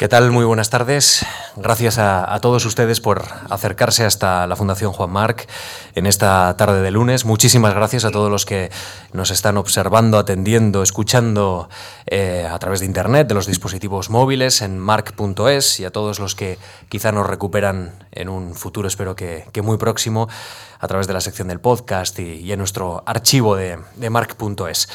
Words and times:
¿Qué 0.00 0.08
tal? 0.08 0.30
Muy 0.30 0.46
buenas 0.46 0.70
tardes. 0.70 1.26
Gracias 1.56 1.98
a, 1.98 2.38
todos 2.40 2.64
ustedes 2.64 3.02
por 3.02 3.22
acercarse 3.50 4.06
hasta 4.06 4.46
la 4.46 4.56
Fundación 4.56 4.94
Juan 4.94 5.10
Marc 5.10 5.46
en 5.94 6.06
esta 6.06 6.56
tarde 6.56 6.80
de 6.80 6.90
lunes. 6.90 7.26
Muchísimas 7.26 7.74
gracias 7.74 8.06
a 8.06 8.10
todos 8.10 8.30
los 8.30 8.46
que 8.46 8.70
nos 9.12 9.30
están 9.30 9.58
observando, 9.58 10.16
atendiendo, 10.16 10.82
escuchando 10.82 11.68
eh, 12.06 12.48
a 12.50 12.58
través 12.58 12.80
de 12.80 12.86
Internet, 12.86 13.28
de 13.28 13.34
los 13.34 13.44
dispositivos 13.46 14.08
móviles 14.08 14.62
en 14.62 14.78
marc.es 14.78 15.80
y 15.80 15.84
a 15.84 15.90
todos 15.90 16.18
los 16.18 16.34
que 16.34 16.56
quizá 16.88 17.12
nos 17.12 17.26
recuperan 17.26 17.92
en 18.10 18.30
un 18.30 18.54
futuro, 18.54 18.88
espero 18.88 19.14
que, 19.14 19.44
muy 19.62 19.76
próximo, 19.76 20.30
a 20.78 20.88
través 20.88 21.08
de 21.08 21.12
la 21.12 21.20
sección 21.20 21.48
del 21.48 21.60
podcast 21.60 22.18
y, 22.20 22.50
en 22.50 22.58
nuestro 22.58 23.02
archivo 23.04 23.54
de, 23.54 23.78
de 23.96 24.08
marc.es. 24.08 24.88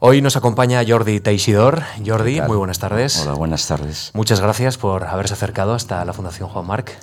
Hoy 0.00 0.22
nos 0.22 0.36
acompaña 0.36 0.80
Jordi 0.86 1.18
Teixidor. 1.18 1.82
Jordi, 2.06 2.40
muy 2.42 2.56
buenas 2.56 2.78
tardes. 2.78 3.18
Hola, 3.18 3.32
buenas 3.32 3.66
tardes. 3.66 4.12
Muchas 4.14 4.40
gracias 4.40 4.78
por 4.78 5.02
haberse 5.02 5.34
acercado 5.34 5.74
hasta 5.74 6.04
la 6.04 6.12
Fundación 6.12 6.48
Juan 6.48 6.68
Marc. 6.68 6.96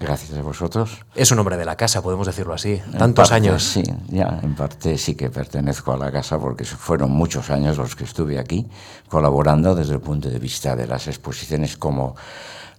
Gracias 0.00 0.36
a 0.36 0.42
vosotros. 0.42 1.04
Es 1.14 1.30
un 1.30 1.38
hombre 1.38 1.56
de 1.56 1.64
la 1.64 1.76
casa, 1.76 2.02
podemos 2.02 2.26
decirlo 2.26 2.52
así. 2.52 2.82
Tantos 2.98 3.30
años. 3.30 3.62
Sí, 3.62 3.84
ya, 4.08 4.40
en 4.42 4.56
parte 4.56 4.98
sí 4.98 5.14
que 5.14 5.30
pertenezco 5.30 5.92
a 5.92 5.96
la 5.96 6.10
casa 6.10 6.36
porque 6.40 6.64
fueron 6.64 7.12
muchos 7.12 7.48
años 7.48 7.78
los 7.78 7.94
que 7.94 8.02
estuve 8.02 8.40
aquí 8.40 8.66
colaborando 9.08 9.76
desde 9.76 9.94
el 9.94 10.00
punto 10.00 10.28
de 10.28 10.40
vista 10.40 10.74
de 10.74 10.88
las 10.88 11.06
exposiciones 11.06 11.76
como, 11.76 12.16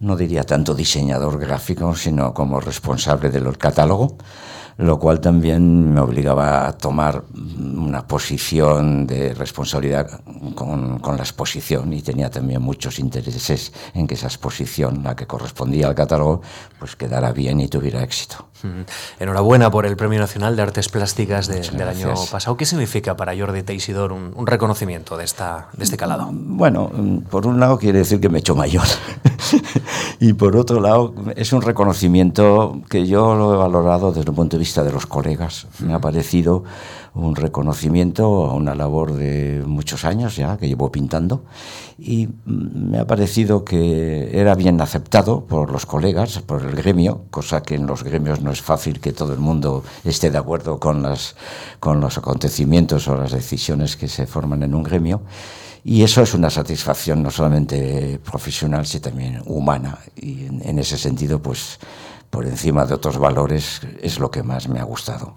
no 0.02 0.18
diría 0.18 0.44
tanto 0.44 0.76
diseñador 0.76 1.40
gráfico, 1.40 1.96
sino 1.96 2.34
como 2.34 2.60
responsable 2.60 3.30
del 3.30 3.58
catálogo 3.58 4.18
lo 4.78 5.00
cual 5.00 5.20
también 5.20 5.94
me 5.94 6.00
obligaba 6.00 6.68
a 6.68 6.78
tomar 6.78 7.24
una 7.34 8.08
posición 8.08 9.06
de 9.06 9.34
responsabilidad 9.34 10.22
con, 10.56 11.00
con, 11.00 11.18
la 11.18 11.24
exposición 11.24 11.94
y 11.94 12.02
tenía 12.02 12.30
también 12.30 12.62
muchos 12.62 13.00
intereses 13.00 13.72
en 13.94 14.08
que 14.08 14.16
esa 14.16 14.28
exposición, 14.28 15.04
la 15.04 15.16
que 15.16 15.28
correspondía 15.28 15.88
al 15.88 15.96
catálogo, 15.96 16.42
pues 16.80 16.96
quedara 16.96 17.32
bien 17.32 17.60
y 17.60 17.68
tuviera 17.68 18.04
éxito. 18.04 18.53
Enhorabuena 19.20 19.70
por 19.72 19.86
el 19.86 19.96
Premio 19.98 20.20
Nacional 20.20 20.56
de 20.56 20.62
Artes 20.62 20.90
Plásticas 20.90 21.48
del 21.48 21.88
año 21.88 22.14
pasado. 22.32 22.58
¿Qué 22.58 22.66
significa 22.66 23.16
para 23.16 23.36
Jordi 23.38 23.64
Teixidor 23.64 24.12
un, 24.12 24.32
un, 24.36 24.48
reconocimiento 24.48 25.18
de, 25.18 25.26
esta, 25.26 25.70
de 25.74 25.84
este 25.84 25.98
calado? 25.98 26.30
Bueno, 26.32 26.92
por 27.30 27.46
un 27.46 27.60
lado 27.60 27.78
quiere 27.78 28.00
decir 28.00 28.20
que 28.20 28.30
me 28.30 28.38
he 28.38 28.40
hecho 28.40 28.56
mayor 28.56 28.86
y 30.20 30.34
por 30.34 30.56
otro 30.56 30.80
lado 30.80 31.14
es 31.36 31.54
un 31.54 31.62
reconocimiento 31.62 32.82
que 32.90 33.06
yo 33.06 33.36
lo 33.36 33.54
he 33.54 33.58
valorado 33.58 34.12
desde 34.12 34.30
el 34.30 34.36
punto 34.36 34.58
de 34.58 34.60
vista 34.60 34.84
de 34.84 34.92
los 34.92 35.06
colegas. 35.06 35.68
Me 35.80 35.94
ha 35.94 36.00
parecido 36.00 36.64
un 37.16 37.36
reconocimiento 37.36 38.46
a 38.46 38.54
una 38.54 38.74
labor 38.74 39.14
de 39.14 39.64
muchos 39.66 40.04
años 40.04 40.36
ya 40.36 40.58
que 40.58 40.68
llevo 40.68 40.92
pintando 40.92 41.44
y 42.00 42.30
me 42.46 43.00
ha 43.00 43.06
parecido 43.06 43.64
que 43.64 44.40
era 44.40 44.56
bien 44.56 44.82
aceptado 44.82 45.46
por 45.46 45.72
los 45.72 45.86
colegas, 45.86 46.40
por 46.40 46.64
el 46.64 46.76
gremio, 46.76 47.26
cosa 47.30 47.62
que 47.62 47.76
en 47.76 47.86
los 47.86 48.04
gremios 48.04 48.42
no 48.42 48.52
es 48.52 48.62
fácil 48.62 49.00
que 49.00 49.14
todo 49.14 49.34
el 49.34 49.40
mundo 49.40 49.84
esté 50.04 50.32
de 50.32 50.40
acuerdo 50.40 50.80
con, 50.80 51.04
las, 51.04 51.36
con 51.80 52.02
los 52.02 52.18
acontecimientos 52.18 53.08
o 53.08 53.16
las 53.16 53.32
decisiones 53.32 53.96
que 53.96 54.08
se 54.08 54.26
forman 54.26 54.64
en 54.64 54.74
un 54.74 54.84
gremio. 54.84 55.22
Y 55.86 56.04
eso 56.04 56.22
es 56.22 56.34
una 56.34 56.50
satisfacción 56.50 57.22
no 57.22 57.30
solamente 57.30 58.20
profesional, 58.24 58.86
sino 58.86 59.02
también 59.02 59.42
humana. 59.46 60.00
Y 60.16 60.46
en, 60.46 60.62
en 60.64 60.80
ese 60.80 60.98
sentido, 60.98 61.42
pues 61.42 61.78
por 62.34 62.48
encima 62.48 62.86
de 62.86 62.96
otros 62.96 63.20
valores 63.20 63.82
es 64.02 64.18
lo 64.18 64.32
que 64.32 64.42
más 64.42 64.68
me 64.68 64.80
ha 64.80 64.84
gustado. 64.84 65.36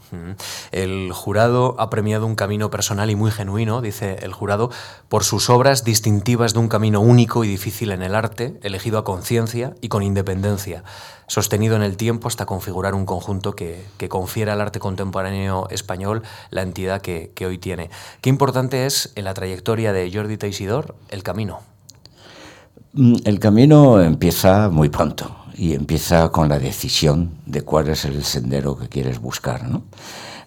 El 0.73 1.13
jurado 1.13 1.77
ha 1.79 1.91
premiado 1.91 2.25
un 2.25 2.37
camino 2.37 2.71
personal 2.71 3.11
y 3.11 3.15
muy 3.15 3.31
genuino, 3.31 3.83
dice 3.83 4.17
el 4.23 4.33
jurado, 4.33 4.71
por 5.11 5.23
sus 5.23 5.51
obras 5.51 5.85
distintivas 5.85 6.55
de 6.55 6.61
un 6.61 6.69
camino 6.69 7.03
único 7.03 7.45
y 7.45 7.49
difícil 7.49 7.93
en 7.93 8.01
el 8.03 8.15
arte, 8.15 8.59
elegido 8.63 8.97
a 8.99 9.05
conciencia 9.05 9.75
y 9.83 9.89
con 9.89 10.03
independencia, 10.03 10.85
sostenido 11.27 11.77
en 11.77 11.83
el 11.83 11.99
tiempo 11.99 12.29
hasta 12.29 12.47
configurar 12.47 12.95
un 12.95 13.05
conjunto 13.05 13.55
que, 13.55 13.85
confiera 14.09 14.55
al 14.55 14.63
arte 14.63 14.81
contemporáneo 14.81 15.69
español 15.69 16.23
la 16.49 16.63
entidad 16.63 17.03
que, 17.03 17.31
que 17.35 17.45
hoy 17.45 17.59
tiene. 17.59 17.91
Qué 18.23 18.31
importante 18.31 18.87
es 18.87 19.13
en 19.17 19.25
la 19.25 19.35
trayectoria 19.35 19.93
de 19.93 20.11
Jordi 20.11 20.39
Teixidor 20.39 20.95
el 21.11 21.23
camino. 21.23 21.61
Mm, 22.95 23.17
el 23.27 23.39
camino 23.39 24.01
empieza 24.01 24.71
muy 24.71 24.89
pronto 24.89 25.37
y 25.57 25.73
empieza 25.73 26.29
con 26.31 26.49
la 26.49 26.59
decisión 26.59 27.33
de 27.47 27.63
cuál 27.63 27.89
es 27.89 28.05
el 28.05 28.23
sendero 28.25 28.77
que 28.77 28.89
quieres 28.89 29.19
buscar. 29.19 29.69
¿no? 29.69 29.83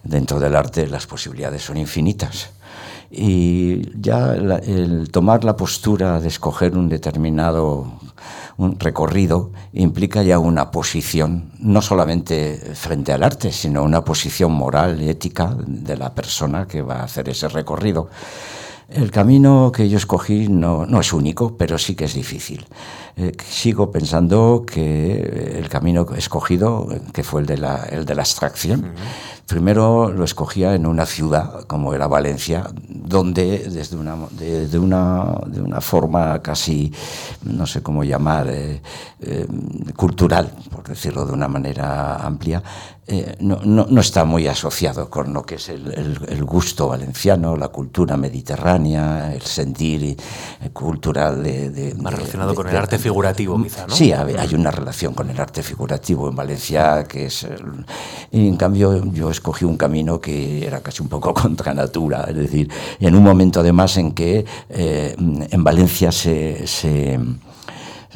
Dentro 0.04 0.38
del 0.38 0.56
arte 0.56 0.86
las 0.86 1.06
posibilidades 1.06 1.62
son 1.62 1.76
infinitas. 1.76 2.50
Y 3.10 4.00
ya 4.00 4.34
el 4.34 5.10
tomar 5.10 5.42
la 5.42 5.56
postura 5.56 6.20
de 6.20 6.28
escoger 6.28 6.76
un 6.76 6.88
determinado 6.88 7.98
recorrido 8.78 9.50
implica 9.72 10.22
ya 10.22 10.38
una 10.38 10.70
posición, 10.70 11.50
no 11.58 11.82
solamente 11.82 12.56
frente 12.74 13.12
al 13.12 13.24
arte, 13.24 13.50
sino 13.50 13.82
una 13.82 14.04
posición 14.04 14.52
moral 14.52 15.00
ética 15.00 15.56
de 15.66 15.96
la 15.96 16.14
persona 16.14 16.68
que 16.68 16.82
va 16.82 17.00
a 17.00 17.04
hacer 17.04 17.28
ese 17.28 17.48
recorrido. 17.48 18.10
El 18.88 19.10
camino 19.10 19.70
que 19.72 19.88
yo 19.88 19.96
escogí 19.96 20.48
no, 20.48 20.84
no 20.84 21.00
es 21.00 21.12
único, 21.12 21.56
pero 21.56 21.78
sí 21.78 21.94
que 21.94 22.04
es 22.04 22.14
difícil. 22.14 22.66
Eh, 23.20 23.32
sigo 23.50 23.90
pensando 23.90 24.64
que 24.66 25.58
el 25.58 25.68
camino 25.68 26.06
escogido, 26.16 26.88
que 27.12 27.22
fue 27.22 27.42
el 27.42 27.46
de 27.46 27.58
la, 27.58 27.84
el 27.90 28.06
de 28.06 28.14
la 28.14 28.22
abstracción, 28.22 28.94
primero 29.46 30.10
lo 30.10 30.24
escogía 30.24 30.74
en 30.74 30.86
una 30.86 31.04
ciudad 31.04 31.64
como 31.64 31.92
era 31.92 32.06
Valencia, 32.06 32.70
donde 32.88 33.68
desde 33.68 33.98
una, 33.98 34.16
de, 34.30 34.78
una, 34.78 35.34
de 35.48 35.60
una 35.60 35.82
forma 35.82 36.40
casi, 36.40 36.90
no 37.42 37.66
sé 37.66 37.82
cómo 37.82 38.04
llamar, 38.04 38.48
eh, 38.48 38.80
eh, 39.20 39.46
cultural, 39.96 40.50
por 40.70 40.88
decirlo 40.88 41.26
de 41.26 41.32
una 41.34 41.48
manera 41.48 42.16
amplia, 42.24 42.62
no, 43.40 43.58
no, 43.64 43.86
no, 43.90 44.00
está 44.00 44.24
muy 44.24 44.46
asociado 44.46 45.10
con 45.10 45.32
lo 45.32 45.42
que 45.42 45.56
es 45.56 45.68
el, 45.68 45.90
el, 46.28 46.44
gusto 46.44 46.86
valenciano, 46.86 47.56
la 47.56 47.66
cultura 47.66 48.16
mediterránea, 48.16 49.34
el 49.34 49.42
sentir 49.42 50.16
cultural 50.72 51.42
de... 51.42 51.70
de 51.70 51.94
Más 51.96 52.14
relacionado 52.14 52.54
con 52.54 52.68
el 52.68 52.76
arte 52.76 53.00
figurativo, 53.10 53.58
mm, 53.58 53.62
quizá, 53.64 53.86
¿no? 53.86 53.94
Sí, 53.94 54.12
hay 54.12 54.54
una 54.54 54.70
relación 54.70 55.14
con 55.14 55.28
el 55.30 55.40
arte 55.40 55.62
figurativo 55.62 56.28
en 56.28 56.36
Valencia 56.36 57.04
que 57.04 57.26
es... 57.26 57.46
Y 58.30 58.48
en 58.48 58.56
cambio 58.56 59.04
yo 59.12 59.30
escogí 59.30 59.64
un 59.64 59.76
camino 59.76 60.20
que 60.20 60.66
era 60.66 60.80
casi 60.80 61.02
un 61.02 61.08
poco 61.08 61.34
contra 61.42 61.74
natura, 61.74 62.26
es 62.28 62.36
decir, 62.36 62.70
en 63.00 63.14
un 63.14 63.22
momento 63.22 63.60
además 63.60 63.96
en 63.96 64.12
que 64.12 64.44
eh, 64.68 65.14
en 65.18 65.64
Valencia 65.64 66.12
se, 66.12 66.66
se 66.66 67.18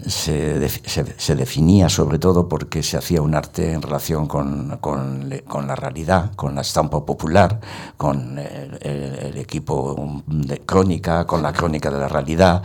se, 0.06 0.68
se, 1.16 1.34
definía 1.36 1.88
sobre 1.88 2.18
todo 2.18 2.48
porque 2.48 2.82
se 2.82 2.96
hacía 2.96 3.22
un 3.22 3.34
arte 3.34 3.72
en 3.72 3.82
relación 3.82 4.26
con, 4.26 4.78
con, 4.80 5.28
la 5.66 5.76
realidad, 5.76 6.32
con 6.34 6.54
la 6.54 6.62
estampa 6.62 7.04
popular, 7.04 7.60
con 7.96 8.38
el, 8.38 8.78
el, 8.80 9.36
equipo 9.38 10.22
de 10.26 10.60
crónica, 10.60 11.26
con 11.26 11.42
la 11.42 11.52
crónica 11.52 11.90
de 11.90 11.98
la 11.98 12.08
realidad. 12.08 12.62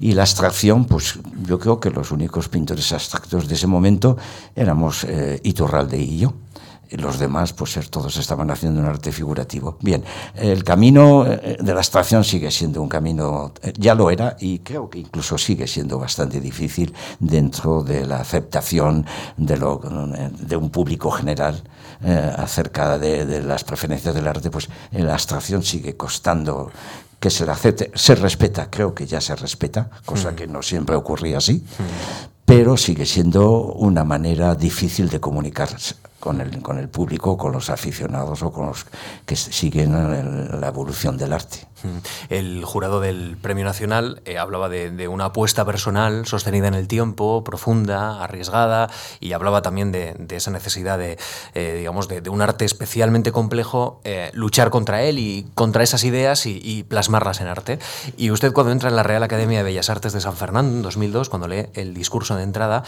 Y 0.00 0.12
la 0.12 0.22
abstracción, 0.22 0.86
pues 0.86 1.18
yo 1.46 1.58
creo 1.58 1.80
que 1.80 1.90
los 1.90 2.10
únicos 2.12 2.48
pintores 2.48 2.92
abstractos 2.92 3.46
de 3.46 3.54
ese 3.54 3.66
momento 3.66 4.16
éramos 4.56 5.04
eh, 5.04 5.40
Iturralde 5.42 5.98
y 5.98 6.18
yo 6.18 6.32
los 6.90 7.18
demás, 7.18 7.52
pues 7.52 7.78
todos 7.90 8.16
estaban 8.16 8.50
haciendo 8.50 8.80
un 8.80 8.86
arte 8.86 9.12
figurativo. 9.12 9.76
Bien, 9.80 10.04
el 10.34 10.64
camino 10.64 11.24
eh, 11.26 11.56
de 11.60 11.72
la 11.72 11.80
abstracción 11.80 12.24
sigue 12.24 12.50
siendo 12.50 12.82
un 12.82 12.88
camino, 12.88 13.52
eh, 13.62 13.72
ya 13.76 13.94
lo 13.94 14.10
era, 14.10 14.36
y 14.40 14.60
creo 14.60 14.90
que 14.90 14.98
incluso 14.98 15.38
sigue 15.38 15.66
siendo 15.66 15.98
bastante 15.98 16.40
difícil 16.40 16.92
dentro 17.18 17.82
de 17.82 18.06
la 18.06 18.20
aceptación 18.20 19.06
de, 19.36 19.56
lo, 19.56 19.80
de 19.80 20.56
un 20.56 20.70
público 20.70 21.10
general 21.10 21.62
eh, 22.04 22.32
acerca 22.36 22.98
de, 22.98 23.24
de, 23.24 23.42
las 23.42 23.64
preferencias 23.64 24.14
del 24.14 24.26
arte, 24.26 24.50
pues 24.50 24.68
la 24.92 25.12
abstracción 25.12 25.62
sigue 25.62 25.96
costando 25.96 26.70
que 27.18 27.30
se 27.30 27.44
la 27.44 27.52
acepte, 27.52 27.90
se 27.94 28.14
respeta, 28.14 28.70
creo 28.70 28.94
que 28.94 29.06
ya 29.06 29.20
se 29.20 29.36
respeta, 29.36 29.90
cosa 30.04 30.32
mm. 30.32 30.34
que 30.34 30.46
no 30.46 30.62
siempre 30.62 30.96
ocurría 30.96 31.38
así, 31.38 31.54
mm. 31.54 32.44
pero 32.46 32.76
sigue 32.76 33.04
siendo 33.04 33.50
una 33.74 34.04
manera 34.04 34.54
difícil 34.54 35.08
de 35.10 35.20
comunicarse 35.20 35.96
con 36.20 36.40
el, 36.40 36.62
con 36.62 36.78
el 36.78 36.88
público, 36.88 37.36
con 37.36 37.52
los 37.52 37.70
aficionados 37.70 38.42
o 38.42 38.52
con 38.52 38.66
los 38.66 38.86
que 39.26 39.34
siguen 39.34 40.60
la 40.60 40.68
evolución 40.68 41.16
del 41.16 41.32
arte. 41.32 41.66
El 42.28 42.64
jurado 42.64 43.00
del 43.00 43.36
Premio 43.40 43.64
Nacional 43.64 44.20
eh, 44.24 44.38
hablaba 44.38 44.68
de, 44.68 45.08
una 45.08 45.26
apuesta 45.26 45.64
personal 45.64 46.26
sostenida 46.26 46.68
en 46.68 46.74
el 46.74 46.88
tiempo, 46.88 47.42
profunda, 47.42 48.22
arriesgada, 48.22 48.90
y 49.18 49.32
hablaba 49.32 49.62
también 49.62 49.92
de, 49.92 50.14
de 50.18 50.36
esa 50.36 50.50
necesidad 50.50 50.98
de, 50.98 51.18
eh, 51.54 51.76
digamos, 51.78 52.08
de, 52.08 52.28
un 52.28 52.42
arte 52.42 52.64
especialmente 52.64 53.32
complejo, 53.32 54.00
eh, 54.04 54.30
luchar 54.34 54.70
contra 54.70 55.02
él 55.02 55.18
y 55.18 55.46
contra 55.54 55.82
esas 55.82 56.04
ideas 56.04 56.46
y, 56.46 56.60
y, 56.62 56.82
plasmarlas 56.82 57.40
en 57.40 57.46
arte. 57.46 57.78
Y 58.16 58.30
usted 58.30 58.52
cuando 58.52 58.72
entra 58.72 58.90
en 58.90 58.96
la 58.96 59.02
Real 59.02 59.22
Academia 59.22 59.58
de 59.58 59.64
Bellas 59.64 59.90
Artes 59.90 60.12
de 60.12 60.20
San 60.20 60.36
Fernando 60.36 60.76
en 60.76 60.82
2002, 60.82 61.28
cuando 61.28 61.48
lee 61.48 61.66
el 61.74 61.94
discurso 61.94 62.36
de 62.36 62.42
entrada, 62.42 62.84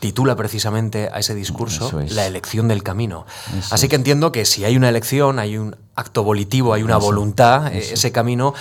titula 0.00 0.36
precisamente 0.36 1.08
a 1.12 1.18
ese 1.18 1.34
discurso 1.34 1.90
La 2.10 2.26
elección 2.26 2.68
del 2.68 2.82
camino. 2.82 3.26
Así 3.70 3.88
que 3.88 3.96
entiendo 3.96 4.32
que 4.32 4.44
si 4.44 4.64
hay 4.64 4.76
una 4.76 4.88
elección, 4.88 5.38
hay 5.38 5.56
un 5.56 5.76
acto 5.94 6.22
volitivo, 6.22 6.74
hay 6.74 6.82
una 6.82 6.96
voluntad, 6.96 7.72
ese 7.74 8.12
camino, 8.12 8.54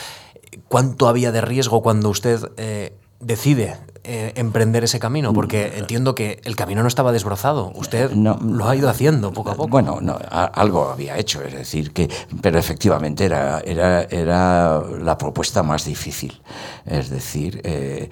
¿cuánto 0.68 1.08
había 1.08 1.32
de 1.32 1.42
riesgo 1.42 1.82
cuando 1.82 2.10
usted 2.10 2.40
eh, 2.58 2.94
decide 3.20 3.78
eh, 4.10 4.32
emprender 4.36 4.86
ese 4.86 5.00
camino? 5.00 5.34
Porque 5.34 5.74
entiendo 5.76 6.16
que 6.16 6.40
el 6.46 6.56
camino 6.56 6.82
no 6.82 6.88
estaba 6.88 7.12
desbrozado. 7.12 7.74
Usted 7.76 8.12
lo 8.12 8.70
ha 8.70 8.76
ido 8.76 8.90
haciendo 8.90 9.34
poco 9.34 9.52
a 9.52 9.56
poco. 9.56 9.68
Bueno, 9.68 10.00
no, 10.02 10.18
algo 10.32 10.90
había 10.90 11.18
hecho, 11.18 11.42
es 11.42 11.54
decir, 11.54 11.92
que, 11.92 12.10
pero 12.42 12.58
efectivamente 12.58 13.26
era, 13.26 13.60
era, 13.60 14.04
era 14.04 14.82
la 14.82 15.18
propuesta 15.18 15.62
más 15.62 15.84
difícil. 15.84 16.42
Es 16.86 17.10
decir, 17.10 17.60
eh, 17.66 18.10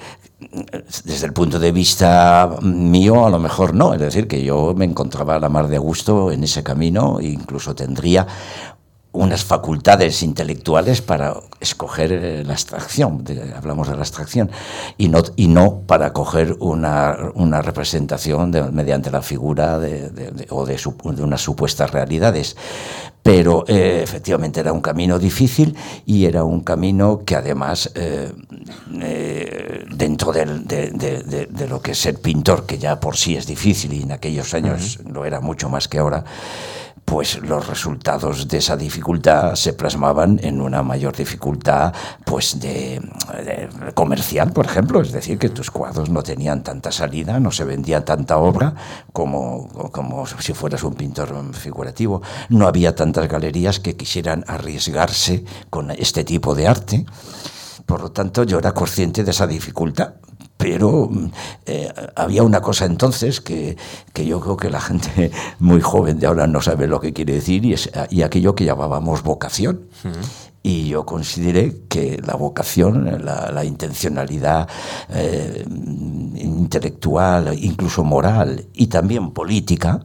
desde 1.05 1.25
el 1.25 1.33
punto 1.33 1.59
de 1.59 1.71
vista 1.71 2.57
mío, 2.61 3.25
a 3.25 3.29
lo 3.29 3.39
mejor 3.39 3.73
no. 3.73 3.93
Es 3.93 4.01
decir, 4.01 4.27
que 4.27 4.43
yo 4.43 4.73
me 4.75 4.85
encontraba 4.85 5.35
a 5.35 5.39
la 5.39 5.47
mar 5.47 5.69
de 5.69 5.77
gusto 5.77 6.31
en 6.31 6.43
ese 6.43 6.61
camino, 6.61 7.19
e 7.21 7.27
incluso 7.27 7.73
tendría 7.73 8.27
unas 9.15 9.43
facultades 9.43 10.21
intelectuales 10.23 11.01
para 11.01 11.35
escoger 11.59 12.11
eh, 12.11 12.43
la 12.43 12.53
abstracción, 12.53 13.23
hablamos 13.55 13.87
de 13.87 13.95
la 13.95 14.01
abstracción, 14.01 14.51
y 14.97 15.07
no, 15.09 15.23
y 15.35 15.47
no 15.47 15.81
para 15.87 16.13
coger 16.13 16.55
una, 16.59 17.31
una 17.33 17.61
representación 17.61 18.51
mediante 18.71 19.09
la 19.09 19.21
figura 19.21 19.79
de, 19.79 20.47
o 20.49 20.65
de, 20.65 20.77
unas 21.23 21.41
supuestas 21.41 21.91
realidades. 21.91 22.55
Pero 23.23 23.65
eh, 23.67 24.01
efectivamente 24.03 24.59
era 24.59 24.71
un 24.71 24.81
camino 24.81 25.17
difícil 25.17 25.75
y 26.05 26.25
era 26.25 26.43
un 26.43 26.61
camino 26.61 27.23
que 27.25 27.35
además, 27.35 27.91
eh, 27.95 28.31
dentro 29.95 30.31
de, 30.31 30.45
lo 31.67 31.81
que 31.81 31.91
es 31.91 31.97
ser 31.97 32.21
pintor, 32.21 32.67
que 32.67 32.77
ya 32.77 32.99
por 32.99 33.17
sí 33.17 33.35
es 33.35 33.47
difícil 33.47 33.93
y 33.93 34.03
en 34.03 34.11
aquellos 34.11 34.53
años 34.53 34.99
lo 35.09 35.25
era 35.25 35.39
mucho 35.39 35.69
más 35.69 35.87
que 35.87 35.97
ahora, 35.97 36.23
pues 37.03 37.39
los 37.41 37.67
resultados 37.67 38.47
de 38.47 38.57
esa 38.57 38.75
dificultad 38.75 39.55
se 39.55 39.73
plasmaban 39.73 40.39
en 40.41 40.59
una 40.59 40.81
mayor 40.81 41.15
dificultad 41.15 41.93
pues 42.25 42.59
de, 42.59 42.99
comercial, 43.93 44.51
por 44.51 44.65
ejemplo, 44.65 45.01
es 45.01 45.11
decir, 45.11 45.37
que 45.37 45.49
tus 45.49 45.69
cuadros 45.69 46.09
no 46.09 46.23
tenían 46.23 46.63
tanta 46.63 46.91
salida, 46.91 47.39
no 47.39 47.51
se 47.51 47.63
vendía 47.63 48.03
tanta 48.03 48.37
obra 48.37 48.73
como, 49.13 49.67
como 49.91 50.25
si 50.25 50.53
fueras 50.53 50.83
un 50.83 50.95
pintor 50.95 51.33
figurativo, 51.53 52.21
no 52.49 52.67
había 52.67 52.95
tantas 52.95 53.27
galerías 53.27 53.79
que 53.79 53.95
quisieran 53.95 54.43
arriesgarse 54.47 55.45
con 55.69 55.91
este 55.91 56.23
tipo 56.23 56.55
de 56.55 56.67
arte. 56.67 57.05
Por 57.85 58.01
lo 58.01 58.11
tanto, 58.11 58.43
yo 58.43 58.57
era 58.57 58.73
consciente 58.73 59.23
de 59.23 59.29
esa 59.29 59.45
dificultad, 59.45 60.15
pero 60.57 61.09
eh, 61.65 61.91
había 62.15 62.43
una 62.43 62.61
cosa 62.61 62.85
entonces 62.85 63.41
que, 63.41 63.77
que, 64.13 64.25
yo 64.25 64.39
creo 64.39 64.57
que 64.57 64.69
la 64.69 64.81
gente 64.81 65.31
muy 65.59 65.81
joven 65.81 66.19
de 66.19 66.27
ahora 66.27 66.47
no 66.47 66.61
sabe 66.61 66.87
lo 66.87 66.99
que 66.99 67.13
quiere 67.13 67.33
decir 67.33 67.65
y, 67.65 67.73
es, 67.73 67.89
y 68.09 68.21
aquello 68.21 68.55
que 68.55 68.65
llamábamos 68.65 69.23
vocación. 69.23 69.81
Y 70.67 70.87
yo 70.87 71.05
consideré 71.05 71.83
que 71.87 72.19
la 72.25 72.33
vocación, 72.33 73.23
la, 73.23 73.63
intencionalidad 73.63 74.67
eh, 75.09 75.63
intelectual, 75.67 77.55
incluso 77.55 78.03
moral 78.03 78.65
y 78.73 78.87
también 78.87 79.29
política 79.29 79.99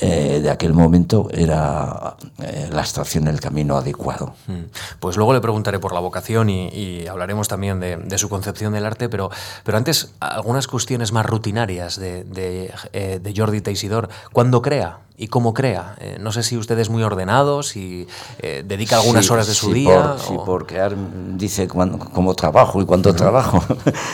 eh, 0.00 0.40
de 0.42 0.50
aquel 0.50 0.72
momento 0.72 1.28
era 1.30 2.16
eh, 2.42 2.70
la 2.72 2.82
estación 2.82 3.28
el 3.28 3.38
camino 3.38 3.76
adecuado. 3.76 4.34
Mm. 4.48 4.62
Pues 4.98 5.16
luego 5.16 5.32
le 5.32 5.40
preguntaré 5.40 5.78
por 5.78 5.92
la 5.92 6.00
vocación 6.00 6.50
y, 6.50 7.06
hablaremos 7.06 7.46
también 7.46 7.78
de, 7.78 8.18
su 8.18 8.28
concepción 8.28 8.72
del 8.72 8.86
arte, 8.86 9.08
pero, 9.08 9.30
pero 9.62 9.78
antes 9.78 10.12
algunas 10.18 10.66
cuestiones 10.66 11.12
más 11.12 11.24
rutinarias 11.24 12.00
de, 12.00 12.24
de, 12.24 13.20
de 13.22 13.34
Jordi 13.36 13.60
Teisidor. 13.60 14.08
¿Cuándo 14.32 14.60
crea? 14.60 14.98
Y 15.20 15.28
cómo 15.28 15.52
crea. 15.52 15.96
Eh, 16.00 16.16
no 16.18 16.32
sé 16.32 16.42
si 16.42 16.56
usted 16.56 16.78
es 16.78 16.88
muy 16.88 17.02
ordenado, 17.02 17.62
si 17.62 18.08
eh, 18.38 18.64
dedica 18.66 18.96
algunas 18.96 19.30
horas 19.30 19.46
de 19.46 19.52
su 19.52 19.70
día. 19.70 20.16
sí, 20.18 20.34
por 20.46 20.66
crear, 20.66 20.96
dice 21.36 21.68
cómo 21.68 22.34
trabajo 22.34 22.80
y 22.80 22.86
cuánto 22.86 23.14
trabajo. 23.14 23.62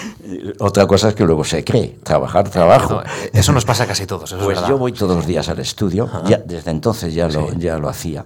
Otra 0.58 0.84
cosa 0.88 1.10
es 1.10 1.14
que 1.14 1.24
luego 1.24 1.44
se 1.44 1.62
cree, 1.62 1.96
trabajar, 2.02 2.50
trabajo. 2.50 3.02
Eh, 3.02 3.30
eso 3.34 3.52
nos 3.52 3.64
pasa 3.64 3.84
a 3.84 3.86
casi 3.86 4.04
todos. 4.04 4.34
pues 4.42 4.58
yo 4.66 4.78
voy 4.78 4.90
todos 4.90 5.16
los 5.16 5.26
días 5.26 5.48
al 5.48 5.60
estudio, 5.60 6.10
ya, 6.26 6.38
desde 6.38 6.72
entonces 6.72 7.14
ya 7.14 7.28
lo, 7.28 7.52
ya 7.52 7.78
lo 7.78 7.88
hacía. 7.88 8.24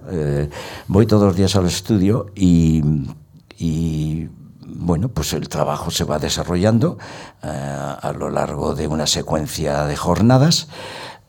voy 0.87 1.05
todos 1.05 1.25
los 1.25 1.35
días 1.35 1.55
al 1.55 1.67
estudio 1.67 2.31
y, 2.33 2.81
y 3.59 4.27
bueno, 4.65 5.09
pues 5.09 5.33
el 5.33 5.49
trabajo 5.49 5.91
se 5.91 6.03
va 6.03 6.17
desarrollando 6.17 6.97
a 7.43 8.11
lo 8.17 8.31
largo 8.31 8.73
de 8.73 8.87
una 8.87 9.05
secuencia 9.05 9.85
de 9.85 9.95
jornadas. 9.95 10.67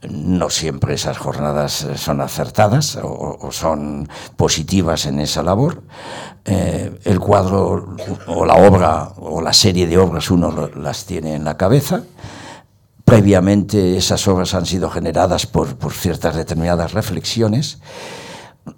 No 0.08 0.50
siempre 0.50 0.94
esas 0.94 1.16
jornadas 1.18 1.84
eh, 1.84 1.96
son 1.96 2.20
acertadas 2.20 2.98
o, 3.02 3.50
son 3.52 4.08
positivas 4.36 5.06
en 5.06 5.20
esa 5.20 5.42
labor. 5.42 5.82
Eh, 6.44 6.98
el 7.04 7.20
cuadro 7.20 7.96
o 8.26 8.44
la 8.44 8.54
obra 8.54 9.12
o 9.16 9.40
la 9.40 9.52
serie 9.52 9.86
de 9.86 9.98
obras 9.98 10.30
uno 10.30 10.70
las 10.76 11.04
tiene 11.04 11.34
en 11.34 11.44
la 11.44 11.56
cabeza. 11.56 12.02
Previamente 13.04 13.96
esas 13.96 14.26
obras 14.26 14.54
han 14.54 14.66
sido 14.66 14.90
generadas 14.90 15.46
por, 15.46 15.76
por 15.76 15.92
ciertas 15.92 16.34
determinadas 16.34 16.92
reflexiones 16.92 17.78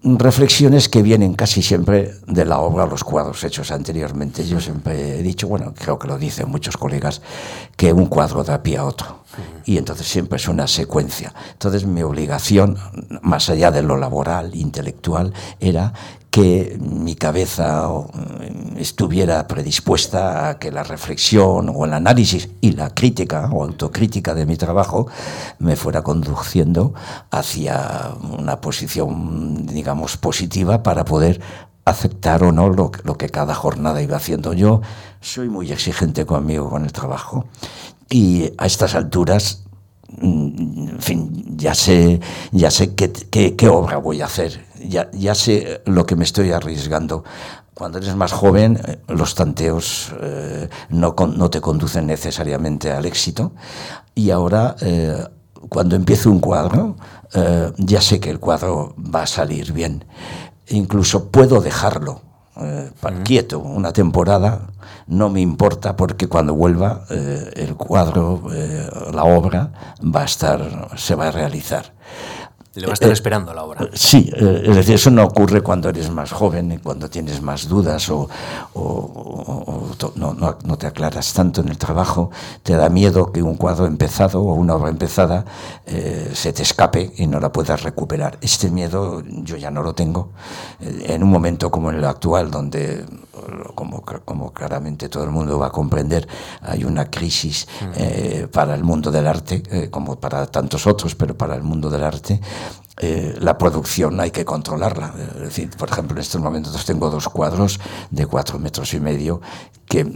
reflexiones 0.03 0.89
que 0.89 1.03
vienen 1.03 1.35
casi 1.35 1.63
siempre 1.63 2.15
de 2.27 2.45
la 2.45 2.59
obra, 2.59 2.87
los 2.87 3.05
cuadros 3.05 3.43
hechos 3.45 3.71
anteriormente. 3.71 4.47
Yo 4.47 4.61
siempre 4.61 5.19
he 5.19 5.23
dicho, 5.23 5.49
bueno, 5.49 5.75
creo 5.75 5.99
que 5.99 6.09
lo 6.09 6.19
dicen 6.19 6.49
muchos 6.49 6.77
colegas, 6.77 7.21
que 7.77 7.93
un 7.93 8.07
cuadro 8.07 8.45
da 8.45 8.63
pie 8.63 8.79
a 8.79 8.85
otro. 8.85 9.24
Y 9.65 9.79
entonces 9.79 10.07
siempre 10.07 10.37
es 10.37 10.49
una 10.49 10.67
secuencia. 10.67 11.35
Entonces 11.53 11.87
mi 11.87 12.03
obligación, 12.03 12.77
más 13.23 13.49
allá 13.49 13.71
de 13.71 13.83
lo 13.83 13.97
laboral, 13.97 14.55
intelectual, 14.55 15.33
era 15.61 15.93
que 16.35 16.77
mi 16.81 17.15
cabeza 17.15 17.89
estuviera 18.77 19.47
predispuesta 19.47 20.49
a 20.49 20.59
que 20.59 20.73
la 20.73 20.83
reflexión 20.83 21.71
o 21.73 21.85
el 21.85 21.93
análisis 21.93 22.49
y 22.61 22.73
la 22.73 22.93
crítica 22.93 23.49
o 23.53 23.63
autocrítica 23.63 24.35
de 24.35 24.45
mi 24.45 24.57
trabajo 24.57 25.07
me 25.61 25.77
fuera 25.77 26.03
conduciendo 26.03 26.93
hacia 27.31 28.15
una 28.37 28.61
posición, 28.61 29.65
digamos, 29.65 30.17
positiva 30.17 30.83
para 30.83 31.05
poder 31.05 31.41
aceptar 31.85 32.43
o 32.43 32.51
no 32.51 32.69
lo, 32.69 32.91
lo 33.05 33.17
que 33.17 33.29
cada 33.29 33.55
jornada 33.55 34.03
iba 34.03 34.17
haciendo. 34.17 34.55
Yo 34.55 34.81
soy 35.21 35.49
muy 35.49 35.71
exigente 35.71 36.27
conmigo, 36.27 36.69
con 36.69 36.85
el 36.85 36.93
trabajo, 36.93 37.47
y 38.09 38.53
a 38.59 38.67
estas 38.67 38.95
alturas 38.95 39.65
mm, 40.09 40.89
en 40.91 41.01
fin, 41.01 41.57
ya 41.57 41.75
sé, 41.75 42.21
ya 42.53 42.71
sé 42.71 42.95
qué, 42.95 43.69
obra 43.69 43.99
voy 43.99 44.21
a 44.21 44.27
hacer 44.27 44.65
ya, 44.89 45.11
ya 45.13 45.35
sé 45.35 45.83
lo 45.87 46.07
que 46.07 46.17
me 46.17 46.25
estoy 46.25 46.53
arriesgando. 46.53 47.25
Cuando 47.75 47.99
eres 47.99 48.15
más 48.15 48.33
joven, 48.33 48.79
eh, 48.87 48.99
los 49.09 49.35
tanteos 49.35 50.13
eh, 50.21 50.69
no, 50.91 51.15
no, 51.37 51.51
te 51.51 51.61
conducen 51.61 52.07
necesariamente 52.07 52.93
al 52.93 53.05
éxito. 53.05 53.53
Y 54.15 54.31
ahora, 54.31 54.77
eh, 54.81 55.25
cuando 55.69 55.97
empiezo 55.97 56.31
un 56.31 56.41
cuadro, 56.41 56.97
ya 57.79 58.01
sé 58.01 58.21
que 58.21 58.31
el 58.31 58.39
cuadro 58.39 58.95
va 58.97 59.23
a 59.23 59.27
salir 59.27 59.73
bien. 59.73 60.05
Incluso 60.69 61.31
puedo 61.31 61.61
dejarlo 61.61 62.23
quieto 63.25 63.59
una 63.59 63.93
temporada, 63.93 64.61
no 65.07 65.29
me 65.29 65.41
importa 65.41 65.97
porque 65.97 66.29
cuando 66.29 66.55
vuelva 66.55 67.05
el 67.11 67.75
cuadro, 67.77 68.43
la 69.13 69.25
obra, 69.25 69.73
va 70.03 70.23
a 70.23 70.25
estar, 70.25 70.91
se 70.97 71.15
va 71.15 71.29
a 71.29 71.31
realizar. 71.31 71.93
Le 72.75 72.87
va 72.87 72.93
a 72.93 72.95
estar 72.95 73.11
eh, 73.11 73.13
esperando 73.13 73.55
la 73.55 73.63
obra. 73.63 73.89
Sí, 73.93 74.31
eh, 74.35 74.63
es 74.67 74.77
decir, 74.77 74.97
eso 74.97 75.11
no 75.11 75.23
ocurre 75.25 75.61
cuando 75.61 75.89
eres 75.89 76.11
más 76.11 76.33
joven 76.33 76.73
y 76.73 76.79
cuando 76.79 77.09
tienes 77.09 77.41
más 77.41 77.69
dudas 77.69 78.11
o, 78.11 78.29
no, 80.17 80.35
no, 80.35 80.77
te 80.79 80.87
aclaras 80.87 81.33
tanto 81.33 81.61
en 81.61 81.69
el 81.69 81.79
trabajo, 81.79 82.31
te 82.63 82.75
da 82.75 82.89
miedo 82.89 83.31
que 83.31 83.43
un 83.43 83.57
cuadro 83.57 83.87
empezado 83.87 84.43
o 84.43 84.55
una 84.55 84.75
obra 84.75 84.91
empezada 84.91 85.45
eh, 85.87 86.31
se 86.35 86.53
te 86.53 86.63
escape 86.63 87.13
y 87.17 87.27
no 87.29 87.39
la 87.39 87.53
puedas 87.53 87.83
recuperar. 87.83 88.39
Este 88.41 88.71
miedo 88.71 89.23
yo 89.25 89.57
ya 89.57 89.71
no 89.71 89.83
lo 89.83 89.95
tengo. 89.95 90.31
En 90.81 91.23
un 91.23 91.31
momento 91.31 91.71
como 91.71 91.91
en 91.91 91.99
el 91.99 92.05
actual, 92.05 92.51
donde 92.51 93.05
como, 93.75 94.03
como 94.03 94.53
claramente 94.53 95.09
todo 95.09 95.25
el 95.25 95.31
mundo 95.31 95.59
va 95.59 95.67
a 95.69 95.73
comprender, 95.73 96.27
hay 96.63 96.85
una 96.85 97.11
crisis 97.11 97.67
mm. 97.81 97.85
eh, 97.97 98.49
para 98.53 98.75
el 98.75 98.85
mundo 98.85 99.11
del 99.11 99.27
arte, 99.27 99.63
eh, 99.71 99.89
como 99.91 100.17
para 100.17 100.47
tantos 100.47 100.87
otros, 100.87 101.15
pero 101.15 101.37
para 101.37 101.55
el 101.55 101.63
mundo 101.63 101.91
del 101.91 102.05
arte, 102.05 102.41
eh, 102.97 103.35
la 103.41 103.59
producción 103.59 104.21
hay 104.21 104.31
que 104.31 104.45
controlarla. 104.45 105.13
Es 105.35 105.41
decir, 105.41 105.71
por 105.77 105.91
ejemplo, 105.91 106.17
en 106.17 106.23
estos 106.23 106.41
momentos 106.41 106.85
tengo 106.85 107.11
dos 107.11 107.29
cuadros 107.29 107.81
de 108.11 108.27
cuatro 108.27 108.59
metros 108.59 108.95
y 108.95 109.01
medio 109.01 109.41
que, 109.87 110.07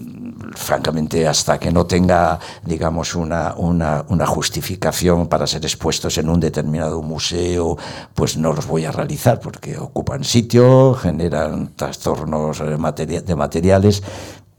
francamente, 0.54 1.26
hasta 1.26 1.58
que 1.58 1.72
no 1.72 1.86
tenga, 1.86 2.38
digamos, 2.64 3.14
una, 3.14 3.54
una, 3.56 4.26
justificación 4.26 5.26
para 5.26 5.46
ser 5.46 5.64
expuestos 5.64 6.18
en 6.18 6.28
un 6.28 6.40
determinado 6.40 7.02
museo, 7.02 7.76
pues 8.14 8.36
no 8.36 8.52
los 8.52 8.66
voy 8.66 8.84
a 8.84 8.92
realizar 8.92 9.40
porque 9.40 9.76
ocupan 9.76 10.24
sitio, 10.24 10.94
generan 10.94 11.72
trastornos 11.76 12.58
de 12.60 13.36
materiales 13.36 14.02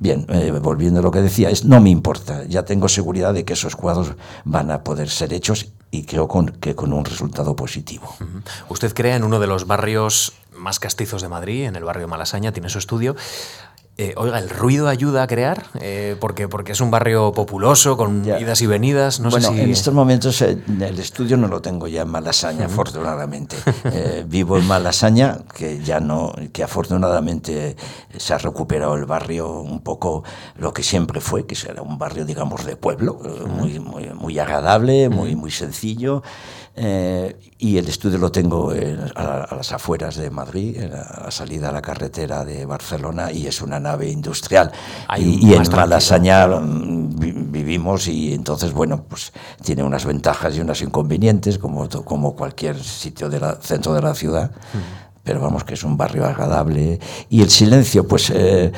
Bien, 0.01 0.25
eh, 0.29 0.51
volviendo 0.61 1.01
a 1.01 1.03
lo 1.03 1.11
que 1.11 1.19
decía, 1.19 1.49
es 1.49 1.65
no 1.65 1.81
me 1.81 1.89
importa, 1.89 2.45
ya 2.45 2.63
tengo 2.63 2.87
seguridad 2.87 3.33
de 3.33 3.43
que 3.43 3.51
esos 3.51 3.75
cuadros 3.75 4.13
van 4.45 4.71
a 4.71 4.81
poder 4.81 5.09
ser 5.09 5.33
hechos 5.33 5.73
y 5.91 6.03
creo 6.03 6.27
con, 6.27 6.47
que 6.47 6.75
con 6.75 6.93
un 6.93 7.05
resultado 7.05 7.55
positivo. 7.55 8.15
Usted 8.69 8.93
crea 8.93 9.15
en 9.15 9.23
uno 9.23 9.39
de 9.39 9.47
los 9.47 9.67
barrios 9.67 10.33
más 10.55 10.79
castizos 10.79 11.21
de 11.21 11.29
Madrid, 11.29 11.65
en 11.65 11.75
el 11.75 11.83
barrio 11.83 12.07
Malasaña, 12.07 12.51
tiene 12.51 12.69
su 12.69 12.77
estudio. 12.77 13.15
Eh, 14.01 14.13
oiga, 14.15 14.39
¿el 14.39 14.49
ruido 14.49 14.87
ayuda 14.87 15.23
a 15.23 15.27
crear? 15.27 15.65
Eh, 15.81 16.15
porque, 16.21 16.47
porque 16.47 16.71
es 16.71 16.79
un 16.79 16.89
barrio 16.89 17.33
populoso, 17.33 17.97
con 17.97 18.23
idas 18.25 18.61
y 18.61 18.65
venidas. 18.65 19.19
No 19.19 19.29
bueno, 19.29 19.49
sé 19.49 19.55
si... 19.55 19.59
en 19.59 19.71
estos 19.71 19.93
momentos 19.93 20.41
el 20.41 20.97
estudio 20.99 21.35
no 21.35 21.49
lo 21.49 21.61
tengo 21.61 21.85
ya 21.85 22.03
en 22.03 22.07
Malasaña, 22.07 22.67
afortunadamente. 22.67 23.57
vivo 24.27 24.57
en 24.57 24.65
Malasaña, 24.67 25.39
que 25.53 25.83
ya 25.83 25.99
no, 25.99 26.33
que 26.53 26.63
afortunadamente 26.63 27.75
se 28.15 28.33
ha 28.33 28.37
recuperado 28.37 28.95
el 28.95 29.03
barrio 29.03 29.59
un 29.59 29.81
poco 29.81 30.23
lo 30.55 30.71
que 30.71 30.81
siempre 30.81 31.19
fue, 31.19 31.45
que 31.45 31.57
era 31.69 31.81
un 31.81 31.97
barrio, 31.97 32.23
digamos, 32.23 32.65
de 32.65 32.77
pueblo, 32.77 33.19
muy, 33.49 33.81
muy, 33.81 34.11
muy 34.13 34.39
agradable, 34.39 35.09
muy, 35.09 35.35
muy 35.35 35.51
sencillo. 35.51 36.23
Eh, 36.81 37.35
y 37.57 37.77
el 37.77 37.89
estudio 37.89 38.17
lo 38.17 38.31
tengo 38.31 38.71
a, 38.71 39.53
las 39.53 39.73
afueras 39.73 40.15
de 40.15 40.29
Madrid, 40.29 40.81
a 40.81 41.23
la 41.25 41.31
salida 41.31 41.69
a 41.69 41.71
la 41.73 41.81
carretera 41.81 42.45
de 42.45 42.65
Barcelona, 42.65 43.33
y 43.33 43.47
es 43.47 43.61
una 43.61 43.81
nave 43.81 44.09
industrial. 44.09 44.71
y, 45.17 45.53
en 45.53 45.63
Malasaña 45.69 46.47
mm, 46.47 47.51
vivimos 47.51 48.07
y 48.07 48.33
entonces, 48.33 48.71
bueno, 48.71 49.03
pues 49.03 49.33
tiene 49.61 49.83
unas 49.83 50.05
ventajas 50.05 50.55
y 50.55 50.61
unos 50.61 50.81
inconvenientes, 50.81 51.57
como, 51.57 51.89
como 51.89 52.33
cualquier 52.33 52.81
sitio 52.81 53.29
del 53.29 53.43
centro 53.61 53.93
de 53.93 54.01
la 54.01 54.15
ciudad 54.15 54.51
pero 55.29 55.41
vamos 55.41 55.63
que 55.63 55.75
es 55.75 55.83
un 55.83 55.95
barrio 55.95 56.25
agradable. 56.25 56.99
Y 57.29 57.43
el 57.43 57.51
silencio, 57.51 58.07
pues 58.07 58.31
eh, 58.33 58.71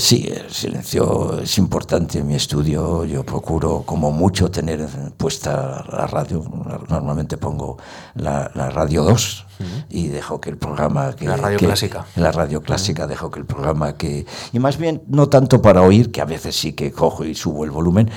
sí, 0.00 0.28
el 0.28 0.50
silencio 0.50 1.38
es 1.40 1.56
importante 1.56 2.18
en 2.18 2.26
mi 2.26 2.34
estudio. 2.34 3.04
Yo 3.04 3.24
procuro 3.24 3.84
como 3.86 4.10
mucho 4.10 4.50
tener 4.50 4.88
puesta 5.16 5.84
la 5.88 6.08
radio. 6.08 6.42
Normalmente 6.88 7.36
pongo 7.36 7.78
la, 8.16 8.48
radio 8.48 9.04
2 9.04 9.46
y 9.88 10.08
dejo 10.08 10.40
que 10.40 10.50
el 10.50 10.56
programa... 10.56 11.14
Que, 11.14 11.26
la 11.26 11.36
radio 11.36 11.58
clásica. 11.58 12.06
La 12.16 12.32
radio 12.32 12.62
clásica, 12.62 13.06
dejo 13.06 13.30
que 13.30 13.40
el 13.40 13.46
programa 13.46 13.94
que... 13.94 14.26
Y 14.52 14.58
más 14.58 14.78
bien, 14.78 15.02
no 15.08 15.28
tanto 15.28 15.62
para 15.62 15.82
oír, 15.82 16.10
que 16.10 16.20
a 16.20 16.24
veces 16.24 16.56
sí 16.56 16.72
que 16.72 16.92
cojo 16.92 17.24
y 17.24 17.34
subo 17.34 17.64
el 17.64 17.70
volumen, 17.70 18.10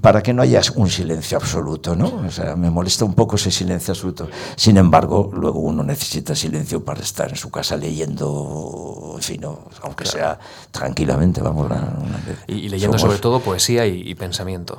para 0.00 0.22
que 0.22 0.32
no 0.32 0.42
haya 0.42 0.60
un 0.76 0.88
silencio 0.88 1.38
absoluto, 1.38 1.96
¿no? 1.96 2.22
O 2.26 2.30
sea, 2.30 2.56
me 2.56 2.70
molesta 2.70 3.04
un 3.04 3.14
poco 3.14 3.36
ese 3.36 3.50
silencio 3.50 3.92
absoluto. 3.92 4.28
Sin 4.56 4.76
embargo, 4.76 5.30
luego 5.32 5.60
uno 5.60 5.82
necesita 5.82 6.34
silencio 6.34 6.84
para 6.84 7.00
estar 7.00 7.28
en 7.30 7.36
su 7.36 7.50
casa 7.50 7.76
leyendo, 7.76 9.14
en 9.16 9.22
fin, 9.22 9.42
aunque 9.82 10.06
sea 10.06 10.38
tranquilamente, 10.70 11.40
vamos. 11.40 11.70
y, 12.46 12.68
leyendo 12.68 12.98
sobre 12.98 13.18
todo 13.18 13.40
poesía 13.40 13.86
y, 13.86 14.14
pensamiento. 14.14 14.78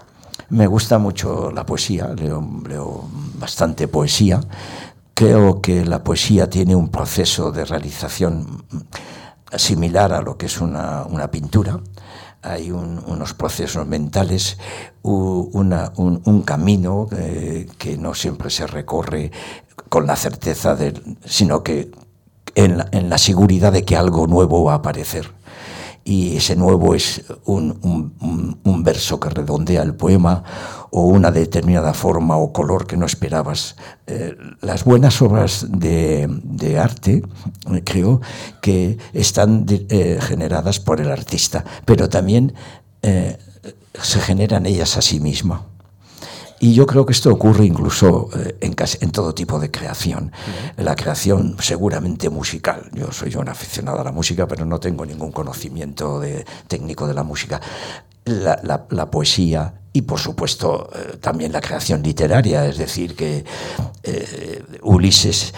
Me 0.50 0.68
gusta 0.68 0.98
mucho 0.98 1.52
la 1.52 1.66
poesía, 1.66 2.10
leo, 2.16 2.46
leo 2.68 3.06
bastante 3.40 3.88
poesía. 3.88 4.42
Creo 5.14 5.62
que 5.62 5.86
la 5.86 6.04
poesía 6.04 6.50
tiene 6.50 6.76
un 6.76 6.90
proceso 6.90 7.52
de 7.52 7.66
realización 7.66 8.66
similar 9.56 10.12
a 10.12 10.22
lo 10.22 10.38
que 10.38 10.48
es 10.48 10.60
una, 10.60 11.30
pintura. 11.32 11.80
Hay 12.42 12.72
unos 12.72 13.34
procesos 13.34 13.88
mentales, 13.88 14.58
un, 15.04 16.44
camino 16.46 17.08
eh, 17.12 17.68
que 17.78 17.98
no 17.98 18.14
siempre 18.14 18.50
se 18.50 18.66
recorre 18.68 19.32
con 19.90 20.08
la 20.08 20.16
certeza, 20.16 20.76
de, 20.76 21.00
sino 21.26 21.64
que 21.64 21.92
en 22.56 22.84
en 22.92 23.10
la 23.10 23.18
seguridad 23.18 23.72
de 23.72 23.84
que 23.86 23.96
algo 23.96 24.28
nuevo 24.28 24.64
va 24.64 24.74
a 24.74 24.78
aparecer 24.78 25.32
y 26.06 26.36
ese 26.36 26.56
nuevo 26.56 26.96
es 26.96 27.24
un, 27.46 28.14
un, 28.64 28.84
verso 28.84 29.20
que 29.20 29.30
redondea 29.30 29.82
el 29.84 29.96
poema 29.96 30.44
o 30.92 31.04
una 31.04 31.32
determinada 31.32 31.94
forma 31.94 32.36
o 32.36 32.52
color 32.52 32.86
que 32.86 32.98
no 32.98 33.06
esperabas. 33.06 33.78
Eh, 34.08 34.36
las 34.62 34.84
buenas 34.84 35.22
obras 35.22 35.66
de, 35.70 36.78
arte, 36.78 37.24
creo, 37.86 38.20
que 38.62 38.98
están 39.14 39.66
eh, 39.70 40.20
generadas 40.22 40.82
por 40.82 41.00
el 41.00 41.10
artista, 41.10 41.64
pero 41.86 42.10
también 42.10 42.54
eh, 43.02 43.38
se 44.02 44.20
generan 44.20 44.66
ellas 44.66 44.98
a 44.98 45.02
sí 45.02 45.22
mismas. 45.22 45.62
Y 46.64 46.74
yo 46.74 46.86
creo 46.86 47.06
que 47.06 47.12
esto 47.12 47.30
ocurre 47.30 47.66
incluso 47.66 48.30
eh, 48.38 48.56
en, 48.62 48.74
en 49.02 49.12
todo 49.12 49.36
tipo 49.36 49.60
de 49.60 49.70
creación. 49.70 50.32
La 50.78 50.96
creación 50.96 51.58
seguramente 51.60 52.30
musical. 52.30 52.90
Yo 52.94 53.12
soy 53.12 53.36
un 53.36 53.50
aficionado 53.50 54.00
a 54.00 54.04
la 54.06 54.14
música, 54.14 54.48
pero 54.48 54.64
no 54.64 54.80
tengo 54.80 55.06
ningún 55.06 55.34
conocimiento 55.34 56.22
de, 56.22 56.46
técnico 56.70 57.06
de 57.06 57.16
la 57.16 57.24
música. 57.24 57.60
La, 58.24 59.12
poesía 59.12 59.74
y 59.92 60.04
por 60.04 60.20
supuesto 60.20 60.90
eh, 60.96 61.18
también 61.18 61.52
la 61.52 61.60
creación 61.60 62.02
literaria, 62.02 62.66
es 62.66 62.78
decir, 62.78 63.14
que 63.14 63.44
eh, 64.02 64.64
Ulises, 64.84 65.54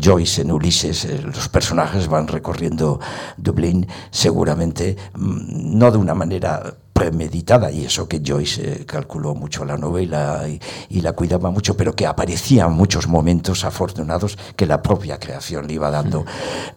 Joyce 0.00 0.40
en 0.40 0.50
Ulises, 0.50 1.06
los 1.22 1.50
personajes 1.50 2.08
van 2.08 2.28
recorriendo 2.28 2.98
Dublín 3.36 3.86
seguramente 4.10 4.96
mm, 5.12 5.76
no 5.78 5.90
de 5.90 5.98
una 5.98 6.14
manera 6.14 6.78
premeditada, 6.94 7.72
y 7.72 7.84
eso 7.84 8.08
que 8.08 8.22
Joyce 8.24 8.62
eh, 8.62 8.86
calculó 8.86 9.34
mucho 9.34 9.64
la 9.64 9.76
novela 9.76 10.44
y, 10.48 11.00
la 11.00 11.12
cuidaba 11.12 11.50
mucho, 11.50 11.76
pero 11.76 11.94
que 11.94 12.06
aparecían 12.06 12.72
muchos 12.72 13.08
momentos 13.08 13.64
afortunados 13.64 14.38
que 14.56 14.64
la 14.64 14.80
propia 14.80 15.18
creación 15.18 15.66
le 15.66 15.74
iba 15.74 15.90
dando. 15.90 16.24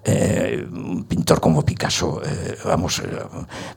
Eh, 0.03 0.67
un 0.69 1.05
pintor 1.05 1.39
como 1.39 1.63
Picasso, 1.63 2.21
eh, 2.25 2.57
vamos, 2.65 3.01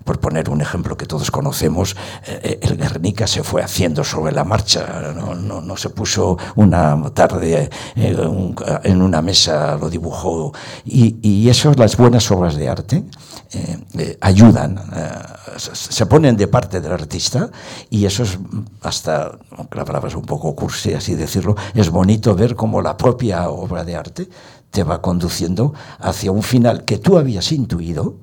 por 0.03 0.19
poner 0.19 0.49
un 0.49 0.61
ejemplo 0.61 0.97
que 0.97 1.07
todos 1.07 1.31
conocemos, 1.31 1.95
el 2.43 2.77
Guernica 2.77 3.27
se 3.29 3.45
fue 3.45 3.63
haciendo 3.63 4.03
sobre 4.03 4.33
la 4.33 4.43
marcha, 4.43 5.13
no, 5.15 5.61
no, 5.61 5.77
se 5.77 5.91
puso 5.91 6.37
una 6.57 7.01
tarde 7.11 7.71
en 7.95 9.03
una 9.03 9.23
mesa, 9.23 9.77
lo 9.77 9.89
dibujó, 9.89 10.53
y, 10.85 11.17
y 11.23 11.49
eso, 11.49 11.73
las 11.77 11.97
buenas 11.97 12.29
obras 12.31 12.57
de 12.57 12.69
arte, 12.69 13.05
ayudan, 14.21 14.81
se 15.57 16.07
ponen 16.07 16.37
de 16.37 16.47
parte 16.47 16.81
del 16.81 16.93
artista 16.93 17.51
y 17.89 18.05
eso 18.05 18.23
es 18.23 18.39
hasta, 18.83 19.39
aunque 19.57 19.79
la 19.79 19.85
palabra 19.85 20.09
es 20.09 20.15
un 20.15 20.23
poco 20.23 20.55
cursi 20.55 20.95
así 20.95 21.15
decirlo, 21.15 21.57
es 21.75 21.91
bonito 21.91 22.35
ver 22.35 22.55
cómo 22.55 22.81
la 22.81 22.97
propia 22.97 23.49
obra 23.51 23.85
de 23.85 23.97
arte 23.97 24.29
te 24.71 24.85
va 24.85 25.03
conduciendo 25.03 25.75
hacia 25.99 26.31
un 26.31 26.43
final 26.43 26.85
que 26.85 26.99
tú 26.99 27.19
habías 27.19 27.51
intuido, 27.53 28.17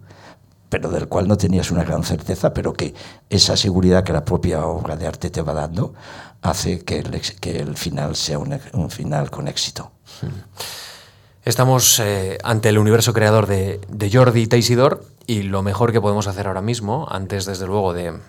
pero 0.69 0.89
del 0.89 1.07
cual 1.07 1.27
no 1.27 1.37
tenías 1.37 1.71
una 1.71 1.83
gran 1.83 2.03
certeza, 2.03 2.53
pero 2.53 2.73
que 2.73 2.93
esa 3.29 3.55
seguridad 3.55 4.03
que 4.03 4.13
la 4.13 4.25
propia 4.25 4.65
obra 4.65 4.95
de 4.95 5.07
arte 5.07 5.29
te 5.29 5.41
va 5.41 5.53
dando 5.53 5.93
hace 6.41 6.83
que 6.83 6.99
el, 6.99 7.21
que 7.39 7.59
el 7.59 7.77
final 7.77 8.15
sea 8.15 8.39
un, 8.39 8.57
un 8.73 8.89
final 8.89 9.29
con 9.29 9.47
éxito. 9.47 9.91
Estamos 11.47 11.97
eh, 12.01 12.39
ante 12.43 12.67
el 12.67 12.77
universo 12.77 13.13
creador 13.13 13.47
de, 13.47 13.79
de 13.87 14.11
Jordi 14.11 14.47
Teisidor 14.47 15.05
y 15.27 15.43
lo 15.43 15.61
mejor 15.61 15.93
que 15.93 16.01
podemos 16.01 16.27
hacer 16.27 16.45
ahora 16.45 16.61
mismo, 16.61 17.07
antes 17.09 17.45
desde 17.45 17.65
luego 17.65 17.93
de 17.93 18.19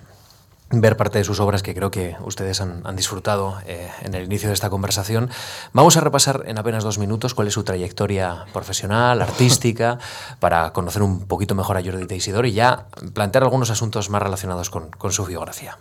ver 0.71 0.97
parte 0.97 1.19
de 1.19 1.25
sus 1.25 1.41
obras 1.41 1.65
que 1.65 1.75
creo 1.75 1.91
que 1.91 2.15
ustedes 2.21 2.61
han, 2.61 2.85
disfrutado 2.95 3.59
eh, 3.67 3.91
en 4.03 4.15
el 4.15 4.23
inicio 4.27 4.51
de 4.51 4.55
esta 4.55 4.71
conversación, 4.71 5.31
vamos 5.73 5.97
a 5.97 6.01
repasar 6.01 6.45
en 6.47 6.59
apenas 6.59 6.85
dos 6.85 6.99
minutos 6.99 7.35
cuál 7.35 7.49
es 7.49 7.55
su 7.55 7.65
trayectoria 7.65 8.45
profesional, 8.53 9.21
artística, 9.21 9.99
para 10.39 10.73
conocer 10.73 11.03
un 11.03 11.27
poquito 11.27 11.57
mejor 11.57 11.77
a 11.77 11.83
Jordi 11.83 12.07
Teisidor 12.07 12.47
y 12.47 12.53
ya 12.53 12.87
plantear 13.15 13.43
algunos 13.43 13.71
asuntos 13.71 14.11
más 14.11 14.23
relacionados 14.23 14.71
con, 14.71 14.91
con 14.91 15.11
su 15.11 15.27
biografía. 15.27 15.77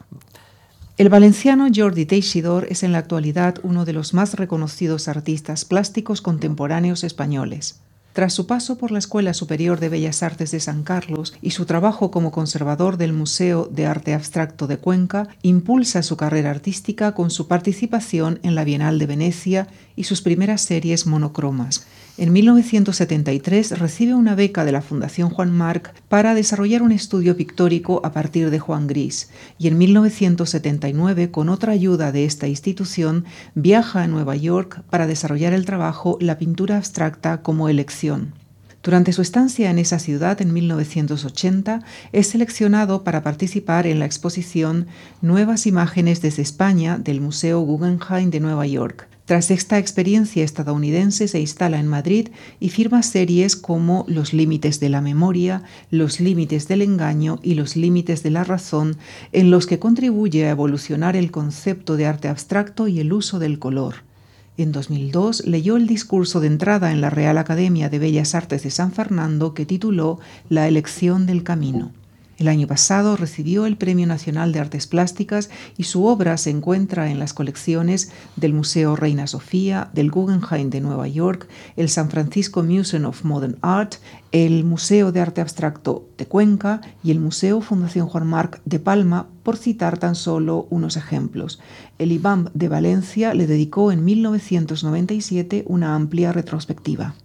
El 0.97 1.09
valenciano 1.09 1.67
Jordi 1.71 2.07
Teixidor 2.07 2.65
es 2.71 2.81
en 2.81 2.91
la 2.91 2.97
actualidad 2.97 3.59
uno 3.61 3.85
de 3.85 3.93
los 3.93 4.15
más 4.15 4.33
reconocidos 4.33 5.07
artistas 5.07 5.63
plásticos 5.63 6.21
contemporáneos 6.21 7.03
españoles. 7.03 7.81
Tras 8.13 8.33
su 8.33 8.47
paso 8.47 8.79
por 8.79 8.89
la 8.89 8.97
Escuela 8.97 9.35
Superior 9.35 9.79
de 9.79 9.89
Bellas 9.89 10.23
Artes 10.23 10.49
de 10.49 10.59
San 10.59 10.81
Carlos 10.81 11.35
y 11.39 11.51
su 11.51 11.67
trabajo 11.67 12.09
como 12.09 12.31
conservador 12.31 12.97
del 12.97 13.13
Museo 13.13 13.69
de 13.71 13.85
Arte 13.85 14.15
Abstracto 14.15 14.65
de 14.65 14.79
Cuenca, 14.79 15.27
impulsa 15.43 16.01
su 16.01 16.17
carrera 16.17 16.49
artística 16.49 17.13
con 17.13 17.29
su 17.29 17.47
participación 17.47 18.39
en 18.41 18.55
la 18.55 18.63
Bienal 18.63 18.97
de 18.97 19.05
Venecia 19.05 19.67
y 19.95 20.05
sus 20.05 20.23
primeras 20.23 20.63
series 20.63 21.05
monocromas, 21.05 21.85
en 22.17 22.33
1973 22.33 23.79
recibe 23.79 24.15
una 24.15 24.33
beca 24.33 24.65
de 24.65 24.71
la 24.71 24.81
Fundación 24.81 25.29
Juan 25.29 25.55
Marc 25.55 25.93
para 26.09 26.33
desarrollar 26.33 26.81
un 26.81 26.91
estudio 26.91 27.37
pictórico 27.37 28.01
a 28.03 28.11
partir 28.11 28.49
de 28.49 28.59
Juan 28.59 28.87
Gris 28.87 29.29
y 29.59 29.67
en 29.67 29.77
1979, 29.77 31.29
con 31.29 31.49
otra 31.49 31.73
ayuda 31.73 32.11
de 32.11 32.25
esta 32.25 32.47
institución, 32.47 33.25
viaja 33.53 34.01
a 34.01 34.07
Nueva 34.07 34.35
York 34.35 34.81
para 34.89 35.05
desarrollar 35.05 35.53
el 35.53 35.65
trabajo 35.65 36.17
La 36.19 36.39
pintura 36.39 36.77
abstracta 36.77 37.41
como 37.43 37.69
elección. 37.69 38.33
Durante 38.81 39.11
su 39.11 39.21
estancia 39.21 39.69
en 39.69 39.79
esa 39.79 39.99
ciudad 39.99 40.41
en 40.41 40.53
1980, 40.53 41.83
es 42.13 42.27
seleccionado 42.27 43.03
para 43.03 43.21
participar 43.21 43.85
en 43.85 43.99
la 43.99 44.05
exposición 44.05 44.87
Nuevas 45.21 45.67
Imágenes 45.67 46.21
desde 46.21 46.41
España 46.41 46.97
del 46.97 47.19
Museo 47.19 47.59
Guggenheim 47.59 48.31
de 48.31 48.39
Nueva 48.39 48.65
York, 48.65 49.07
tras 49.27 49.51
esta 49.51 49.77
experiencia 49.77 50.45
estadounidense 50.45 51.27
se 51.27 51.41
instala 51.41 51.81
en 51.81 51.87
Madrid 51.87 52.29
y 52.61 52.69
firma 52.69 53.03
series 53.03 53.57
como 53.57 54.05
Los 54.07 54.31
límites 54.31 54.79
de 54.79 54.87
la 54.87 55.01
memoria, 55.01 55.63
Los 55.91 56.21
límites 56.21 56.69
del 56.69 56.81
engaño 56.81 57.37
y 57.43 57.55
Los 57.55 57.75
límites 57.75 58.23
de 58.23 58.31
la 58.31 58.45
razón, 58.45 58.95
en 59.33 59.51
los 59.51 59.67
que 59.67 59.79
contribuye 59.79 60.45
a 60.45 60.51
evolucionar 60.51 61.17
el 61.17 61.29
concepto 61.29 61.97
de 61.97 62.05
arte 62.05 62.29
abstracto 62.29 62.87
y 62.87 63.01
el 63.01 63.11
uso 63.11 63.37
del 63.37 63.59
color. 63.59 63.95
En 64.55 64.71
2002 64.71 65.45
leyó 65.45 65.75
el 65.75 65.87
discurso 65.87 66.39
de 66.39 66.47
entrada 66.47 66.93
en 66.93 67.01
la 67.01 67.09
Real 67.09 67.37
Academia 67.37 67.89
de 67.89 67.99
Bellas 67.99 68.33
Artes 68.33 68.63
de 68.63 68.71
San 68.71 68.93
Fernando 68.93 69.53
que 69.53 69.65
tituló 69.65 70.21
La 70.47 70.69
elección 70.69 71.25
del 71.25 71.43
camino. 71.43 71.91
El 72.37 72.49
año 72.49 72.67
pasado 72.67 73.17
recibió 73.17 73.65
el 73.65 73.77
Premio 73.77 74.05
Nacional 74.05 74.51
de 74.51 74.59
Artes 74.59 74.85
Plásticas 74.85 75.49
y 75.75 75.85
su 75.85 76.05
obra 76.05 76.37
se 76.37 76.51
encuentra 76.51 77.09
en 77.09 77.17
las 77.17 77.33
colecciones 77.33 78.11
del 78.35 78.53
Museo 78.53 78.95
Reina 78.95 79.25
Sofía, 79.25 79.89
del 79.93 80.11
Guggenheim 80.11 80.69
de 80.69 80.81
Nueva 80.81 81.07
York, 81.07 81.47
el 81.75 81.89
San 81.89 82.11
Francisco 82.11 82.61
Museum 82.61 83.05
of 83.05 83.23
Modern 83.23 83.57
Art, 83.61 83.95
el 84.31 84.63
Museo 84.65 85.11
de 85.11 85.21
Arte 85.21 85.41
Abstracto 85.41 86.07
de 86.17 86.27
Cuenca 86.27 86.81
y 87.03 87.09
el 87.09 87.19
Museo 87.19 87.59
Fundación 87.61 88.07
Juan 88.07 88.27
Marc 88.27 88.61
de 88.65 88.79
Palma, 88.79 89.27
por 89.41 89.57
citar 89.57 89.97
tan 89.97 90.13
solo 90.13 90.67
unos 90.69 90.95
ejemplos. 90.95 91.59
El 91.97 92.11
IBAM 92.11 92.49
de 92.53 92.67
Valencia 92.67 93.33
le 93.33 93.47
dedicó 93.47 93.91
en 93.91 94.05
1997 94.05 95.63
una 95.67 95.95
amplia 95.95 96.33
retrospectiva. 96.33 97.15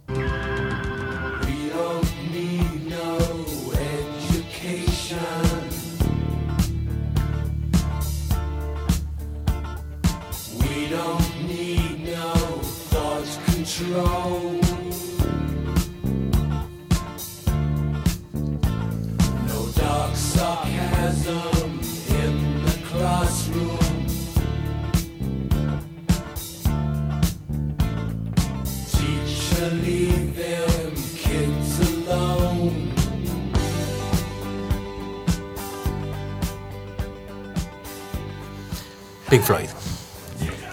Pink 39.32 39.44
Floyd. 39.44 39.70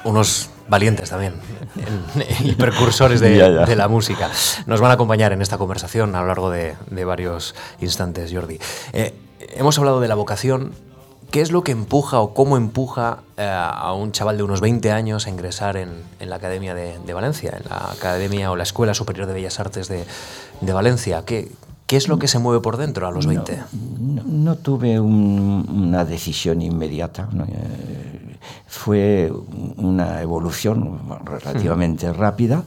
Unos 0.04 0.50
valientes 0.68 1.10
también 1.10 1.36
y 2.42 2.52
precursores 2.56 3.22
de, 3.22 3.76
la 3.78 3.88
música. 3.88 4.30
Nos 4.66 4.82
van 4.82 4.92
a 4.92 4.96
acompañar 4.96 5.32
en 5.32 5.42
esta 5.42 5.58
conversación 5.58 6.14
a 6.14 6.20
lo 6.20 6.28
largo 6.28 6.50
de, 6.50 6.76
varios 7.06 7.56
instantes, 7.80 8.34
Jordi. 8.34 8.60
Eh, 8.92 9.14
hemos 9.56 9.78
hablado 9.80 10.02
de 10.02 10.10
la 10.10 10.16
vocación. 10.16 10.74
¿Qué 11.32 11.40
es 11.40 11.54
lo 11.54 11.64
que 11.64 11.72
empuja 11.72 12.20
o 12.20 12.34
cómo 12.34 12.58
empuja 12.58 13.20
eh, 13.38 13.50
a 13.50 13.94
un 13.94 14.12
chaval 14.12 14.36
de 14.36 14.44
unos 14.44 14.60
20 14.60 14.92
años 14.92 15.26
a 15.26 15.30
ingresar 15.30 15.78
en, 15.78 16.04
la 16.20 16.36
Academia 16.36 16.76
de, 16.76 17.14
Valencia, 17.14 17.54
en 17.56 17.70
la 17.70 17.92
Academia 17.94 18.52
o 18.52 18.58
la 18.58 18.64
Escuela 18.64 18.94
Superior 18.94 19.26
de 19.26 19.36
Bellas 19.36 19.58
Artes 19.62 19.88
de, 19.88 20.74
Valencia? 20.74 21.24
¿Qué, 21.24 21.50
¿Qué 21.88 21.96
es 21.96 22.10
lo 22.10 22.20
que 22.20 22.28
se 22.28 22.40
mueve 22.40 22.62
por 22.62 22.76
dentro 22.76 23.08
a 23.08 23.12
los 23.12 23.26
20? 23.26 23.58
No, 24.26 24.58
tuve 24.58 25.00
una 25.00 26.04
decisión 26.04 26.62
inmediata. 26.62 27.30
Eh, 27.48 28.29
fue 28.68 29.32
una 29.78 30.22
evolución 30.22 31.00
relativamente 31.26 32.12
rápida. 32.14 32.64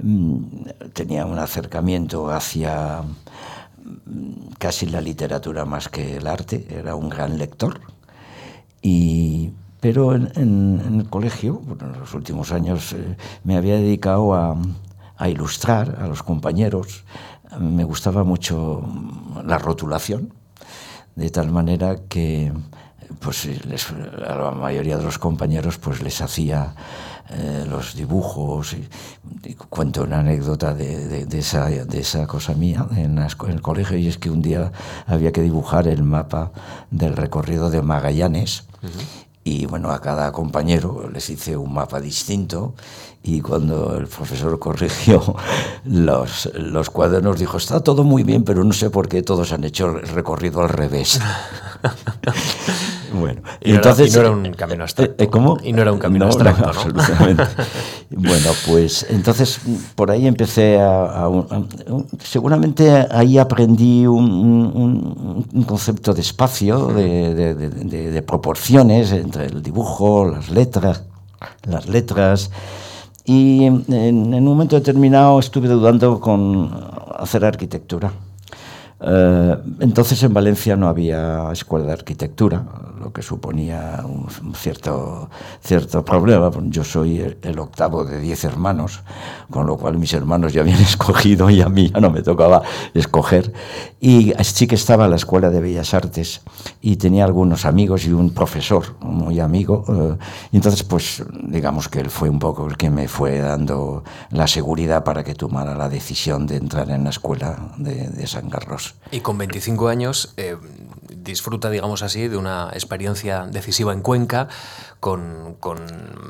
Mm, 0.00 0.64
tenía 0.92 1.26
un 1.26 1.38
acercamiento 1.38 2.30
hacia 2.30 3.02
mm, 3.02 4.54
casi 4.58 4.86
la 4.86 5.00
literatura 5.00 5.64
más 5.64 5.88
que 5.88 6.16
el 6.16 6.26
arte, 6.26 6.66
era 6.70 6.94
un 6.94 7.08
gran 7.08 7.38
lector. 7.38 7.80
Y, 8.80 9.52
pero 9.80 10.14
en, 10.14 11.00
el 11.00 11.08
colegio, 11.08 11.62
en 11.80 12.00
los 12.00 12.14
últimos 12.14 12.52
años, 12.52 12.92
eh, 12.92 13.16
me 13.44 13.56
había 13.56 13.76
dedicado 13.76 14.34
a, 14.34 14.56
a 15.16 15.28
ilustrar 15.28 15.98
a 16.00 16.06
los 16.06 16.22
compañeros. 16.22 17.04
Me 17.60 17.84
gustaba 17.84 18.24
mucho 18.24 18.82
la 19.44 19.58
rotulación, 19.58 20.32
de 21.14 21.30
tal 21.30 21.50
manera 21.50 21.96
que 22.08 22.52
pues 23.20 23.44
les, 23.66 23.90
a 23.90 24.34
la 24.36 24.50
mayoría 24.50 24.96
de 24.96 25.04
los 25.04 25.18
compañeros 25.18 25.78
pues 25.78 26.02
les 26.02 26.20
hacía 26.20 26.74
eh, 27.34 27.64
los 27.68 27.94
dibujos 27.94 28.74
y, 28.74 28.86
cuento 29.68 30.02
una 30.02 30.20
anécdota 30.20 30.74
de, 30.74 31.24
de, 31.24 31.38
esa, 31.38 31.66
de 31.68 32.00
esa 32.00 32.26
cosa 32.26 32.54
mía 32.54 32.86
en, 32.96 33.18
el 33.18 33.62
colegio. 33.62 33.96
Y 33.96 34.08
es 34.08 34.18
que 34.18 34.30
un 34.30 34.42
día 34.42 34.70
había 35.06 35.32
que 35.32 35.40
dibujar 35.40 35.88
el 35.88 36.02
mapa 36.02 36.52
del 36.90 37.16
recorrido 37.16 37.70
de 37.70 37.80
Magallanes. 37.80 38.64
Y 39.44 39.66
bueno, 39.66 39.90
a 39.90 40.00
cada 40.00 40.30
compañero 40.30 41.08
les 41.12 41.30
hice 41.30 41.56
un 41.56 41.72
mapa 41.72 42.00
distinto. 42.00 42.74
Y 43.22 43.40
cuando 43.40 43.96
el 43.96 44.08
profesor 44.08 44.58
corrigió 44.58 45.34
los, 45.84 46.50
los 46.54 46.90
cuadernos 46.90 47.38
dijo, 47.38 47.56
está 47.56 47.80
todo 47.80 48.04
muy 48.04 48.24
bien, 48.24 48.44
pero 48.44 48.62
no 48.62 48.72
sé 48.72 48.90
por 48.90 49.08
qué 49.08 49.22
todos 49.22 49.52
han 49.52 49.64
hecho 49.64 49.86
el 49.86 50.08
recorrido 50.08 50.60
al 50.60 50.68
revés. 50.68 51.20
Bueno, 53.12 53.42
y 53.60 53.74
entonces. 53.74 54.14
No 54.14 54.20
era, 54.20 54.30
un 54.30 54.54
camino 54.54 54.82
abstracto. 54.84 55.22
Eh, 55.22 55.24
eh, 55.24 55.28
¿Cómo? 55.28 55.58
Y 55.62 55.72
no 55.72 55.82
era 55.82 55.92
un 55.92 55.98
camino 55.98 56.26
abstracto. 56.26 56.68
absolutamente. 56.68 57.44
bueno, 58.10 58.50
pues 58.66 59.06
entonces 59.08 59.60
por 59.94 60.10
ahí 60.10 60.26
empecé 60.26 60.78
a. 60.80 61.28
seguramente 62.20 63.06
ahí 63.10 63.38
aprendí 63.38 64.06
un, 64.06 65.46
un, 65.52 65.62
concepto 65.64 66.14
de 66.14 66.20
espacio, 66.20 66.88
de, 66.88 67.34
de, 67.34 68.10
de, 68.10 68.22
proporciones 68.22 69.12
entre 69.12 69.46
el 69.46 69.62
dibujo, 69.62 70.26
las 70.28 70.50
letras, 70.50 71.04
las 71.64 71.88
letras. 71.88 72.50
Y 73.24 73.64
en, 73.64 73.84
en 73.92 74.34
un 74.34 74.44
momento 74.44 74.76
determinado 74.76 75.38
estuve 75.38 75.68
dudando 75.68 76.18
con 76.18 76.70
hacer 77.18 77.44
arquitectura. 77.44 78.12
Eh, 79.04 79.56
entonces 79.80 80.22
en 80.22 80.32
Valencia 80.32 80.76
no 80.76 80.88
había 80.88 81.50
escuela 81.52 81.86
de 81.86 81.92
arquitectura, 81.92 82.64
lo 83.00 83.12
que 83.12 83.22
suponía 83.22 84.04
un, 84.04 84.54
cierto, 84.54 85.28
cierto 85.60 86.04
problema. 86.04 86.50
Yo 86.66 86.84
soy 86.84 87.36
el, 87.42 87.58
octavo 87.58 88.04
de 88.04 88.20
diez 88.20 88.44
hermanos, 88.44 89.02
con 89.50 89.66
lo 89.66 89.76
cual 89.76 89.98
mis 89.98 90.12
hermanos 90.12 90.52
ya 90.52 90.60
habían 90.60 90.80
escogido 90.80 91.50
y 91.50 91.60
a 91.60 91.68
mí 91.68 91.90
ya 91.92 92.00
no 92.00 92.10
me 92.10 92.22
tocaba 92.22 92.62
escoger. 92.94 93.52
Y 94.00 94.32
sí 94.42 94.66
que 94.66 94.76
estaba 94.76 95.08
la 95.08 95.16
Escuela 95.16 95.50
de 95.50 95.60
Bellas 95.60 95.94
Artes 95.94 96.42
y 96.80 96.96
tenía 96.96 97.24
algunos 97.24 97.64
amigos 97.64 98.04
y 98.06 98.12
un 98.12 98.30
profesor 98.30 98.96
muy 99.00 99.40
amigo. 99.40 99.84
Eh, 99.88 100.16
y 100.52 100.56
entonces, 100.56 100.84
pues 100.84 101.24
digamos 101.42 101.88
que 101.88 102.00
él 102.00 102.10
fue 102.10 102.28
un 102.28 102.38
poco 102.38 102.68
el 102.68 102.76
que 102.76 102.90
me 102.90 103.08
fue 103.08 103.38
dando 103.38 104.04
la 104.30 104.46
seguridad 104.46 105.02
para 105.02 105.24
que 105.24 105.34
tomara 105.34 105.74
la 105.74 105.88
decisión 105.88 106.46
de 106.46 106.56
entrar 106.56 106.88
en 106.90 107.04
la 107.04 107.10
escuela 107.10 107.72
de, 107.78 108.08
de 108.08 108.26
San 108.28 108.48
Carlos. 108.48 108.91
Y 109.10 109.20
con 109.20 109.36
25 109.36 109.88
años 109.88 110.32
eh, 110.38 110.56
disfruta, 111.14 111.68
digamos 111.68 112.02
así, 112.02 112.28
de 112.28 112.36
una 112.36 112.70
experiencia 112.72 113.46
decisiva 113.46 113.92
en 113.92 114.00
Cuenca 114.00 114.48
con, 115.00 115.56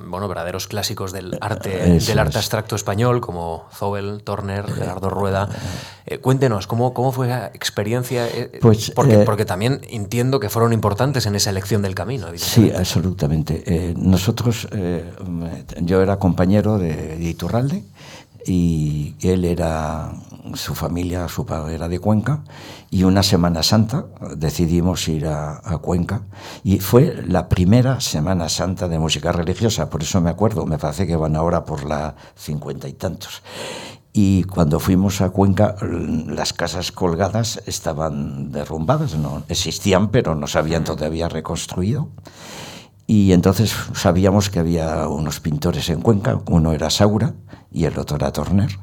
bueno, 0.07 0.29
verdaderos 0.29 0.66
clásicos 0.66 1.12
del 1.12 1.38
arte, 1.40 2.01
del 2.01 2.18
arte 2.18 2.38
abstracto 2.38 2.75
español 2.75 3.20
como 3.20 3.66
Zobel, 3.72 4.22
Turner, 4.25 4.66
Gerardo 4.72 5.11
Rueda. 5.11 5.48
Eh, 6.07 6.18
cuéntenos, 6.18 6.66
¿cómo, 6.66 6.94
¿cómo 6.94 7.12
fue 7.12 7.27
esa 7.27 7.48
experiencia? 7.48 8.27
Eh, 8.27 8.59
pues, 8.61 8.90
porque, 8.90 9.18
porque 9.18 9.44
también 9.44 9.83
entiendo 9.88 10.40
que 10.40 10.48
fueron 10.48 10.72
importantes 10.72 11.27
en 11.27 11.37
esa 11.37 11.51
elección 11.51 11.83
del 11.83 11.94
camino. 11.94 12.29
Sí, 12.37 12.72
absolutamente. 12.75 13.94
nosotros, 13.96 14.66
yo 15.81 16.03
era 16.03 16.18
compañero 16.18 16.79
de 16.79 17.18
Iturralde 17.20 17.85
y 18.46 19.14
él 19.20 19.44
era, 19.44 20.12
su 20.55 20.74
familia, 20.74 21.28
su 21.28 21.46
padre 21.46 21.74
era 21.74 21.88
de 21.88 21.98
Cuenca, 21.98 22.42
y 22.90 23.05
una 23.05 23.22
Semana 23.22 23.62
Santa 23.62 24.07
decidimos 24.37 25.09
ir 25.09 25.26
a, 25.26 25.61
Cuenca, 25.81 26.22
y 26.64 26.78
fue 26.78 27.22
la 27.26 27.48
primera 27.48 28.00
Semana 28.00 28.48
Santa 28.48 28.88
de 28.88 28.98
música 28.98 29.33
religiosa, 29.33 29.88
por 29.90 30.02
eso 30.02 30.20
me 30.20 30.31
acuerdo, 30.31 30.66
me 30.66 30.78
parece 30.78 31.07
que 31.07 31.16
van 31.16 31.37
ahora 31.37 31.64
por 31.64 31.85
la 31.85 32.14
cincuenta 32.37 32.88
y 32.88 32.92
tantos. 32.92 33.42
Y 34.14 34.44
cuando 34.44 34.78
fuimos 34.78 35.22
a 35.22 35.31
Cuenca, 35.31 35.76
las 35.81 36.52
casas 36.52 36.92
colgadas 36.92 37.62
estaban 37.64 38.52
derrumbadas, 38.52 39.16
no 39.16 39.42
existían, 39.48 40.11
pero 40.11 40.35
no 40.35 40.46
se 40.46 40.59
habían 40.59 40.85
todavía 40.85 41.31
reconstruido. 41.31 42.09
Y 43.06 43.32
entonces 43.32 43.74
sabíamos 43.94 44.50
que 44.50 44.60
había 44.60 45.08
unos 45.08 45.40
pintores 45.40 45.88
en 45.90 46.00
Cuenca, 46.00 46.40
uno 46.48 46.72
era 46.72 46.90
Saura 46.90 47.34
y 47.70 47.84
el 47.84 47.98
otro 47.98 48.16
era 48.16 48.32
Torner. 48.32 48.78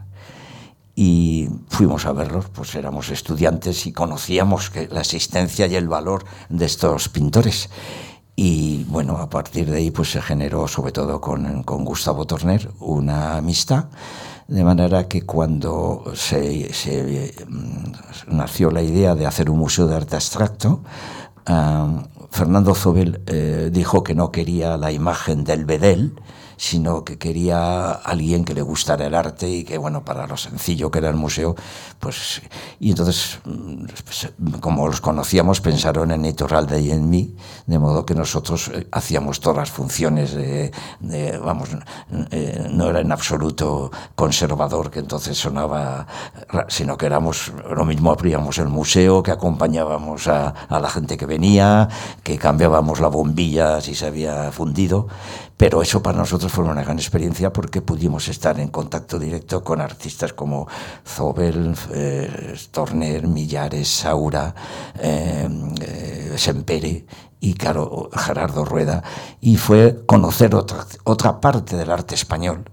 Y 0.95 1.49
fuimos 1.69 2.05
a 2.05 2.11
verlos, 2.11 2.47
pues 2.49 2.75
éramos 2.75 3.09
estudiantes 3.09 3.87
y 3.87 3.93
conocíamos 3.93 4.69
que 4.69 4.87
la 4.89 4.99
existencia 4.99 5.65
y 5.67 5.75
el 5.75 5.87
valor 5.87 6.25
de 6.49 6.65
estos 6.65 7.07
pintores. 7.07 7.69
Y 8.35 8.83
bueno, 8.85 9.17
a 9.17 9.29
partir 9.29 9.69
de 9.69 9.77
ahí 9.77 9.91
pues 9.91 10.11
se 10.11 10.21
generó, 10.21 10.67
sobre 10.67 10.91
todo 10.91 11.21
con, 11.21 11.63
con 11.63 11.85
Gustavo 11.85 12.25
Torner, 12.25 12.69
una 12.79 13.37
amistad, 13.37 13.85
de 14.47 14.63
manera 14.63 15.07
que 15.07 15.21
cuando 15.21 16.05
se, 16.15 16.73
se 16.73 17.33
mm, 17.47 18.35
nació 18.35 18.71
la 18.71 18.81
idea 18.81 19.15
de 19.15 19.25
hacer 19.25 19.49
un 19.49 19.59
museo 19.59 19.87
de 19.87 19.95
arte 19.95 20.15
abstracto, 20.15 20.83
Fernando 22.31 22.75
Zobel 22.75 23.21
eh, 23.27 23.69
dijo 23.71 24.03
que 24.03 24.15
no 24.15 24.31
quería 24.31 24.77
la 24.77 24.91
imagen 24.91 25.43
del 25.43 25.65
Bedel, 25.65 26.13
sino 26.59 27.05
que 27.05 27.17
quería 27.17 27.91
alguien 27.91 28.43
que 28.43 28.53
le 28.53 28.61
gustara 28.61 29.07
el 29.07 29.15
arte 29.15 29.49
y 29.49 29.63
que, 29.63 29.77
bueno, 29.77 30.03
para 30.03 30.27
lo 30.27 30.35
sencillo 30.35 30.91
que 30.91 30.99
era 30.99 31.07
el 31.07 31.15
museo, 31.15 31.55
pues... 31.99 32.41
Y 32.81 32.89
entonces, 32.89 33.39
mm, 33.45 33.85
pues, 34.03 34.33
como 34.59 34.85
los 34.87 34.99
conocíamos, 34.99 35.61
pensaron 35.61 36.11
en 36.11 36.25
Iturralde 36.25 36.81
y 36.81 36.91
en 36.91 37.09
mí, 37.09 37.33
de 37.65 37.79
modo 37.79 38.05
que 38.05 38.13
nosotros 38.13 38.71
eh, 38.73 38.85
hacíamos 38.91 39.39
todas 39.39 39.57
las 39.57 39.71
funciones 39.71 40.33
de, 40.33 40.71
vamos, 41.41 41.69
eh, 42.31 42.67
no 42.69 42.89
era 42.89 42.99
en 42.99 43.11
absoluto 43.13 43.89
conservador, 44.15 44.91
que 44.91 44.99
entonces 44.99 45.37
sonaba, 45.37 46.07
sino 46.67 46.97
que 46.97 47.05
éramos, 47.05 47.53
lo 47.73 47.85
mismo 47.85 48.11
abríamos 48.11 48.57
el 48.57 48.67
museo, 48.67 49.23
que 49.23 49.31
acompañábamos 49.31 50.27
a, 50.27 50.49
a 50.49 50.79
la 50.81 50.89
gente 50.89 51.15
que 51.15 51.25
venía, 51.25 51.87
que 52.21 52.37
cambiábamos 52.37 52.99
la 52.99 53.07
bombilla 53.07 53.79
si 53.79 53.95
se 53.95 54.07
había 54.07 54.51
fundido, 54.51 55.07
pero 55.59 55.81
eso 55.81 56.01
para 56.01 56.17
nosotros 56.17 56.49
fue 56.53 56.63
una 56.63 56.81
gran 56.83 56.97
experiencia 56.97 57.51
porque 57.51 57.81
pudimos 57.81 58.29
estar 58.29 58.57
en 58.61 58.69
contacto 58.69 59.19
directo 59.19 59.61
con 59.61 59.81
artistas 59.81 60.31
como 60.31 60.69
Zobel, 61.05 61.75
eh, 61.91 62.53
Storner, 62.55 63.27
Millares, 63.27 63.89
Saura, 63.89 64.55
eh, 64.97 65.49
eh, 65.81 66.33
Sempere 66.37 67.05
y 67.41 67.53
claro, 67.55 68.09
Gerardo 68.15 68.63
Rueda, 68.63 69.03
y 69.41 69.57
fue 69.57 70.03
conocer 70.05 70.55
otra, 70.55 70.85
otra 71.03 71.41
parte 71.41 71.75
del 71.75 71.91
arte 71.91 72.15
español 72.15 72.63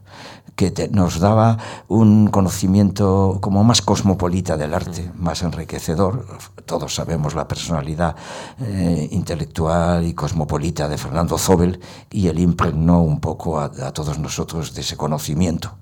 que 0.57 0.89
nos 0.91 1.21
daba 1.21 1.59
un 1.87 2.29
conocimiento 2.29 3.39
como 3.43 3.63
más 3.63 3.83
cosmopolita 3.83 4.57
del 4.57 4.73
arte, 4.73 5.13
más 5.15 5.43
enriquecedor. 5.43 6.27
Todos 6.65 6.95
sabemos 6.95 7.35
la 7.35 7.47
personalidad 7.47 8.17
eh, 8.61 9.09
intelectual 9.13 10.05
y 10.07 10.15
cosmopolita 10.15 10.89
de 10.89 10.97
Fernando 10.97 11.37
Zobel 11.37 11.79
y 12.11 12.29
él 12.29 12.39
impregnó 12.39 13.03
un 13.03 13.21
poco 13.21 13.61
a, 13.61 13.71
todos 13.93 14.19
nosotros 14.19 14.75
de 14.75 14.81
ese 14.81 14.97
conocimiento. 14.97 15.77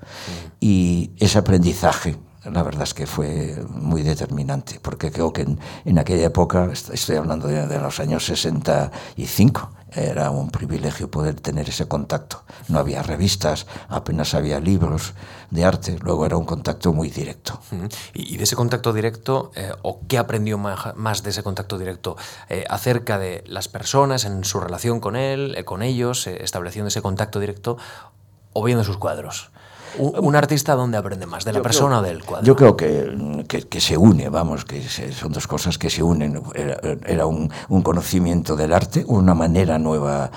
Y 0.60 1.12
ese 1.18 1.38
aprendizaje 1.38 2.16
la 2.44 2.62
verdad 2.62 2.82
es 2.82 2.92
que 2.92 3.06
fue 3.06 3.56
muy 3.70 4.02
determinante, 4.02 4.78
porque 4.82 5.10
creo 5.10 5.32
que 5.32 5.46
en, 5.86 5.98
aquella 5.98 6.26
época, 6.26 6.68
estoy 6.70 7.16
hablando 7.16 7.48
de, 7.48 7.66
de, 7.66 7.78
los 7.78 8.00
años 8.00 8.26
65, 8.26 9.70
era 9.94 10.30
un 10.30 10.50
privilegio 10.50 11.10
poder 11.10 11.40
tener 11.40 11.68
ese 11.68 11.86
contacto. 11.86 12.44
No 12.68 12.78
había 12.78 13.02
revistas, 13.02 13.66
apenas 13.88 14.34
había 14.34 14.60
libros 14.60 15.14
de 15.50 15.64
arte, 15.64 15.96
luego 16.00 16.26
era 16.26 16.36
un 16.36 16.44
contacto 16.44 16.92
muy 16.92 17.10
directo. 17.10 17.60
Y 18.12 18.36
de 18.36 18.44
ese 18.44 18.56
contacto 18.56 18.92
directo, 18.92 19.52
eh, 19.54 19.72
o 19.82 20.00
qué 20.08 20.18
aprendió 20.18 20.58
más 20.58 21.22
de 21.22 21.30
ese 21.30 21.42
contacto 21.42 21.78
directo 21.78 22.16
eh, 22.48 22.64
acerca 22.68 23.18
de 23.18 23.44
las 23.46 23.68
personas 23.68 24.24
en 24.24 24.44
su 24.44 24.60
relación 24.60 25.00
con 25.00 25.16
él, 25.16 25.54
eh, 25.56 25.64
con 25.64 25.82
ellos, 25.82 26.26
estableciendo 26.26 26.88
ese 26.88 27.02
contacto 27.02 27.40
directo, 27.40 27.76
o 28.52 28.64
viendo 28.64 28.84
sus 28.84 28.96
cuadros? 28.96 29.50
¿Un, 29.98 30.36
artista 30.36 30.74
dónde 30.74 30.98
aprende 30.98 31.26
más? 31.26 31.44
¿De 31.44 31.52
la 31.52 31.62
persona 31.62 32.00
o 32.00 32.02
del 32.02 32.24
cuadro? 32.24 32.46
Yo 32.46 32.56
creo 32.56 32.76
que, 32.76 33.44
que, 33.46 33.80
se 33.80 33.96
une, 33.96 34.28
vamos, 34.28 34.64
que 34.64 34.82
son 34.82 35.32
dos 35.32 35.46
cosas 35.46 35.78
que 35.78 35.90
se 35.90 36.02
unen. 36.02 36.42
Era, 37.06 37.26
un, 37.26 37.50
un, 37.68 37.82
conocimiento 37.82 38.56
del 38.56 38.72
arte, 38.72 39.04
una 39.06 39.34
manera 39.34 39.78
nueva 39.78 40.30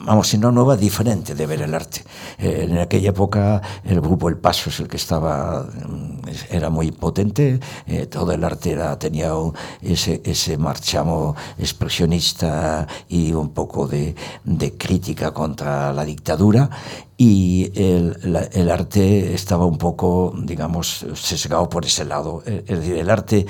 vamos, 0.00 0.28
si 0.28 0.38
no 0.38 0.50
nueva, 0.50 0.76
diferente 0.76 1.34
de 1.34 1.46
ver 1.46 1.62
el 1.62 1.74
arte. 1.74 2.04
Eh, 2.38 2.66
en 2.68 2.78
aquella 2.78 3.10
época 3.10 3.62
el 3.84 4.00
grupo 4.00 4.28
El 4.28 4.36
Paso 4.38 4.70
es 4.70 4.80
el 4.80 4.88
que 4.88 4.96
estaba, 4.96 5.62
mm, 5.62 6.28
era 6.50 6.70
muy 6.70 6.90
potente, 6.92 7.60
eh, 7.86 8.06
todo 8.06 8.32
el 8.32 8.44
arte 8.44 8.72
era, 8.72 8.98
tenía 8.98 9.32
ese, 9.80 10.22
ese 10.24 10.56
marchamo 10.58 11.36
expresionista 11.58 12.86
y 13.08 13.32
un 13.32 13.50
poco 13.50 13.86
de, 13.86 14.14
de 14.44 14.76
crítica 14.76 15.32
contra 15.32 15.92
la 15.92 16.04
dictadura 16.04 16.70
y 17.16 17.70
el, 17.76 18.48
el, 18.52 18.70
arte 18.70 19.34
estaba 19.34 19.64
un 19.66 19.78
poco, 19.78 20.34
digamos, 20.36 21.06
sesgado 21.14 21.68
por 21.68 21.84
ese 21.84 22.04
lado. 22.04 22.42
Es 22.44 22.80
decir, 22.80 22.96
el 22.96 23.08
arte 23.08 23.46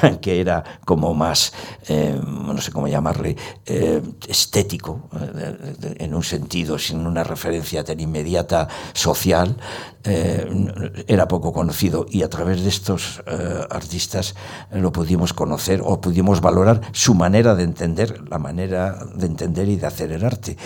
que 0.20 0.40
era 0.40 0.80
como 0.84 1.14
más, 1.14 1.52
eh, 1.88 2.18
no 2.24 2.60
sé 2.60 2.72
cómo 2.72 2.88
llamarle, 2.88 3.36
eh, 3.66 4.02
estético, 4.26 5.08
eh, 5.36 5.94
en 5.98 6.14
un 6.14 6.22
sentido, 6.22 6.78
sin 6.78 7.06
una 7.06 7.24
referencia 7.24 7.84
tan 7.84 8.00
inmediata 8.00 8.68
social, 8.92 9.56
era 10.04 11.28
poco 11.28 11.52
conocido 11.52 12.06
y 12.08 12.22
a 12.22 12.30
través 12.30 12.62
de 12.62 12.68
estos 12.68 13.22
artistas 13.70 14.34
lo 14.70 14.92
pudimos 14.92 15.32
conocer 15.32 15.82
o 15.84 16.00
pudimos 16.00 16.40
valorar 16.40 16.80
su 16.92 17.14
manera 17.14 17.54
de 17.54 17.64
entender, 17.64 18.28
la 18.28 18.38
manera 18.38 18.98
de 19.14 19.26
entender 19.26 19.68
y 19.68 19.76
de 19.76 19.86
hacer 19.86 20.12
el 20.12 20.24
arte 20.24 20.56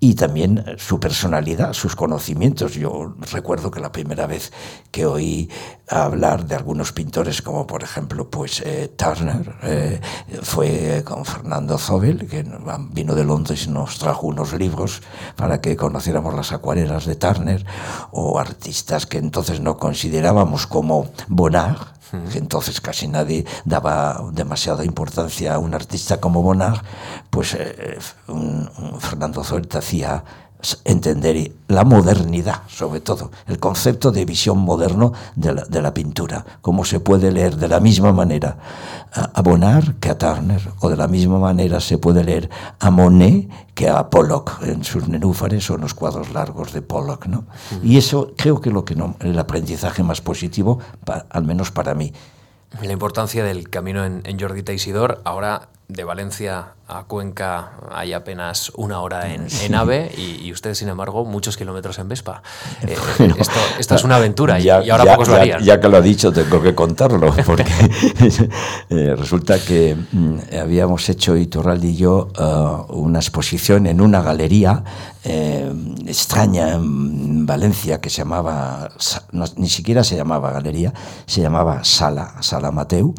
y 0.00 0.14
también 0.14 0.64
su 0.78 1.00
personalidad, 1.00 1.72
sus 1.72 1.96
conocimientos. 1.96 2.74
Yo 2.74 3.14
recuerdo 3.32 3.70
que 3.70 3.80
la 3.80 3.92
primera 3.92 4.26
vez 4.26 4.52
que 4.90 5.04
oí 5.04 5.50
hablar 5.88 6.46
de 6.46 6.54
algunos 6.54 6.92
pintores 6.92 7.42
como 7.42 7.66
por 7.66 7.82
ejemplo 7.82 8.28
pues 8.28 8.62
Turner, 8.96 9.54
eh, 9.62 10.00
fue 10.42 11.02
con 11.04 11.24
Fernando 11.24 11.78
Zobel, 11.78 12.26
que 12.26 12.44
vino 12.90 13.14
de 13.14 13.24
Londres 13.24 13.66
y 13.66 13.70
nos 13.70 13.98
trajo 13.98 14.26
unos 14.26 14.52
libros 14.52 15.02
para 15.36 15.60
que 15.60 15.76
conociéramos 15.76 16.34
las 16.34 16.52
acuarelas 16.52 17.06
de 17.06 17.16
Turner, 17.16 17.64
o 18.10 18.38
artistas 18.38 18.75
que 19.06 19.18
entonces 19.18 19.60
no 19.60 19.76
considerábamos 19.76 20.66
como 20.66 21.08
Bonnard, 21.28 21.96
que 22.32 22.38
entonces 22.38 22.80
casi 22.80 23.08
nadie 23.08 23.44
daba 23.64 24.22
demasiada 24.32 24.84
importancia 24.84 25.54
a 25.54 25.58
un 25.58 25.74
artista 25.74 26.20
como 26.20 26.42
Bonnard, 26.42 26.82
pues 27.30 27.54
eh, 27.54 27.98
Fernando 29.00 29.42
Zobel 29.44 29.68
hacía 29.72 30.24
entender 30.84 31.52
la 31.68 31.84
modernidad, 31.84 32.62
sobre 32.68 33.00
todo, 33.00 33.30
el 33.46 33.58
concepto 33.58 34.10
de 34.10 34.24
visión 34.24 34.58
moderno 34.58 35.12
de 35.34 35.54
la, 35.54 35.64
de 35.64 35.82
la 35.82 35.92
pintura, 35.92 36.44
cómo 36.62 36.84
se 36.84 37.00
puede 37.00 37.30
leer 37.30 37.56
de 37.56 37.68
la 37.68 37.80
misma 37.80 38.12
manera 38.12 38.56
a, 39.12 39.42
Bonnard 39.42 39.98
que 40.00 40.10
a 40.10 40.18
Turner, 40.18 40.60
o 40.80 40.88
de 40.88 40.96
la 40.96 41.08
misma 41.08 41.38
manera 41.38 41.80
se 41.80 41.98
puede 41.98 42.24
leer 42.24 42.50
a 42.80 42.90
Monet 42.90 43.48
que 43.74 43.88
a 43.88 44.08
Pollock 44.08 44.62
en 44.62 44.84
sus 44.84 45.08
nenúfares 45.08 45.70
o 45.70 45.74
en 45.74 45.82
los 45.82 45.94
cuadros 45.94 46.32
largos 46.32 46.72
de 46.72 46.82
Pollock. 46.82 47.26
¿no? 47.26 47.44
Y 47.82 47.98
eso 47.98 48.32
creo 48.36 48.60
que 48.60 48.70
es 48.70 48.74
lo 48.74 48.84
que 48.84 48.94
no, 48.94 49.16
el 49.20 49.38
aprendizaje 49.38 50.02
más 50.02 50.20
positivo, 50.20 50.80
al 51.30 51.44
menos 51.44 51.70
para 51.70 51.94
mí. 51.94 52.12
La 52.82 52.92
importancia 52.92 53.44
del 53.44 53.70
camino 53.70 54.04
en, 54.04 54.22
en 54.24 54.38
Jordi 54.38 54.62
Teixidor. 54.62 55.20
Ahora 55.24 55.68
de 55.88 56.02
Valencia 56.02 56.72
a 56.88 57.04
Cuenca 57.04 57.72
hay 57.90 58.12
apenas 58.12 58.70
una 58.76 59.00
hora 59.00 59.32
en, 59.32 59.74
AVE 59.74 60.12
y, 60.16 60.52
ustedes, 60.52 60.78
sin 60.78 60.88
embargo, 60.88 61.24
muchos 61.24 61.56
kilómetros 61.56 61.98
en 61.98 62.08
Vespa. 62.08 62.42
Eh, 62.82 62.96
esto, 63.78 63.94
es 63.94 64.04
una 64.04 64.16
aventura 64.16 64.58
y, 64.60 64.68
ahora 64.68 65.04
pocos 65.04 65.28
lo 65.28 65.36
harían. 65.36 65.62
Ya 65.62 65.80
que 65.80 65.88
lo 65.88 65.96
ha 65.96 66.00
dicho, 66.00 66.32
tengo 66.32 66.62
que 66.62 66.74
contarlo, 66.74 67.34
porque 67.46 67.64
eh, 68.90 69.14
resulta 69.16 69.58
que 69.58 69.96
mm, 70.12 70.38
habíamos 70.60 71.08
hecho, 71.08 71.36
Iturralde 71.36 71.88
y 71.88 71.96
yo, 71.96 72.28
uh, 72.38 72.92
una 72.92 73.18
exposición 73.18 73.86
en 73.86 74.00
una 74.00 74.22
galería 74.22 74.84
eh, 75.24 75.72
extraña 76.06 76.74
en 76.74 77.46
Valencia 77.46 78.00
que 78.00 78.10
se 78.10 78.18
llamaba, 78.18 78.90
ni 79.56 79.68
siquiera 79.68 80.04
se 80.04 80.14
llamaba 80.14 80.52
galería, 80.52 80.94
se 81.26 81.40
llamaba 81.40 81.82
Sala, 81.82 82.36
Sala 82.42 82.70
Mateu, 82.70 83.12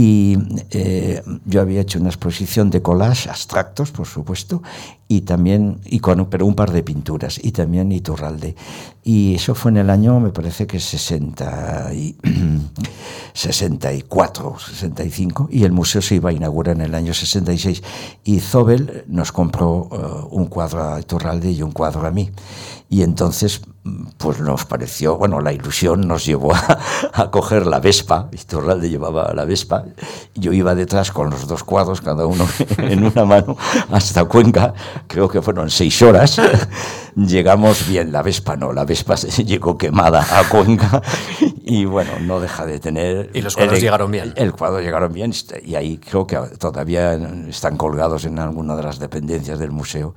y 0.00 0.38
eh, 0.70 1.24
yo 1.44 1.60
había 1.60 1.80
hecho 1.80 1.98
una 1.98 2.08
exposición 2.08 2.70
de 2.70 2.80
collage, 2.82 3.28
abstractos, 3.28 3.90
por 3.90 4.06
supuesto, 4.06 4.62
y 5.10 5.22
también, 5.22 5.80
y 5.86 6.00
con, 6.00 6.26
pero 6.26 6.44
un 6.44 6.54
par 6.54 6.70
de 6.70 6.82
pinturas, 6.82 7.40
y 7.42 7.52
también 7.52 7.90
Iturralde. 7.90 8.54
Y 9.02 9.34
eso 9.34 9.54
fue 9.54 9.70
en 9.70 9.78
el 9.78 9.88
año, 9.88 10.20
me 10.20 10.28
parece 10.28 10.66
que 10.66 10.78
60 10.78 11.94
y, 11.94 12.14
64, 13.32 14.56
65, 14.58 15.48
y 15.50 15.64
el 15.64 15.72
museo 15.72 16.02
se 16.02 16.16
iba 16.16 16.28
a 16.28 16.32
inaugurar 16.34 16.76
en 16.76 16.82
el 16.82 16.94
año 16.94 17.14
66. 17.14 17.82
Y 18.24 18.40
Zobel 18.40 19.04
nos 19.08 19.32
compró 19.32 19.88
uh, 19.90 20.28
un 20.30 20.46
cuadro 20.46 20.92
a 20.92 21.00
Iturralde 21.00 21.50
y 21.52 21.62
un 21.62 21.72
cuadro 21.72 22.06
a 22.06 22.10
mí. 22.10 22.30
Y 22.90 23.02
entonces, 23.02 23.60
pues 24.16 24.40
nos 24.40 24.64
pareció, 24.64 25.18
bueno, 25.18 25.40
la 25.40 25.52
ilusión 25.52 26.08
nos 26.08 26.24
llevó 26.24 26.52
a, 27.12 27.30
coger 27.30 27.66
la 27.66 27.80
Vespa, 27.80 28.28
Iturralde 28.32 28.88
llevaba 28.88 29.32
la 29.34 29.44
Vespa, 29.44 29.84
yo 30.34 30.52
iba 30.52 30.74
detrás 30.74 31.12
con 31.12 31.28
los 31.28 31.46
dos 31.46 31.64
cuadros, 31.64 32.00
cada 32.00 32.26
uno 32.26 32.46
en 32.78 33.04
una 33.04 33.24
mano, 33.26 33.56
hasta 33.90 34.24
Cuenca, 34.24 34.72
creo 35.06 35.28
que 35.28 35.42
fueron 35.42 35.70
seis 35.70 36.00
horas, 36.02 36.40
llegamos 37.16 37.88
bien, 37.88 38.12
la 38.12 38.22
Vespa 38.22 38.56
no, 38.56 38.72
la 38.72 38.84
Vespa 38.84 39.14
llegó 39.44 39.78
quemada 39.78 40.26
a 40.38 40.48
Cuenca, 40.48 41.02
y 41.64 41.84
bueno, 41.84 42.12
no 42.20 42.40
deja 42.40 42.66
de 42.66 42.80
tener... 42.80 43.30
Y 43.34 43.42
los 43.42 43.56
cuadros 43.56 43.80
llegaron 43.80 44.10
bien. 44.10 44.32
El 44.36 44.52
cuadro 44.52 44.80
llegaron 44.80 45.12
bien, 45.12 45.32
y 45.64 45.74
ahí 45.74 45.98
creo 45.98 46.26
que 46.26 46.36
todavía 46.58 47.14
están 47.48 47.76
colgados 47.76 48.24
en 48.24 48.38
alguna 48.38 48.76
de 48.76 48.82
las 48.82 48.98
dependencias 48.98 49.58
del 49.58 49.70
museo, 49.70 50.14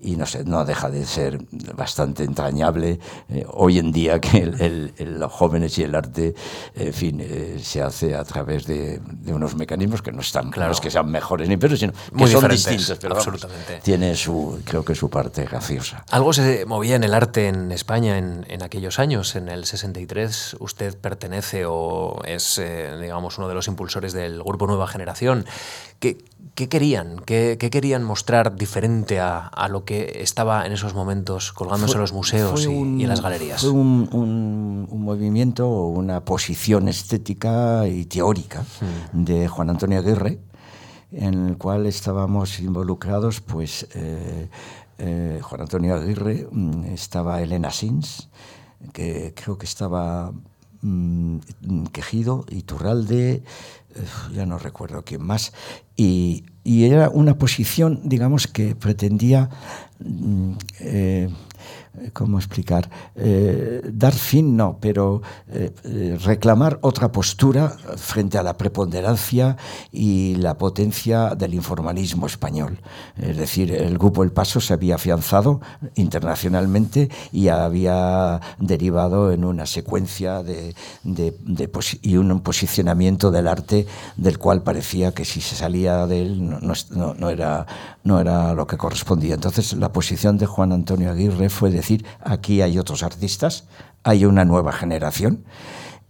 y 0.00 0.16
no 0.16 0.26
sé, 0.26 0.44
no 0.44 0.64
deja 0.64 0.90
de 0.90 1.06
ser 1.06 1.40
bastante 1.74 2.24
entrañable 2.24 2.98
eh, 3.28 3.46
hoy 3.48 3.78
en 3.78 3.90
día 3.92 4.20
que 4.20 4.92
los 4.98 5.32
jóvenes 5.32 5.78
y 5.78 5.82
el 5.82 5.94
arte, 5.94 6.34
en 6.74 6.92
fin, 6.92 7.20
eh, 7.20 7.58
se 7.62 7.82
hace 7.82 8.14
a 8.14 8.24
través 8.24 8.66
de, 8.66 9.00
unos 9.26 9.54
mecanismos 9.54 10.02
que 10.02 10.12
no 10.12 10.20
están, 10.20 10.50
claro. 10.50 10.74
que 10.80 10.90
sean 10.90 11.10
mejores 11.10 11.48
ni 11.48 11.56
peores, 11.56 11.80
sino 11.80 11.92
que 11.92 12.26
son 12.26 12.48
distintos, 12.48 12.98
pero 13.00 13.16
absolutamente. 13.16 13.80
tiene 13.82 14.14
su, 14.14 14.60
creo 14.64 14.84
que 14.84 14.94
su 14.94 15.08
parte 15.08 15.44
graciosa. 15.44 16.04
Algo 16.10 16.32
se 16.32 16.66
movía 16.66 16.96
en 16.96 17.04
el 17.04 17.14
arte 17.14 17.48
en 17.48 17.72
España 17.72 18.18
en, 18.18 18.44
en 18.48 18.62
aquellos 18.62 18.98
años, 18.98 19.36
en 19.36 19.48
el 19.48 19.64
63, 19.64 20.56
usted 20.60 20.96
pertenece 20.98 21.64
o 21.66 22.20
es, 22.24 22.58
eh, 22.58 22.96
digamos, 23.00 23.38
uno 23.38 23.48
de 23.48 23.54
los 23.54 23.68
impulsores 23.68 24.12
del 24.12 24.42
grupo 24.42 24.66
Nueva 24.66 24.86
Generación. 24.86 25.46
¿Qué, 25.98 26.18
qué 26.54 26.68
querían? 26.68 27.16
¿Qué, 27.24 27.56
¿Qué, 27.58 27.70
querían 27.70 28.04
mostrar 28.04 28.56
diferente 28.56 29.20
a, 29.20 29.46
a, 29.46 29.68
lo 29.68 29.84
que 29.84 30.20
estaba 30.20 30.66
en 30.66 30.72
esos 30.72 30.94
momentos 30.94 31.52
colgándose 31.52 31.94
en 31.94 32.00
los 32.00 32.12
museos 32.12 32.66
y, 32.66 32.70
y, 32.70 33.02
en 33.02 33.08
las 33.08 33.20
galerías? 33.20 33.60
Fue 33.60 33.70
un, 33.70 34.08
un, 34.12 34.86
un 34.90 35.02
movimiento, 35.02 35.68
una 35.68 36.24
posición 36.24 36.88
estética 36.88 37.88
y 37.88 38.04
teórica 38.06 38.62
hmm. 38.62 39.24
de 39.24 39.48
Juan 39.48 39.70
Antonio 39.70 39.98
Aguirre, 39.98 40.38
en 41.12 41.48
el 41.48 41.58
cual 41.58 41.86
estábamos 41.86 42.60
involucrados, 42.60 43.40
pues 43.40 43.86
eh, 43.94 44.48
eh, 44.98 45.40
Juan 45.42 45.62
Antonio 45.62 45.94
Aguirre, 45.94 46.48
mm, 46.50 46.84
estaba 46.86 47.40
Elena 47.40 47.70
Sins, 47.70 48.28
que 48.92 49.32
creo 49.34 49.56
que 49.58 49.66
estaba 49.66 50.32
mmm, 50.82 51.38
Quejido, 51.92 52.44
Iturralde, 52.50 53.42
ya 54.32 54.46
no 54.46 54.58
recuerdo 54.58 55.04
quién 55.04 55.22
más, 55.22 55.52
y, 55.96 56.44
era 56.64 57.10
una 57.10 57.36
posición, 57.36 58.00
digamos, 58.04 58.46
que 58.46 58.74
pretendía 58.74 59.50
mm, 60.00 60.52
eh, 60.80 61.28
¿cómo 62.12 62.38
explicar? 62.38 62.90
Eh, 63.14 63.82
dar 63.92 64.12
fin, 64.12 64.56
no, 64.56 64.78
pero 64.80 65.22
eh, 65.48 65.72
eh, 65.84 66.18
reclamar 66.22 66.78
otra 66.82 67.12
postura 67.12 67.68
frente 67.96 68.38
a 68.38 68.42
la 68.42 68.56
preponderancia 68.56 69.56
y 69.92 70.34
la 70.36 70.58
potencia 70.58 71.34
del 71.34 71.54
informalismo 71.54 72.26
español. 72.26 72.80
Es 73.16 73.36
decir, 73.36 73.72
el 73.72 73.98
grupo 73.98 74.22
El 74.22 74.32
Paso 74.32 74.60
se 74.60 74.74
había 74.74 74.96
afianzado 74.96 75.60
internacionalmente 75.94 77.10
y 77.32 77.48
había 77.48 78.40
derivado 78.58 79.32
en 79.32 79.44
una 79.44 79.66
secuencia 79.66 80.42
de, 80.42 80.74
y 82.02 82.16
un 82.16 82.40
posicionamiento 82.40 83.30
del 83.30 83.48
arte 83.48 83.86
del 84.16 84.38
cual 84.38 84.62
parecía 84.62 85.12
que 85.12 85.24
si 85.24 85.40
se 85.40 85.54
salía 85.54 86.06
de 86.06 86.22
él 86.22 86.58
no, 86.60 87.30
era, 87.30 87.66
no 88.02 88.20
era 88.20 88.54
lo 88.54 88.66
que 88.66 88.76
correspondía. 88.76 89.34
Entonces, 89.34 89.74
la 89.74 89.92
posición 89.92 90.38
de 90.38 90.46
Juan 90.46 90.72
Antonio 90.72 91.10
Aguirre 91.10 91.48
fue 91.48 91.70
de 91.70 91.83
decir, 91.84 92.04
aquí 92.20 92.62
hay 92.62 92.78
otros 92.78 93.02
artistas, 93.02 93.64
hay 94.02 94.24
una 94.24 94.44
nueva 94.44 94.72
generación 94.72 95.44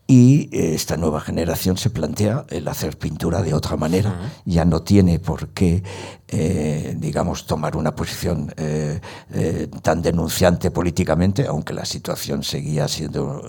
y 0.06 0.50
eh, 0.52 0.74
esta 0.74 0.96
nueva 0.96 1.20
generación 1.20 1.78
se 1.78 1.88
plantea 1.88 2.44
el 2.50 2.68
hacer 2.68 2.98
pintura 2.98 3.40
de 3.42 3.54
otra 3.54 3.76
manera. 3.76 4.32
Ya 4.44 4.64
no 4.64 4.82
tiene 4.82 5.18
por 5.18 5.48
qué, 5.48 5.82
eh, 6.28 6.94
digamos, 6.98 7.46
tomar 7.46 7.74
una 7.76 7.94
posición 7.94 8.52
eh, 8.56 9.00
eh, 9.32 9.68
tan 9.82 10.02
denunciante 10.02 10.70
políticamente, 10.70 11.46
aunque 11.46 11.72
la 11.72 11.86
situación 11.86 12.42
seguía 12.42 12.86
siendo 12.86 13.42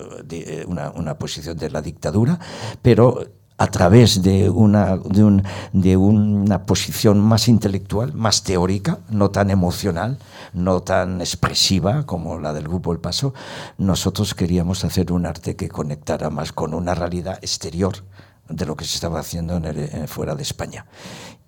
una, 0.66 0.90
una 0.92 1.18
posición 1.18 1.58
de 1.58 1.70
la 1.70 1.82
dictadura, 1.82 2.38
pero 2.80 3.20
a 3.58 3.68
través 3.68 4.22
de 4.22 4.50
una, 4.50 4.98
de, 4.98 5.24
un, 5.24 5.42
de 5.72 5.96
una 5.96 6.64
posición 6.64 7.20
más 7.20 7.48
intelectual, 7.48 8.12
más 8.12 8.42
teórica, 8.42 8.98
no 9.08 9.30
tan 9.30 9.50
emocional, 9.50 10.18
no 10.52 10.80
tan 10.80 11.20
expresiva 11.20 12.04
como 12.04 12.38
la 12.38 12.52
del 12.52 12.64
grupo 12.64 12.92
El 12.92 12.98
Paso, 12.98 13.32
nosotros 13.78 14.34
queríamos 14.34 14.84
hacer 14.84 15.10
un 15.10 15.24
arte 15.24 15.56
que 15.56 15.68
conectara 15.68 16.28
más 16.28 16.52
con 16.52 16.74
una 16.74 16.94
realidad 16.94 17.38
exterior 17.40 18.04
de 18.48 18.66
lo 18.66 18.76
que 18.76 18.84
se 18.84 18.94
estaba 18.94 19.20
haciendo 19.20 19.56
en 19.56 19.64
el, 19.64 20.08
fuera 20.08 20.34
de 20.34 20.42
España. 20.42 20.86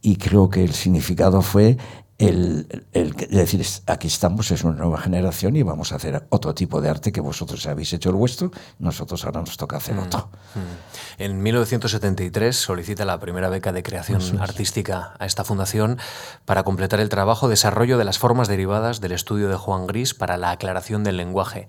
Y 0.00 0.16
creo 0.16 0.48
que 0.48 0.64
el 0.64 0.72
significado 0.72 1.42
fue 1.42 1.76
el, 2.18 2.84
el, 2.92 3.14
decir, 3.14 3.64
aquí 3.86 4.08
estamos, 4.08 4.50
es 4.50 4.64
una 4.64 4.74
nueva 4.74 4.98
generación 4.98 5.54
y 5.54 5.62
vamos 5.62 5.92
a 5.92 5.96
hacer 5.96 6.26
otro 6.30 6.52
tipo 6.52 6.80
de 6.80 6.88
arte 6.88 7.12
que 7.12 7.20
vosotros 7.20 7.64
habéis 7.68 7.92
hecho 7.92 8.10
el 8.10 8.16
vuestro, 8.16 8.50
nosotros 8.80 9.24
ahora 9.24 9.40
nos 9.40 9.56
toca 9.56 9.76
hacer 9.76 9.94
mm, 9.94 9.98
otro. 10.00 10.28
Mm. 10.56 11.22
En 11.22 11.42
1973 11.42 12.56
solicita 12.56 13.04
la 13.04 13.20
primera 13.20 13.48
beca 13.48 13.72
de 13.72 13.84
creación 13.84 14.20
artística 14.40 15.14
a 15.20 15.26
esta 15.26 15.44
fundación 15.44 15.98
para 16.44 16.64
completar 16.64 16.98
el 16.98 17.08
trabajo 17.08 17.48
desarrollo 17.48 17.98
de 17.98 18.04
las 18.04 18.18
formas 18.18 18.48
derivadas 18.48 19.00
del 19.00 19.12
estudio 19.12 19.48
de 19.48 19.56
Juan 19.56 19.86
Gris 19.86 20.12
para 20.12 20.36
la 20.36 20.50
aclaración 20.50 21.04
del 21.04 21.16
lenguaje. 21.16 21.68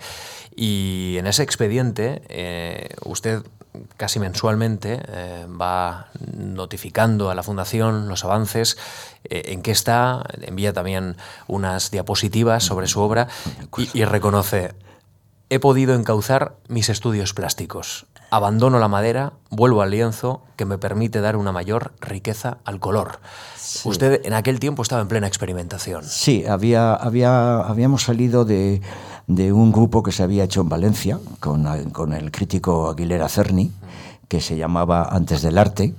Y 0.56 1.18
en 1.20 1.28
ese 1.28 1.44
expediente 1.44 2.24
eh, 2.28 2.90
usted 3.06 3.44
casi 3.98 4.20
mensualmente 4.20 5.02
eh, 5.08 5.46
va 5.50 6.08
notificando 6.36 7.30
a 7.30 7.36
la 7.36 7.44
Fundación 7.44 8.08
los 8.08 8.24
avances, 8.24 8.78
eh, 9.24 9.44
en 9.48 9.62
qué 9.62 9.72
está, 9.72 10.24
envía 10.42 10.74
también 10.74 11.18
unas 11.48 11.92
diapositivas 11.92 12.64
sobre 12.64 12.88
su 12.88 13.02
obra 13.02 13.28
y, 13.78 14.00
y 14.00 14.06
reconoce, 14.06 14.74
he 15.50 15.60
podido 15.60 15.96
encauzar 15.96 16.56
mis 16.68 16.90
estudios 16.90 17.34
plásticos. 17.34 18.06
Abandono 18.32 18.80
la 18.80 18.88
madera, 18.88 19.34
vuelvo 19.50 19.82
al 19.82 19.92
lienzo, 19.92 20.42
que 20.56 20.66
me 20.66 20.78
permite 20.78 21.22
dar 21.22 21.36
una 21.36 21.52
mayor 21.52 21.94
riqueza 22.00 22.58
al 22.64 22.80
color. 22.80 23.20
Sí. 23.58 23.88
Usted 23.90 24.22
en 24.26 24.34
aquel 24.34 24.60
tiempo 24.60 24.84
estaba 24.84 25.02
en 25.02 25.08
plena 25.08 25.28
experimentación. 25.28 26.04
Sí, 26.04 26.46
había, 26.46 26.94
había, 26.94 27.62
habíamos 27.62 28.04
salido 28.04 28.46
de, 28.46 28.82
de 29.28 29.52
un 29.52 29.72
grupo 29.72 30.04
que 30.04 30.12
se 30.12 30.24
había 30.24 30.44
hecho 30.44 30.62
en 30.62 30.70
Valencia 30.70 31.20
con, 31.40 31.66
con 31.92 32.14
el 32.14 32.32
crítico 32.32 32.90
Aguilera 32.90 33.30
Cerny, 33.30 33.72
que 34.28 34.42
se 34.42 34.58
llamaba 34.58 35.08
Antes 35.10 35.42
del 35.42 35.58
Arte, 35.58 35.94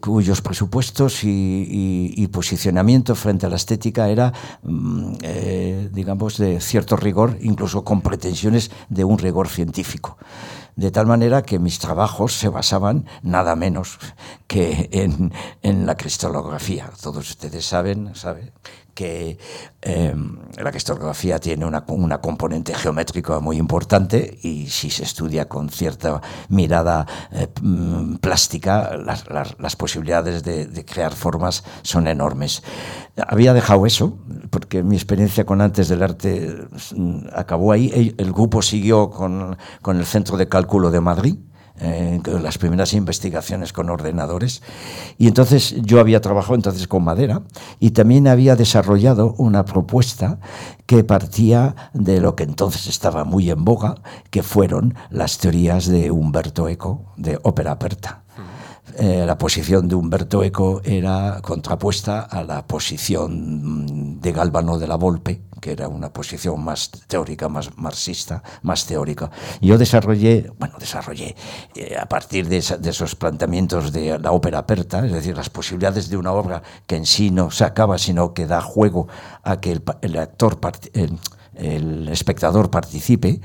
cuyos 0.00 0.40
presupuestos 0.40 1.24
y, 1.24 1.28
y, 1.28 2.14
y, 2.16 2.26
posicionamiento 2.28 3.14
frente 3.14 3.46
a 3.46 3.48
la 3.48 3.56
estética 3.56 4.08
era, 4.08 4.32
mm, 4.62 5.12
eh, 5.22 5.88
digamos, 5.92 6.38
de 6.38 6.60
cierto 6.60 6.96
rigor, 6.96 7.36
incluso 7.40 7.82
con 7.82 8.00
pretensiones 8.00 8.70
de 8.88 9.04
un 9.04 9.18
rigor 9.18 9.48
científico. 9.48 10.16
De 10.78 10.92
tal 10.92 11.08
manera 11.08 11.42
que 11.42 11.58
mis 11.58 11.80
trabajos 11.80 12.34
se 12.34 12.48
basaban 12.48 13.04
nada 13.22 13.56
menos 13.56 13.98
que 14.46 14.88
en, 14.92 15.32
en 15.60 15.86
la 15.86 15.96
cristalografía. 15.96 16.88
Todos 17.02 17.30
ustedes 17.30 17.66
saben, 17.66 18.14
que 18.94 19.38
eh, 19.82 20.14
la 20.56 20.70
cristalografía 20.70 21.40
tiene 21.40 21.64
una, 21.64 21.84
una, 21.88 22.20
componente 22.20 22.74
geométrica 22.74 23.40
muy 23.40 23.56
importante 23.56 24.38
y 24.42 24.68
si 24.68 24.90
se 24.90 25.02
estudia 25.02 25.48
con 25.48 25.68
cierta 25.68 26.20
mirada 26.48 27.06
eh, 27.32 27.48
mm, 27.60 28.16
plástica, 28.16 28.96
las, 28.96 29.28
las, 29.28 29.56
las 29.58 29.74
posibilidades 29.74 30.44
de, 30.44 30.66
de, 30.66 30.84
crear 30.84 31.12
formas 31.12 31.64
son 31.82 32.06
enormes. 32.06 32.62
Había 33.16 33.52
dejado 33.52 33.84
eso, 33.84 34.18
porque 34.50 34.82
mi 34.82 34.96
experiencia 34.96 35.44
con 35.44 35.60
Antes 35.60 35.88
del 35.88 36.02
Arte 36.02 36.56
mm, 36.94 37.26
acabó 37.34 37.72
ahí. 37.72 38.14
El 38.16 38.32
grupo 38.32 38.62
siguió 38.62 39.10
con, 39.10 39.56
con 39.82 39.98
el 39.98 40.06
Centro 40.06 40.36
de 40.36 40.48
Cálculo 40.48 40.90
de 40.90 41.00
Madrid, 41.00 41.36
eh, 41.80 42.20
las 42.42 42.58
primeras 42.58 42.92
investigaciones 42.92 43.72
con 43.72 43.88
ordenadores. 43.88 44.62
Y 45.16 45.28
entonces 45.28 45.76
yo 45.82 46.00
había 46.00 46.20
trabajado 46.20 46.56
entonces 46.56 46.88
con 46.88 47.04
madera 47.04 47.42
y 47.78 47.92
también 47.92 48.26
había 48.26 48.56
desarrollado 48.56 49.34
una 49.38 49.64
propuesta 49.64 50.40
que 50.86 51.04
partía 51.04 51.76
de 51.92 52.20
lo 52.20 52.34
que 52.34 52.42
entonces 52.42 52.88
estaba 52.88 53.22
muy 53.22 53.50
en 53.50 53.64
boga, 53.64 53.94
que 54.30 54.42
fueron 54.42 54.94
las 55.10 55.38
teorías 55.38 55.86
de 55.86 56.10
Humberto 56.10 56.68
Eco 56.68 57.12
de 57.16 57.38
ópera 57.44 57.72
aperta. 57.72 58.24
Eh, 59.00 59.24
la 59.24 59.38
posición 59.38 59.86
de 59.86 59.94
Humberto 59.94 60.42
Eco 60.42 60.82
era 60.82 61.38
contrapuesta 61.40 62.22
a 62.22 62.42
la 62.42 62.66
posición 62.66 64.20
de 64.20 64.32
Galvano 64.32 64.76
de 64.76 64.88
la 64.88 64.96
Volpe, 64.96 65.42
que 65.60 65.70
era 65.70 65.86
una 65.86 66.12
posición 66.12 66.64
más 66.64 66.90
teórica, 67.06 67.48
más 67.48 67.78
marxista, 67.78 68.42
más 68.62 68.86
teórica. 68.86 69.30
Yo 69.60 69.78
desarrollé, 69.78 70.50
bueno, 70.58 70.74
desarrollé 70.80 71.36
eh, 71.76 71.96
a 71.96 72.06
partir 72.06 72.48
de, 72.48 72.56
esos 72.56 73.14
planteamientos 73.14 73.92
de 73.92 74.18
la 74.18 74.32
ópera 74.32 74.58
aperta, 74.58 75.06
es 75.06 75.12
decir, 75.12 75.36
las 75.36 75.48
posibilidades 75.48 76.10
de 76.10 76.16
una 76.16 76.32
obra 76.32 76.64
que 76.88 76.96
en 76.96 77.06
sí 77.06 77.30
no 77.30 77.52
se 77.52 77.62
acaba, 77.62 77.98
sino 77.98 78.34
que 78.34 78.48
da 78.48 78.60
juego 78.60 79.06
a 79.44 79.60
que 79.60 79.70
el, 79.70 79.84
el 80.02 80.18
actor, 80.18 80.58
el, 80.92 81.16
el 81.58 82.08
espectador 82.08 82.70
participe, 82.70 83.40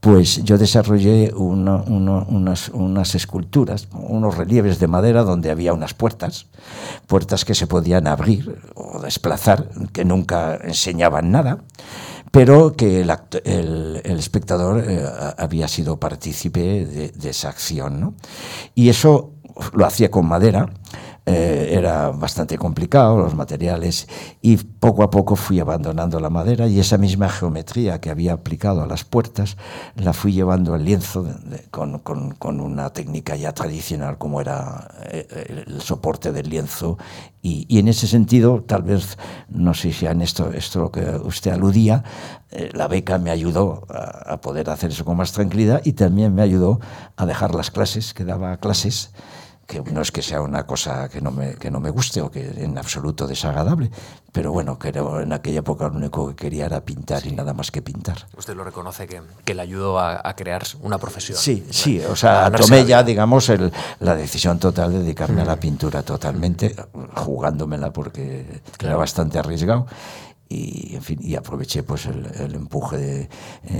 pues 0.00 0.44
yo 0.44 0.58
desarrollé 0.58 1.32
una, 1.34 1.76
una, 1.76 2.26
unas, 2.72 3.14
esculturas, 3.14 3.88
unos 3.92 4.36
relieves 4.36 4.78
de 4.78 4.86
madera 4.86 5.24
donde 5.24 5.50
había 5.50 5.72
unas 5.72 5.94
puertas, 5.94 6.46
puertas 7.06 7.44
que 7.44 7.54
se 7.54 7.66
podían 7.66 8.06
abrir 8.06 8.60
o 8.74 9.00
desplazar, 9.00 9.68
que 9.92 10.04
nunca 10.04 10.56
enseñaban 10.62 11.30
nada, 11.30 11.58
pero 12.30 12.76
que 12.76 13.00
el 13.00 14.02
espectador 14.04 14.84
eh, 14.86 15.02
había 15.38 15.66
sido 15.68 15.98
partícipe 15.98 16.84
de, 16.84 17.08
de 17.08 17.30
esa 17.30 17.48
acción. 17.48 18.00
¿no? 18.00 18.14
Y 18.74 18.90
eso 18.90 19.32
lo 19.72 19.86
hacía 19.86 20.10
con 20.10 20.26
madera, 20.26 20.68
eh, 21.28 21.70
era 21.76 22.10
bastante 22.10 22.56
complicado, 22.56 23.18
los 23.18 23.34
materiales, 23.34 24.06
y 24.40 24.58
poco 24.58 25.02
a 25.02 25.10
poco 25.10 25.34
fui 25.34 25.58
abandonando 25.58 26.20
la 26.20 26.30
madera 26.30 26.68
y 26.68 26.78
esa 26.78 26.98
misma 26.98 27.28
geometría 27.28 28.00
que 28.00 28.10
había 28.10 28.32
aplicado 28.32 28.80
a 28.80 28.86
las 28.86 29.02
puertas 29.02 29.56
la 29.96 30.12
fui 30.12 30.32
llevando 30.32 30.72
al 30.72 30.84
lienzo 30.84 31.26
con, 31.72 31.98
con, 31.98 32.60
una 32.60 32.90
técnica 32.90 33.34
ya 33.34 33.52
tradicional 33.52 34.18
como 34.18 34.40
era 34.40 34.88
eh, 35.10 35.64
el 35.66 35.80
soporte 35.80 36.30
del 36.30 36.48
lienzo. 36.48 36.96
Y, 37.42 37.66
y, 37.68 37.80
en 37.80 37.88
ese 37.88 38.06
sentido, 38.06 38.62
tal 38.62 38.84
vez, 38.84 39.18
no 39.48 39.74
sé 39.74 39.92
si 39.92 40.06
en 40.06 40.22
esto, 40.22 40.52
esto 40.52 40.78
lo 40.78 40.92
que 40.92 41.00
usted 41.24 41.50
aludía, 41.50 42.04
eh, 42.52 42.70
la 42.72 42.86
beca 42.86 43.18
me 43.18 43.30
ayudó 43.30 43.84
a, 43.88 44.34
a 44.34 44.40
poder 44.40 44.70
hacer 44.70 44.90
eso 44.92 45.04
con 45.04 45.16
más 45.16 45.32
tranquilidad 45.32 45.82
y 45.84 45.94
también 45.94 46.36
me 46.36 46.42
ayudó 46.42 46.78
a 47.16 47.26
dejar 47.26 47.52
las 47.52 47.72
clases, 47.72 48.14
que 48.14 48.24
daba 48.24 48.56
clases 48.58 49.10
que 49.66 49.80
no 49.80 50.00
es 50.00 50.12
que 50.12 50.22
sea 50.22 50.40
una 50.40 50.64
cosa 50.64 51.08
que 51.08 51.20
no 51.20 51.30
me, 51.30 51.54
que 51.54 51.70
no 51.70 51.80
me 51.80 51.90
guste 51.90 52.20
o 52.20 52.30
que 52.30 52.40
en 52.40 52.78
absoluto 52.78 53.26
desagradable, 53.26 53.90
pero 54.32 54.52
bueno, 54.52 54.78
que 54.78 54.88
en 54.88 55.32
aquella 55.32 55.60
época 55.60 55.88
lo 55.88 55.96
único 55.96 56.28
que 56.28 56.36
quería 56.36 56.66
era 56.66 56.84
pintar 56.84 57.26
y 57.26 57.32
nada 57.32 57.52
más 57.52 57.70
que 57.70 57.82
pintar. 57.82 58.26
Usted 58.36 58.54
lo 58.54 58.64
reconoce 58.64 59.06
que, 59.06 59.20
que 59.44 59.54
le 59.54 59.62
ayudó 59.62 59.98
a, 59.98 60.20
a, 60.22 60.36
crear 60.36 60.62
una 60.82 60.98
profesión. 60.98 61.36
Sí, 61.36 61.66
sí, 61.70 62.00
o 62.00 62.14
sea, 62.14 62.50
tomé 62.50 62.84
ya, 62.84 63.02
digamos, 63.02 63.48
el, 63.48 63.72
la 64.00 64.14
decisión 64.14 64.58
total 64.58 64.92
de 64.92 64.98
dedicarme 65.00 65.42
a 65.42 65.44
la 65.44 65.56
mm. 65.56 65.60
pintura 65.60 66.02
totalmente, 66.02 66.76
jugándomela 67.14 67.92
porque 67.92 68.60
claro. 68.76 68.92
era 68.92 68.96
bastante 68.96 69.38
arriesgado 69.38 69.86
y, 70.48 70.94
en 70.94 71.02
fin, 71.02 71.18
y 71.20 71.34
aproveché 71.34 71.82
pues 71.82 72.06
el, 72.06 72.26
el 72.38 72.54
empuje 72.54 72.96
de, 72.96 73.20
eh, 73.22 73.28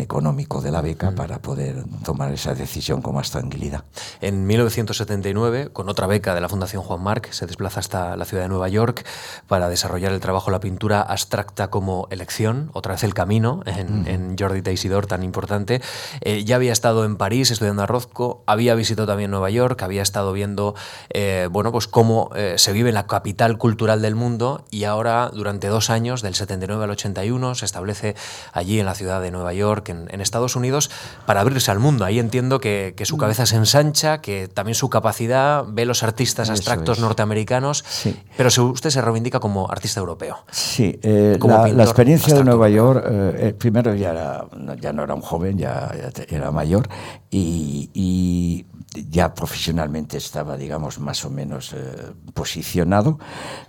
económico 0.01 0.61
de 0.61 0.71
la 0.71 0.81
beca 0.81 1.11
mm. 1.11 1.15
para 1.15 1.39
poder 1.41 1.85
tomar 2.05 2.33
esa 2.33 2.55
decisión 2.55 3.03
con 3.03 3.15
más 3.15 3.31
tranquilidad. 3.31 3.85
En 4.21 4.47
1979, 4.47 5.71
con 5.73 5.89
otra 5.89 6.07
beca 6.07 6.35
de 6.35 6.41
la 6.41 6.49
Fundación 6.49 6.83
Juan 6.83 7.03
Marc, 7.03 7.31
se 7.31 7.47
desplaza 7.47 7.81
hasta 7.81 8.17
la 8.17 8.25
ciudad 8.25 8.43
de 8.43 8.49
Nueva 8.49 8.69
York 8.69 9.07
para 9.47 9.69
desarrollar 9.69 10.13
el 10.13 10.21
trabajo 10.21 10.51
La 10.51 10.61
pintura 10.61 11.03
abstracta 11.03 11.71
como 11.71 12.09
elección, 12.11 12.71
otra 12.73 12.95
vez 12.95 13.05
el 13.05 13.15
camino 13.15 13.63
en, 13.67 14.03
mm. 14.03 14.09
en 14.09 14.37
Jordi 14.39 14.63
Teixidor, 14.63 15.07
tan 15.07 15.23
importante. 15.23 15.81
Eh, 16.21 16.45
ya 16.45 16.57
había 16.57 16.73
estado 16.73 17.05
en 17.05 17.17
París 17.17 17.51
estudiando 17.51 17.83
a 17.83 17.87
Rozco, 17.87 18.43
había 18.47 18.75
visitado 18.75 19.07
también 19.07 19.31
Nueva 19.31 19.51
York, 19.51 19.81
había 19.83 20.03
estado 20.03 20.33
viendo 20.33 20.75
eh, 21.11 21.49
bueno, 21.51 21.71
pues 21.71 21.87
cómo 21.87 22.31
eh, 22.35 22.55
se 22.57 22.73
vive 22.73 22.89
en 22.89 22.95
la 22.95 23.07
capital 23.07 23.59
cultural 23.59 24.03
del 24.03 24.15
mundo 24.15 24.65
y 24.71 24.85
ahora, 24.85 25.31
durante 25.33 25.69
dos 25.69 25.91
años, 25.91 26.23
del 26.23 26.35
79 26.35 26.56
79 26.57 26.85
al 26.85 26.91
81, 26.91 27.55
se 27.55 27.65
establece 27.65 28.15
allí 28.53 28.81
en 28.81 28.87
la 28.87 28.95
ciudad 28.95 29.21
de 29.21 29.31
Nueva 29.31 29.53
York, 29.53 29.89
en, 29.89 30.07
en 30.11 30.21
Estados 30.21 30.57
Unidos, 30.57 30.91
para 31.27 31.41
abrirse 31.41 31.71
al 31.71 31.79
mundo. 31.79 32.05
Ahí 32.05 32.19
entiendo 32.19 32.61
que, 32.61 32.95
que, 32.97 33.05
su 33.05 33.17
mm. 33.17 33.21
cabeza 33.21 33.47
se 33.47 33.57
ensancha, 33.57 34.21
que 34.21 34.49
también 34.49 34.75
su 34.75 34.89
capacidad 34.89 35.65
ve 35.69 35.85
los 35.85 36.03
artistas 36.03 36.51
abstractos 36.51 36.99
es. 36.99 37.03
norteamericanos, 37.03 37.85
sí. 37.87 38.17
pero 38.37 38.49
usted 38.65 38.91
se 38.91 39.01
reivindica 39.01 39.41
como 39.41 39.71
artista 39.71 40.01
europeo. 40.01 40.39
Sí, 40.51 40.99
eh, 41.03 41.39
la, 41.43 41.69
la, 41.69 41.85
experiencia 41.85 42.35
de 42.35 42.45
Nueva 42.45 42.69
York, 42.69 43.05
eh, 43.07 43.55
primero 43.59 43.95
ya, 43.95 44.11
era, 44.11 44.45
ya 44.81 44.93
no 44.93 45.05
era 45.05 45.15
un 45.15 45.23
joven, 45.23 45.59
ya, 45.59 45.91
ya 45.95 46.25
era 46.29 46.51
mayor, 46.51 46.89
y, 47.31 47.91
y 47.93 48.67
ya 49.11 49.35
profesionalmente 49.35 50.17
estaba, 50.17 50.57
digamos, 50.57 50.99
más 50.99 51.25
o 51.25 51.31
menos 51.31 51.73
eh, 51.73 52.13
posicionado. 52.35 53.19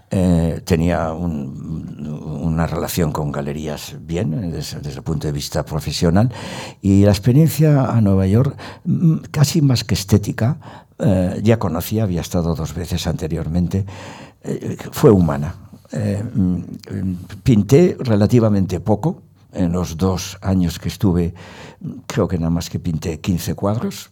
Eh, 0.09 0.61
tenía 0.63 1.11
un, 1.11 2.07
una 2.41 2.65
relación 2.65 3.11
con 3.11 3.31
galerías 3.31 3.95
bien, 3.99 4.33
eh, 4.33 4.51
desde, 4.51 4.79
desde, 4.79 4.97
el 4.99 5.03
punto 5.03 5.27
de 5.27 5.33
vista 5.33 5.65
profesional. 5.65 6.31
Y 6.81 7.03
la 7.03 7.11
experiencia 7.11 7.85
a 7.91 7.99
Nueva 7.99 8.25
York, 8.25 8.57
mm, 8.85 9.17
casi 9.31 9.61
más 9.61 9.83
que 9.83 9.95
estética, 9.95 10.85
eh, 10.99 11.41
ya 11.43 11.59
conocía, 11.59 12.03
había 12.03 12.21
estado 12.21 12.55
dos 12.55 12.73
veces 12.73 13.05
anteriormente, 13.05 13.85
eh, 14.43 14.77
fue 14.91 15.11
humana. 15.11 15.55
Eh, 15.91 16.23
mm, 16.23 16.61
pinté 17.43 17.97
relativamente 17.99 18.79
poco, 18.79 19.21
en 19.53 19.71
los 19.71 19.97
dos 19.97 20.37
años 20.41 20.79
que 20.79 20.89
estuve, 20.89 21.33
creo 22.05 22.27
que 22.27 22.37
nada 22.37 22.49
más 22.49 22.69
que 22.69 22.79
pinté 22.79 23.19
15 23.19 23.55
cuadros. 23.55 24.11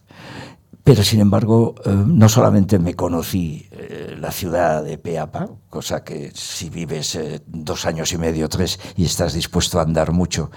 Pero, 0.86 1.02
sin 1.02 1.18
embargo, 1.18 1.74
eh, 1.84 1.90
no 1.90 2.28
solamente 2.28 2.78
me 2.78 2.94
conocí 2.94 3.66
eh, 3.72 4.14
la 4.20 4.30
ciudad 4.30 4.84
de 4.84 4.98
Peapa, 4.98 5.48
cosa 5.68 6.04
que 6.04 6.30
si 6.32 6.70
vives 6.70 7.16
eh, 7.16 7.42
dos 7.44 7.86
años 7.86 8.12
y 8.12 8.18
medio, 8.18 8.48
tres, 8.48 8.78
y 8.94 9.04
estás 9.04 9.32
dispuesto 9.32 9.80
a 9.80 9.82
andar 9.82 10.12
mucho, 10.12 10.52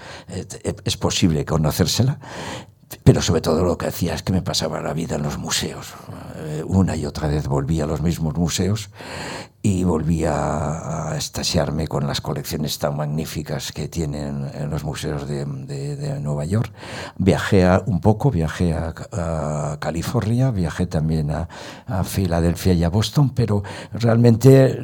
es 0.84 0.96
posible 0.96 1.44
conocérsela, 1.44 2.20
pero 3.04 3.22
sobre 3.22 3.40
todo 3.40 3.64
lo 3.64 3.78
que 3.78 3.86
hacía 3.86 4.14
es 4.14 4.22
que 4.22 4.32
me 4.32 4.42
pasaba 4.42 4.80
la 4.80 4.92
vida 4.92 5.16
en 5.16 5.22
los 5.22 5.38
museos. 5.38 5.94
Eh, 6.36 6.62
una 6.66 6.96
y 6.96 7.06
otra 7.06 7.28
vez 7.28 7.46
volvía 7.46 7.84
a 7.84 7.86
los 7.86 8.02
mismos 8.02 8.34
museos 8.36 8.90
y 9.62 9.84
volvía 9.84 11.10
a 11.10 11.16
estasiarme 11.18 11.86
con 11.86 12.06
las 12.06 12.22
colecciones 12.22 12.78
tan 12.78 12.96
magníficas 12.96 13.72
que 13.72 13.88
tienen 13.88 14.50
en 14.54 14.70
los 14.70 14.84
museos 14.84 15.28
de, 15.28 15.44
Nueva 16.20 16.46
York. 16.46 16.72
Viajé 17.18 17.66
a, 17.66 17.82
un 17.84 18.00
poco, 18.00 18.30
viajé 18.30 18.72
a, 18.72 19.76
California, 19.78 20.50
viajé 20.50 20.86
también 20.86 21.30
a, 21.30 21.48
Filadelfia 22.04 22.72
y 22.72 22.84
a 22.84 22.88
Boston, 22.88 23.30
pero 23.34 23.62
realmente 23.92 24.78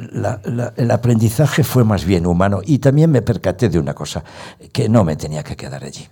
el 0.77 0.91
aprendizaje 0.91 1.63
fue 1.63 1.83
más 1.83 2.05
bien 2.05 2.27
humano 2.27 2.61
y 2.63 2.77
también 2.77 3.09
me 3.09 3.23
percaté 3.23 3.69
de 3.69 3.79
una 3.79 3.95
cosa, 3.95 4.23
que 4.71 4.89
no 4.89 5.03
me 5.03 5.15
tenía 5.15 5.43
que 5.43 5.55
quedar 5.55 5.83
allí. 5.83 6.07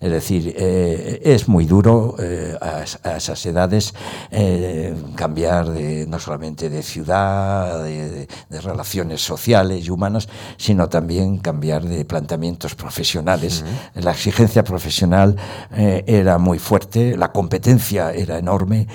Es 0.00 0.10
decir, 0.10 0.54
eh, 0.56 1.20
es 1.24 1.48
muy 1.48 1.66
duro 1.66 2.16
eh, 2.18 2.56
a, 2.60 2.84
a, 3.08 3.16
esas 3.16 3.44
edades 3.46 3.94
eh, 4.30 4.94
cambiar 5.14 5.70
de, 5.70 6.06
no 6.06 6.18
solamente 6.18 6.68
de 6.68 6.82
ciudad, 6.82 7.82
de, 7.82 8.10
de, 8.10 8.28
de, 8.48 8.60
relaciones 8.60 9.24
sociales 9.24 9.86
y 9.86 9.90
humanas, 9.90 10.28
sino 10.56 10.88
también 10.88 11.38
cambiar 11.38 11.84
de 11.84 12.04
planteamientos 12.04 12.74
profesionales. 12.74 13.62
Uh 13.62 13.98
-huh. 13.98 14.04
La 14.04 14.10
exigencia 14.12 14.62
profesional 14.64 15.36
era 15.70 16.38
muy 16.38 16.58
fuerte, 16.58 17.16
la 17.16 17.32
competencia 17.32 18.12
era 18.12 18.38
enorme 18.38 18.86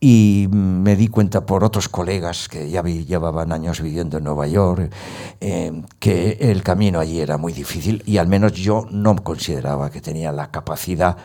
y 0.00 0.48
me 0.50 0.96
di 0.96 1.08
cuenta 1.08 1.44
por 1.44 1.62
otros 1.62 1.90
colegas 1.90 2.48
que 2.48 2.70
ya 2.70 2.82
llevaban 2.82 3.52
años 3.52 3.82
viviendo 3.82 4.16
en 4.16 4.24
Nueva 4.24 4.46
York 4.46 4.90
eh, 5.40 5.82
que 5.98 6.38
el 6.40 6.62
camino 6.62 6.98
allí 6.98 7.20
era 7.20 7.36
muy 7.36 7.52
difícil 7.52 8.02
y 8.06 8.16
al 8.16 8.26
menos 8.26 8.54
yo 8.54 8.86
no 8.90 9.14
consideraba 9.16 9.90
que 9.90 10.00
tenía 10.00 10.32
la 10.32 10.50
capacidad 10.50 11.18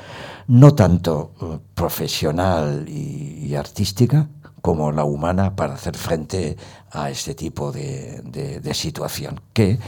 no 0.48 0.76
tanto 0.76 1.32
uh, 1.40 1.58
profesional 1.74 2.88
y, 2.90 3.56
artística 3.56 4.28
como 4.62 4.92
la 4.92 5.06
humana 5.06 5.56
para 5.56 5.76
hacer 5.76 5.96
frente 5.96 6.58
a 6.92 7.10
este 7.10 7.36
tipo 7.36 7.72
de, 7.72 8.22
de, 8.26 8.60
de 8.60 8.74
situación 8.74 9.40
que 9.54 9.80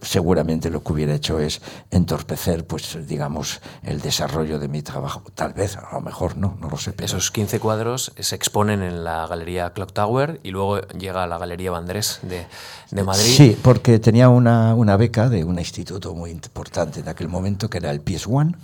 seguramente 0.00 0.70
lo 0.70 0.82
que 0.82 0.92
hubiera 0.92 1.14
hecho 1.14 1.38
es 1.38 1.60
entorpecer, 1.90 2.66
pues 2.66 3.06
digamos, 3.06 3.60
el 3.82 4.00
desarrollo 4.00 4.58
de 4.58 4.68
mi 4.68 4.82
trabajo. 4.82 5.22
Tal 5.34 5.52
vez, 5.52 5.76
a 5.76 5.92
lo 5.92 6.00
mejor 6.00 6.36
no, 6.36 6.56
no 6.60 6.70
lo 6.70 6.76
sé. 6.76 6.94
Esos 6.98 7.30
15 7.30 7.60
cuadros 7.60 8.12
se 8.18 8.34
exponen 8.34 8.82
en 8.82 9.04
la 9.04 9.26
galería 9.26 9.72
Clock 9.72 9.92
Tower 9.92 10.40
y 10.42 10.50
luego 10.50 10.80
llega 10.98 11.24
a 11.24 11.26
la 11.26 11.38
galería 11.38 11.70
Vandrés 11.70 12.20
de, 12.22 12.46
de 12.90 13.04
Madrid. 13.04 13.34
Sí, 13.36 13.58
porque 13.62 13.98
tenía 13.98 14.30
una, 14.30 14.74
una, 14.74 14.96
beca 14.96 15.28
de 15.28 15.44
un 15.44 15.58
instituto 15.58 16.14
muy 16.14 16.30
importante 16.30 17.00
en 17.00 17.08
aquel 17.08 17.28
momento, 17.28 17.68
que 17.68 17.78
era 17.78 17.90
el 17.90 18.02
PS1, 18.02 18.54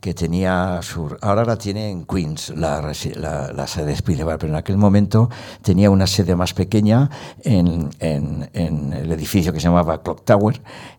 que 0.00 0.14
tenía 0.14 0.80
su... 0.82 1.16
Ahora 1.20 1.44
la 1.44 1.56
tiene 1.56 1.90
en 1.90 2.04
Queens, 2.06 2.50
la, 2.56 2.92
la, 3.16 3.52
la 3.52 3.66
sede 3.66 3.92
Spielberg, 3.92 4.38
pero 4.38 4.52
en 4.52 4.56
aquel 4.56 4.76
momento 4.76 5.30
tenía 5.62 5.90
una 5.90 6.06
sede 6.06 6.34
más 6.34 6.54
pequeña 6.54 7.08
en, 7.44 7.90
en, 8.00 8.50
en 8.52 8.92
el 8.92 9.12
edificio 9.12 9.52
que 9.52 9.60
se 9.60 9.68
llamaba 9.68 10.02
Clock 10.02 10.24
Tower, 10.24 10.39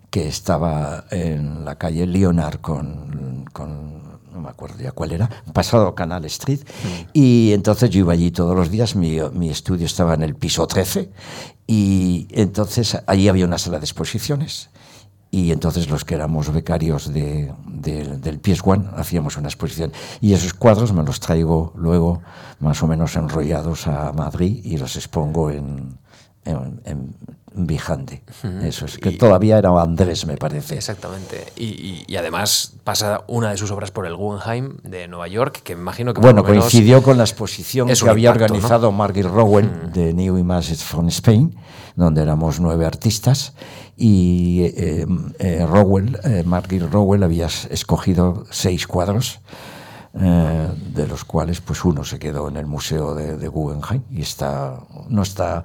que 0.10 0.28
estaba 0.28 1.06
en 1.10 1.66
la 1.66 1.76
calle 1.76 2.06
Leonard 2.06 2.60
con, 2.60 3.46
con 3.54 4.02
no 4.34 4.42
me 4.42 4.50
acuerdo 4.50 4.78
ya 4.80 4.92
cuál 4.92 5.12
era, 5.12 5.30
pasado 5.54 5.94
Canal 5.96 6.26
Street, 6.26 6.60
mm. 6.62 7.10
y 7.14 7.52
entonces 7.54 7.90
yo 7.90 8.00
iba 8.00 8.14
allí 8.14 8.32
todos 8.32 8.56
los 8.56 8.70
días, 8.70 8.96
mi, 8.96 9.18
mi 9.34 9.50
estudio 9.50 9.86
estaba 9.86 10.14
en 10.14 10.24
el 10.24 10.36
piso 10.36 10.68
13, 10.68 11.12
y 11.68 12.28
entonces 12.32 12.98
allí 13.08 13.28
había 13.28 13.46
una 13.46 13.58
sala 13.58 13.80
de 13.80 13.86
exposiciones, 13.86 14.70
y 15.34 15.52
entonces 15.54 15.90
los 15.90 16.04
que 16.04 16.16
éramos 16.16 16.52
becarios 16.52 17.14
de, 17.14 17.54
de, 17.66 18.18
del 18.18 18.40
PS 18.40 18.62
One 18.66 18.90
hacíamos 18.98 19.38
una 19.38 19.48
exposición. 19.48 19.94
Y 20.20 20.34
esos 20.34 20.54
cuadros 20.54 20.92
me 20.92 21.04
los 21.04 21.22
traigo 21.22 21.72
luego 21.78 22.22
más 22.60 22.84
o 22.84 22.88
menos 22.88 23.16
enrollados 23.16 23.88
a 23.88 24.12
Madrid 24.12 24.60
y 24.62 24.76
los 24.76 24.98
expongo 24.98 25.50
en, 25.50 25.98
en, 26.44 26.82
en 26.84 27.16
Vijande. 27.54 28.24
Uh 28.44 28.48
-huh. 28.48 28.66
Eso 28.66 28.86
es, 28.86 28.98
que 28.98 29.10
y, 29.10 29.18
todavía 29.18 29.58
era 29.58 29.70
Andrés, 29.82 30.26
me 30.26 30.38
parece. 30.38 30.76
Exactamente. 30.76 31.46
Y, 31.56 31.66
y, 31.66 32.06
y, 32.08 32.16
además 32.16 32.74
pasa 32.84 33.24
una 33.28 33.52
de 33.52 33.58
sus 33.58 33.72
obras 33.72 33.92
por 33.92 34.06
el 34.06 34.16
Guggenheim 34.16 34.78
de 34.84 35.08
Nueva 35.08 35.28
York, 35.28 35.62
que 35.64 35.76
me 35.76 35.82
imagino 35.82 36.14
que... 36.14 36.22
Bueno, 36.22 36.44
coincidió 36.44 37.04
con 37.04 37.18
la 37.18 37.24
exposición 37.24 37.88
que 37.88 38.10
había 38.10 38.30
impacto, 38.30 38.46
organizado 38.54 38.92
¿no? 38.92 38.98
Margaret 38.98 39.26
uh 39.26 39.38
-huh. 39.38 39.92
de 39.92 40.14
New 40.14 40.38
Images 40.38 40.84
from 40.84 41.08
Spain, 41.10 41.56
donde 41.96 42.22
éramos 42.22 42.60
nueve 42.60 42.86
artistas, 42.86 43.54
y 43.98 44.64
eh, 44.64 45.06
eh, 45.40 45.66
Rowell, 45.70 46.18
eh, 46.24 46.44
Margaret 46.46 46.90
Rowell 46.92 47.24
había 47.24 47.48
escogido 47.70 48.46
seis 48.50 48.88
cuadros 48.88 49.42
eh, 50.14 50.70
de 50.94 51.08
los 51.08 51.24
cuales 51.24 51.62
pues 51.62 51.86
uno 51.86 52.04
se 52.04 52.20
quedó 52.20 52.50
en 52.50 52.58
el 52.58 52.66
museo 52.66 53.16
de, 53.16 53.48
Guggenheim 53.48 54.04
y 54.12 54.22
está 54.22 54.78
no 55.08 55.22
está 55.22 55.64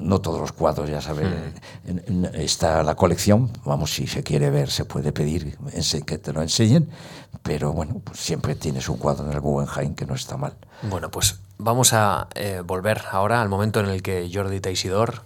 no 0.00 0.20
todos 0.20 0.40
los 0.40 0.50
cuadros 0.50 0.90
ya 0.90 1.00
saben 1.00 1.54
hmm. 1.86 2.24
está 2.34 2.82
la 2.82 2.96
colección. 2.96 3.50
Vamos 3.64 3.94
si 3.94 4.08
se 4.08 4.24
quiere 4.24 4.50
ver 4.50 4.70
se 4.70 4.84
puede 4.84 5.12
pedir 5.12 5.56
que 6.04 6.18
te 6.18 6.32
lo 6.32 6.42
enseñen 6.42 6.90
pero 7.44 7.72
bueno 7.72 8.00
pues 8.02 8.18
siempre 8.18 8.56
tienes 8.56 8.88
un 8.88 8.96
cuadro 8.96 9.24
en 9.26 9.32
el 9.32 9.40
Guggenheim 9.40 9.94
que 9.94 10.06
no 10.06 10.14
está 10.14 10.36
mal. 10.36 10.54
Bueno 10.82 11.08
pues 11.10 11.38
vamos 11.58 11.92
a 11.92 12.26
eh, 12.34 12.62
volver 12.64 13.02
ahora 13.12 13.40
al 13.40 13.48
momento 13.48 13.78
en 13.78 13.86
el 13.86 14.02
que 14.02 14.28
Jordi 14.32 14.60
Teixidor 14.60 15.22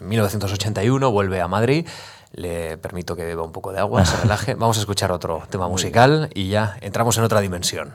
en 0.00 0.08
1981 0.08 1.12
vuelve 1.12 1.40
a 1.40 1.46
Madrid 1.46 1.86
le 2.32 2.78
permito 2.78 3.16
que 3.16 3.24
beba 3.24 3.42
un 3.42 3.52
poco 3.52 3.72
de 3.72 3.78
agua, 3.78 4.04
se 4.06 4.16
relaje. 4.16 4.54
Vamos 4.54 4.76
a 4.78 4.80
escuchar 4.80 5.12
otro 5.12 5.42
tema 5.50 5.68
musical 5.68 6.30
y 6.34 6.48
ya 6.48 6.76
entramos 6.80 7.16
en 7.18 7.24
otra 7.24 7.40
dimensión. 7.40 7.94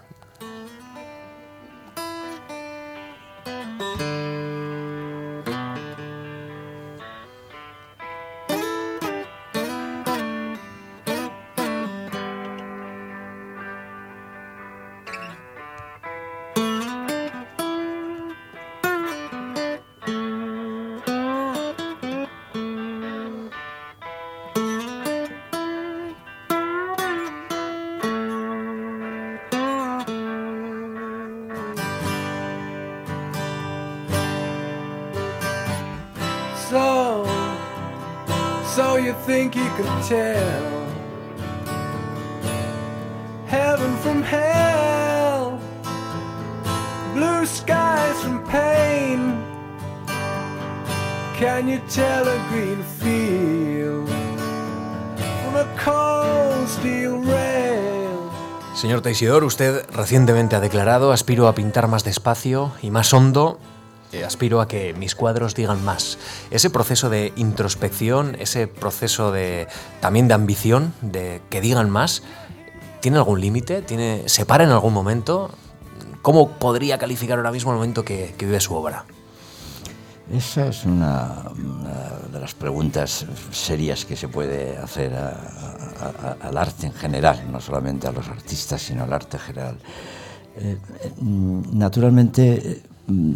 Señor 58.83 58.99
Teisidor, 58.99 59.45
usted 59.45 59.85
recientemente 59.93 60.57
ha 60.57 60.59
declarado, 60.59 61.13
aspiro 61.13 61.47
a 61.47 61.55
pintar 61.55 61.87
más 61.87 62.03
despacio 62.03 62.73
y 62.81 62.91
más 62.91 63.13
hondo, 63.13 63.57
eh, 64.11 64.25
aspiro 64.25 64.59
a 64.59 64.67
que 64.67 64.93
mis 64.93 65.15
cuadros 65.15 65.55
digan 65.55 65.85
más. 65.85 66.17
Ese 66.51 66.69
proceso 66.69 67.09
de 67.09 67.31
introspección, 67.37 68.35
ese 68.39 68.67
proceso 68.67 69.31
de 69.31 69.69
también 70.01 70.27
de 70.27 70.33
ambición, 70.33 70.93
de 70.99 71.41
que 71.49 71.61
digan 71.61 71.89
más, 71.89 72.23
¿tiene 72.99 73.15
algún 73.15 73.39
límite? 73.39 73.83
¿Tiene, 73.83 74.23
¿Se 74.25 74.45
para 74.45 74.65
en 74.65 74.71
algún 74.71 74.93
momento? 74.93 75.51
¿Cómo 76.21 76.49
podría 76.49 76.97
calificar 76.97 77.37
ahora 77.37 77.53
mismo 77.53 77.71
el 77.71 77.77
momento 77.77 78.03
que, 78.03 78.35
vive 78.37 78.59
su 78.59 78.75
obra? 78.75 79.05
Esa 80.31 80.67
es 80.67 80.85
una, 80.85 81.43
de 82.31 82.39
las 82.39 82.53
preguntas 82.53 83.25
serias 83.51 84.05
que 84.05 84.15
se 84.15 84.27
puede 84.29 84.77
hacer 84.77 85.13
al 85.13 86.57
arte 86.57 86.87
en 86.87 86.93
general, 86.93 87.51
no 87.51 87.59
solamente 87.59 88.07
a 88.07 88.11
los 88.11 88.27
artistas, 88.27 88.81
sino 88.81 89.03
al 89.03 89.13
arte 89.13 89.37
general. 89.37 89.77
Eh, 90.55 90.77
naturalmente 91.19 92.83
mm, 93.07 93.33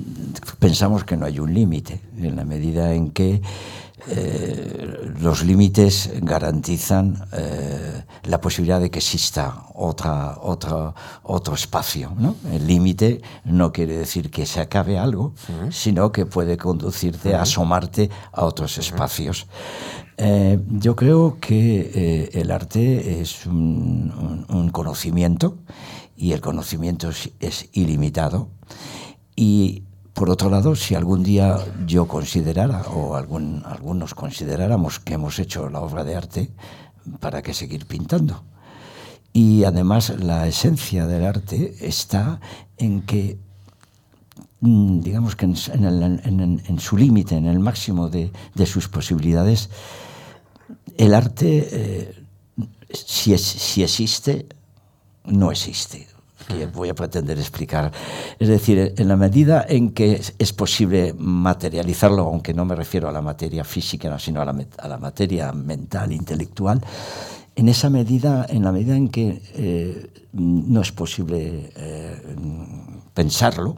pensamos 0.60 1.04
que 1.04 1.18
no 1.18 1.26
hay 1.26 1.40
un 1.40 1.54
límite, 1.54 2.00
en 2.18 2.36
la 2.36 2.46
medida 2.46 2.94
en 2.94 3.10
que 3.12 3.42
eh, 4.06 5.12
los 5.20 5.44
límites 5.44 6.12
garantizan 6.22 7.28
eh, 7.34 8.04
la 8.24 8.40
posibilidad 8.40 8.80
de 8.80 8.92
que 8.92 9.00
exista 9.00 9.66
otra, 9.74 10.38
otra, 10.42 10.94
otro 11.24 11.56
espacio. 11.56 12.16
El 12.52 12.68
límite 12.68 13.22
no 13.44 13.72
quiere 13.74 13.98
decir 13.98 14.30
que 14.30 14.46
se 14.46 14.60
acabe 14.60 15.00
algo, 15.00 15.34
sino 15.72 16.12
que 16.12 16.28
puede 16.28 16.58
conducirte 16.58 17.34
a 17.34 17.42
asomarte 17.42 18.10
a 18.32 18.46
otros 18.46 18.78
espacios. 18.78 19.48
Eh, 20.18 20.60
yo 20.68 20.96
creo 20.96 21.40
que 21.40 22.30
el 22.34 22.52
arte 22.52 23.22
es 23.22 23.46
un, 23.48 24.70
conocimiento 24.72 25.58
y 26.16 26.34
el 26.34 26.42
conocimiento 26.42 27.10
es, 27.40 27.70
ilimitado. 27.74 28.50
Y 29.36 29.84
por 30.18 30.32
otro 30.32 30.50
lado, 30.50 30.76
si 30.76 30.96
algún 30.96 31.22
día 31.22 31.60
yo 31.86 32.08
considerara 32.08 32.82
o 32.90 33.16
algunos 33.16 34.16
consideráramos 34.16 35.00
que 35.00 35.14
hemos 35.14 35.38
hecho 35.38 35.70
la 35.70 35.80
obra 35.80 36.04
de 36.04 36.16
arte, 36.16 36.50
¿para 37.20 37.44
qué 37.44 37.54
seguir 37.54 37.86
pintando? 37.86 38.44
Y 39.32 39.64
además 39.64 40.10
la 40.18 40.48
esencia 40.48 41.06
del 41.06 41.24
arte 41.24 41.76
está 41.82 42.40
en 42.78 43.04
que 43.04 43.38
mm, 44.62 45.02
digamos 45.02 45.36
que 45.36 45.46
en, 45.46 46.80
su 46.80 46.98
límite, 46.98 47.36
en 47.36 47.46
el 47.46 47.60
máximo 47.60 48.10
de, 48.10 48.32
sus 48.66 48.88
posibilidades, 48.88 49.70
el 50.98 51.14
arte, 51.14 51.68
eh, 51.72 52.24
si, 52.92 53.38
si 53.38 53.84
existe, 53.84 54.48
no 55.26 55.52
existe 55.52 56.17
que 56.48 56.66
voy 56.68 56.90
a 56.90 56.96
pretender 56.96 57.38
explicar. 57.38 57.92
Es 58.40 58.48
decir, 58.48 58.94
en 58.98 59.08
la 59.08 59.16
medida 59.16 59.66
en 59.68 59.92
que 59.92 60.22
es 60.38 60.54
posible 60.54 61.14
materializarlo, 61.18 62.24
aunque 62.24 62.54
no 62.54 62.66
me 62.66 62.76
refiero 62.76 63.10
a 63.10 63.12
la 63.12 63.22
materia 63.22 63.64
física, 63.64 64.18
sino 64.20 64.42
a 64.42 64.46
la, 64.46 64.98
materia 64.98 65.52
mental, 65.52 66.12
intelectual, 66.12 66.82
en 67.56 67.70
esa 67.70 67.90
medida, 67.90 68.46
en 68.50 68.64
la 68.64 68.72
medida 68.72 68.96
en 68.96 69.10
que 69.10 69.42
eh, 69.56 70.26
no 70.34 70.82
es 70.82 70.92
posible 70.92 71.72
eh, 71.76 72.36
pensarlo, 73.14 73.78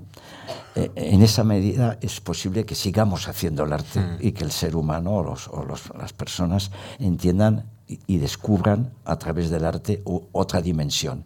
eh, 0.76 0.92
en 0.96 1.24
esa 1.24 1.44
medida 1.44 1.98
es 2.02 2.20
posible 2.20 2.66
que 2.66 2.76
sigamos 2.76 3.28
haciendo 3.28 3.64
el 3.64 3.74
arte 3.74 4.00
mm. 4.00 4.18
y 4.20 4.32
que 4.34 4.44
el 4.44 4.52
ser 4.52 4.76
humano 4.76 5.16
o, 5.16 5.24
los, 5.24 5.48
o 5.48 5.66
las 5.66 6.14
personas 6.14 6.72
entiendan 7.00 7.66
y, 8.08 8.18
descubran 8.18 8.92
a 9.06 9.18
través 9.18 9.50
del 9.50 9.66
arte 9.66 10.04
otra 10.06 10.62
dimensión. 10.62 11.26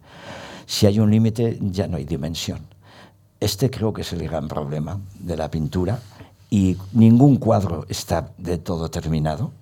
Si 0.66 0.86
hay 0.86 0.98
un 0.98 1.10
límite, 1.10 1.58
ya 1.60 1.86
no 1.86 1.96
hay 1.96 2.04
dimensión. 2.04 2.60
Este 3.40 3.70
creo 3.70 3.92
que 3.92 4.02
es 4.02 4.12
el 4.12 4.22
gran 4.22 4.48
problema 4.48 5.00
de 5.18 5.36
la 5.36 5.50
pintura 5.50 6.00
y 6.50 6.76
ningún 6.92 7.36
cuadro 7.36 7.84
está 7.88 8.30
de 8.38 8.58
todo 8.58 8.88
terminado 8.90 9.52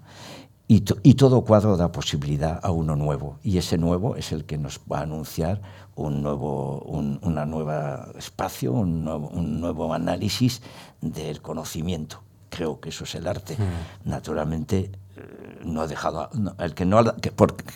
y, 0.68 1.14
todo 1.14 1.42
cuadro 1.42 1.76
da 1.76 1.92
posibilidad 1.92 2.58
a 2.62 2.70
uno 2.70 2.96
nuevo 2.96 3.38
y 3.42 3.58
ese 3.58 3.76
nuevo 3.76 4.16
es 4.16 4.32
el 4.32 4.44
que 4.44 4.56
nos 4.56 4.80
va 4.90 5.00
a 5.00 5.02
anunciar 5.02 5.60
un 5.96 6.22
nuevo 6.22 6.80
un 6.86 7.18
una 7.22 7.44
nueva 7.44 8.08
espacio, 8.16 8.72
un 8.72 9.04
nuevo, 9.04 9.92
análisis 9.92 10.62
del 11.02 11.42
conocimiento. 11.42 12.22
Creo 12.48 12.80
que 12.80 12.88
eso 12.88 13.04
es 13.04 13.14
el 13.14 13.26
arte. 13.26 13.56
Mm. 13.56 14.08
Naturalmente, 14.10 14.90
eh, 15.16 15.60
no 15.64 15.82
ha 15.82 15.86
dejado. 15.86 16.30
el 16.58 16.74
que 16.74 16.86
no, 16.86 17.02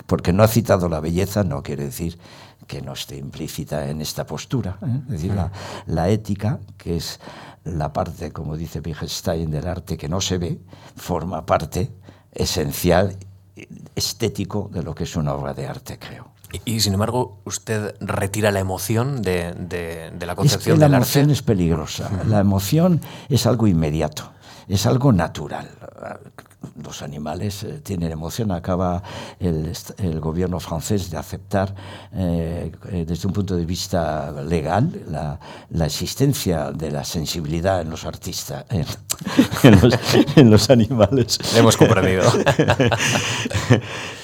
porque, 0.06 0.32
no 0.32 0.42
ha 0.42 0.48
citado 0.48 0.88
la 0.88 1.00
belleza 1.00 1.44
no 1.44 1.62
quiere 1.62 1.84
decir 1.84 2.18
que 2.66 2.82
no 2.82 2.92
esté 2.92 3.16
implícita 3.16 3.88
en 3.88 4.00
esta 4.00 4.26
postura. 4.26 4.78
¿eh? 4.82 5.00
Es 5.06 5.08
decir, 5.08 5.34
la, 5.34 5.50
la, 5.86 6.08
ética, 6.08 6.60
que 6.76 6.96
es 6.96 7.20
la 7.64 7.92
parte, 7.92 8.32
como 8.32 8.56
dice 8.56 8.80
Wittgenstein, 8.80 9.50
del 9.50 9.66
arte 9.66 9.96
que 9.96 10.08
no 10.08 10.20
se 10.20 10.38
ve, 10.38 10.58
forma 10.96 11.46
parte 11.46 11.90
esencial, 12.32 13.16
estético 13.94 14.70
de 14.72 14.82
lo 14.82 14.94
que 14.94 15.04
es 15.04 15.16
una 15.16 15.34
obra 15.34 15.54
de 15.54 15.66
arte, 15.66 15.98
creo. 15.98 16.28
Y, 16.64 16.80
sin 16.80 16.94
embargo, 16.94 17.40
usted 17.44 17.96
retira 18.00 18.50
la 18.50 18.60
emoción 18.60 19.20
de, 19.20 19.52
de, 19.52 20.26
la 20.26 20.36
concepción 20.36 20.76
es 20.76 20.82
que 20.82 20.88
la 20.88 20.96
emoción 20.96 21.30
es 21.30 21.42
peligrosa. 21.42 22.10
La 22.28 22.38
emoción 22.38 23.00
es 23.28 23.46
algo 23.46 23.66
inmediato, 23.66 24.30
es 24.68 24.86
algo 24.86 25.12
natural 25.12 25.68
los 26.82 27.02
animales 27.02 27.62
eh, 27.62 27.80
tienen 27.82 28.12
emoción. 28.12 28.52
Acaba 28.52 29.02
el, 29.38 29.72
el, 29.98 30.20
gobierno 30.20 30.60
francés 30.60 31.10
de 31.10 31.16
aceptar, 31.16 31.74
eh, 32.14 32.72
eh, 32.90 33.04
desde 33.06 33.26
un 33.28 33.34
punto 33.34 33.56
de 33.56 33.64
vista 33.64 34.32
legal, 34.42 34.90
la, 35.08 35.38
la, 35.70 35.86
existencia 35.86 36.70
de 36.72 36.90
la 36.90 37.04
sensibilidad 37.04 37.80
en 37.80 37.90
los 37.90 38.04
artistas, 38.04 38.64
en, 38.70 38.86
los, 39.80 39.94
en 40.36 40.50
los, 40.50 40.70
animales. 40.70 41.38
hemos 41.56 41.76
comprendido. 41.76 42.24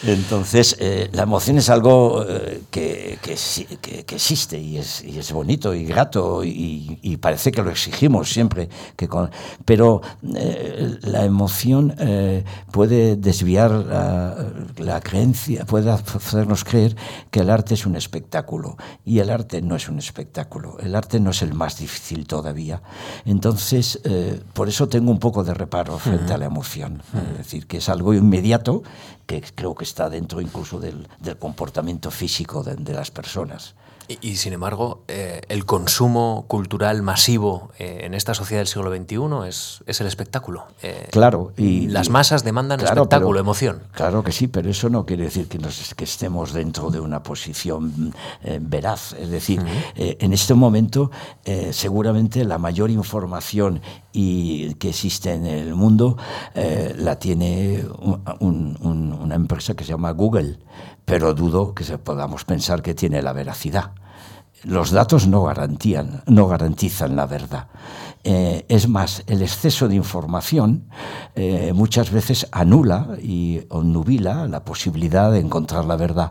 Entonces, 0.05 0.77
la 1.13 1.23
emoción 1.23 1.59
es 1.59 1.71
algo 1.71 2.25
que, 2.71 3.19
que, 3.23 3.37
que, 3.81 4.15
existe 4.15 4.59
y 4.59 4.79
es, 4.79 5.05
y 5.05 5.19
es, 5.19 5.33
bonito 5.33 5.73
y 5.75 5.85
grato 5.85 6.43
y, 6.43 6.99
y, 7.03 7.17
parece 7.19 7.53
que 7.53 7.63
lo 7.63 7.71
exigimos 7.71 8.29
siempre. 8.31 8.69
Que 8.97 9.09
pero 9.65 10.01
la 10.23 11.25
emoción 11.25 11.95
eh, 12.23 12.45
puede 12.71 13.17
desviar 13.17 13.71
la, 14.79 15.01
creencia, 15.01 15.65
puede 15.67 15.91
hacernos 15.91 16.65
creer 16.65 16.97
que 17.31 17.41
el 17.41 17.51
arte 17.51 17.75
es 17.75 17.85
un 17.87 17.97
espectáculo. 17.97 18.77
Y 19.05 19.19
el 19.19 19.31
arte 19.31 19.61
no 19.61 19.77
es 19.77 19.89
un 19.89 19.99
espectáculo. 19.99 20.79
El 20.81 20.95
arte 20.95 21.19
no 21.19 21.31
es 21.31 21.43
el 21.43 21.55
más 21.55 21.79
difícil 21.79 22.27
todavía. 22.27 22.83
Entonces, 23.25 24.01
eh, 24.05 24.41
por 24.53 24.69
eso 24.69 24.89
tengo 24.89 25.11
un 25.11 25.19
poco 25.19 25.43
de 25.43 25.55
reparo 25.55 25.99
frente 25.99 26.33
a 26.33 26.39
la 26.39 26.47
emoción. 26.47 27.03
Es 27.33 27.39
decir, 27.39 27.67
que 27.67 27.79
es 27.79 27.89
algo 27.89 28.15
inmediato 28.15 28.83
que 29.41 29.53
creo 29.55 29.75
que 29.75 29.85
está 29.85 30.11
dentro 30.11 30.41
incluso 30.41 30.79
del, 30.79 31.07
comportamiento 31.39 32.11
físico 32.11 32.63
de 32.63 32.93
las 32.93 33.11
personas. 33.11 33.75
Y, 34.09 34.37
sin 34.37 34.53
embargo, 34.53 35.05
eh, 35.09 35.43
el 35.49 35.65
consumo 35.65 36.45
cultural 36.49 37.03
masivo 37.03 37.71
eh, 37.79 38.01
en 38.03 38.15
esta 38.15 38.35
sociedad 38.35 38.61
del 38.61 38.67
siglo 38.67 38.95
XXI 38.95 39.49
es, 39.49 39.83
es 39.87 40.01
el 40.01 40.07
espectáculo. 40.07 40.67
Eh, 40.83 41.09
claro. 41.11 41.53
Y, 41.57 41.87
las 41.89 42.11
masas 42.11 42.45
demandan 42.45 42.81
espectáculo, 42.81 43.39
emoción. 43.39 43.83
Claro 43.93 44.23
que 44.23 44.33
sí, 44.33 44.49
pero 44.49 44.71
eso 44.71 44.89
no 44.89 45.07
quiere 45.07 45.25
decir 45.25 45.49
que, 45.49 45.59
nos, 45.59 45.95
que 45.95 46.05
estemos 46.05 46.53
dentro 46.53 46.91
de 46.91 47.01
una 47.01 47.23
posición 47.23 48.15
veraz. 48.61 49.15
Es 49.15 49.31
decir, 49.31 49.63
en 49.95 50.33
este 50.33 50.55
momento 50.55 51.11
seguramente 51.71 52.45
la 52.45 52.59
mayor 52.59 52.91
información 52.91 53.81
y 54.13 54.75
que 54.75 54.91
existe 54.91 55.33
en 55.33 55.47
el 55.47 55.75
mundo 55.75 56.17
la 56.55 57.19
tiene 57.19 57.85
una 58.41 59.35
empresa 59.35 59.75
que 59.75 59.85
se 59.85 59.91
llama 59.91 60.11
Google 60.11 60.59
pero 61.05 61.35
dudo 61.35 61.75
que 61.75 61.85
podamos 61.99 62.45
pensar 62.45 62.83
que 62.83 62.95
tiene 62.95 63.23
la 63.23 63.33
veracidad. 63.33 63.93
Los 64.65 64.93
datos 64.93 65.27
no, 65.27 65.43
garantían, 65.43 66.23
no 66.27 66.47
garantizan 66.47 67.17
la 67.17 67.27
verdad. 67.27 67.67
Eh, 68.25 68.65
es 68.69 68.89
más, 68.89 69.25
el 69.27 69.43
exceso 69.43 69.89
de 69.89 69.97
información 69.97 70.89
eh, 71.35 71.73
muchas 71.75 72.13
veces 72.13 72.47
anula 72.53 73.17
y 73.21 73.63
nubila 73.73 74.47
la 74.47 74.65
posibilidad 74.65 75.33
de 75.33 75.41
encontrar 75.41 75.85
la 75.85 75.97
verdad. 75.97 76.31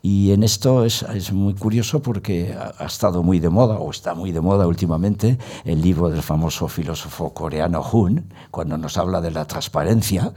Y 0.00 0.32
en 0.32 0.42
esto 0.42 0.86
es, 0.86 1.02
es, 1.02 1.32
muy 1.32 1.54
curioso 1.54 2.00
porque 2.00 2.56
ha 2.78 2.84
estado 2.86 3.22
muy 3.22 3.38
de 3.38 3.50
moda, 3.50 3.76
o 3.76 3.90
está 3.90 4.14
muy 4.14 4.32
de 4.32 4.40
moda 4.40 4.66
últimamente, 4.66 5.38
el 5.64 5.82
libro 5.82 6.08
del 6.08 6.22
famoso 6.22 6.68
filósofo 6.68 7.34
coreano 7.34 7.84
Hun, 7.92 8.32
cuando 8.50 8.78
nos 8.78 8.96
habla 8.96 9.20
de 9.20 9.32
la 9.32 9.44
transparencia, 9.44 10.32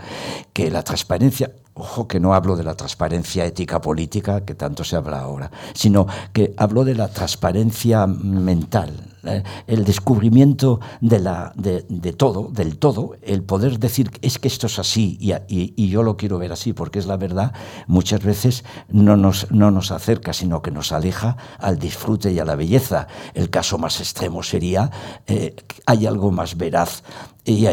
que 0.51 0.69
la 0.69 0.83
transparencia 0.83 1.51
Ojo 1.79 2.09
que 2.09 2.19
no 2.19 2.33
hablo 2.33 2.57
de 2.57 2.63
la 2.63 2.75
transparencia 2.75 3.45
ética 3.45 3.79
política 3.79 4.43
que 4.43 4.53
tanto 4.53 4.83
se 4.83 4.97
habla 4.97 5.21
ahora, 5.21 5.49
sino 5.73 6.07
que 6.33 6.53
hablo 6.57 6.83
de 6.83 6.93
la 6.93 7.07
transparencia 7.07 8.05
mental, 8.05 9.09
eh, 9.23 9.43
el 9.65 9.85
descubrimiento 9.85 10.81
de, 10.99 11.19
la, 11.19 11.53
de, 11.55 11.81
todo, 12.13 12.49
del 12.51 12.77
todo, 12.77 13.15
el 13.21 13.43
poder 13.43 13.79
decir 13.79 14.11
es 14.21 14.39
que 14.39 14.49
esto 14.49 14.67
es 14.67 14.77
así 14.77 15.17
y, 15.21 15.33
y, 15.47 15.87
yo 15.87 16.03
lo 16.03 16.17
quiero 16.17 16.37
ver 16.37 16.51
así 16.51 16.73
porque 16.73 16.99
es 16.99 17.05
la 17.05 17.15
verdad, 17.15 17.53
muchas 17.87 18.23
veces 18.23 18.65
no 18.89 19.15
nos, 19.15 19.49
no 19.49 19.71
nos 19.71 19.91
acerca, 19.91 20.33
sino 20.33 20.61
que 20.61 20.71
nos 20.71 20.91
aleja 20.91 21.37
al 21.59 21.79
disfrute 21.79 22.31
y 22.33 22.39
a 22.39 22.45
la 22.45 22.55
belleza. 22.55 23.07
El 23.33 23.49
caso 23.49 23.77
más 23.77 24.01
extremo 24.01 24.43
sería, 24.43 24.91
eh, 25.27 25.55
hay 25.85 26.07
algo 26.07 26.31
más 26.31 26.57
veraz 26.57 27.03
y, 27.45 27.67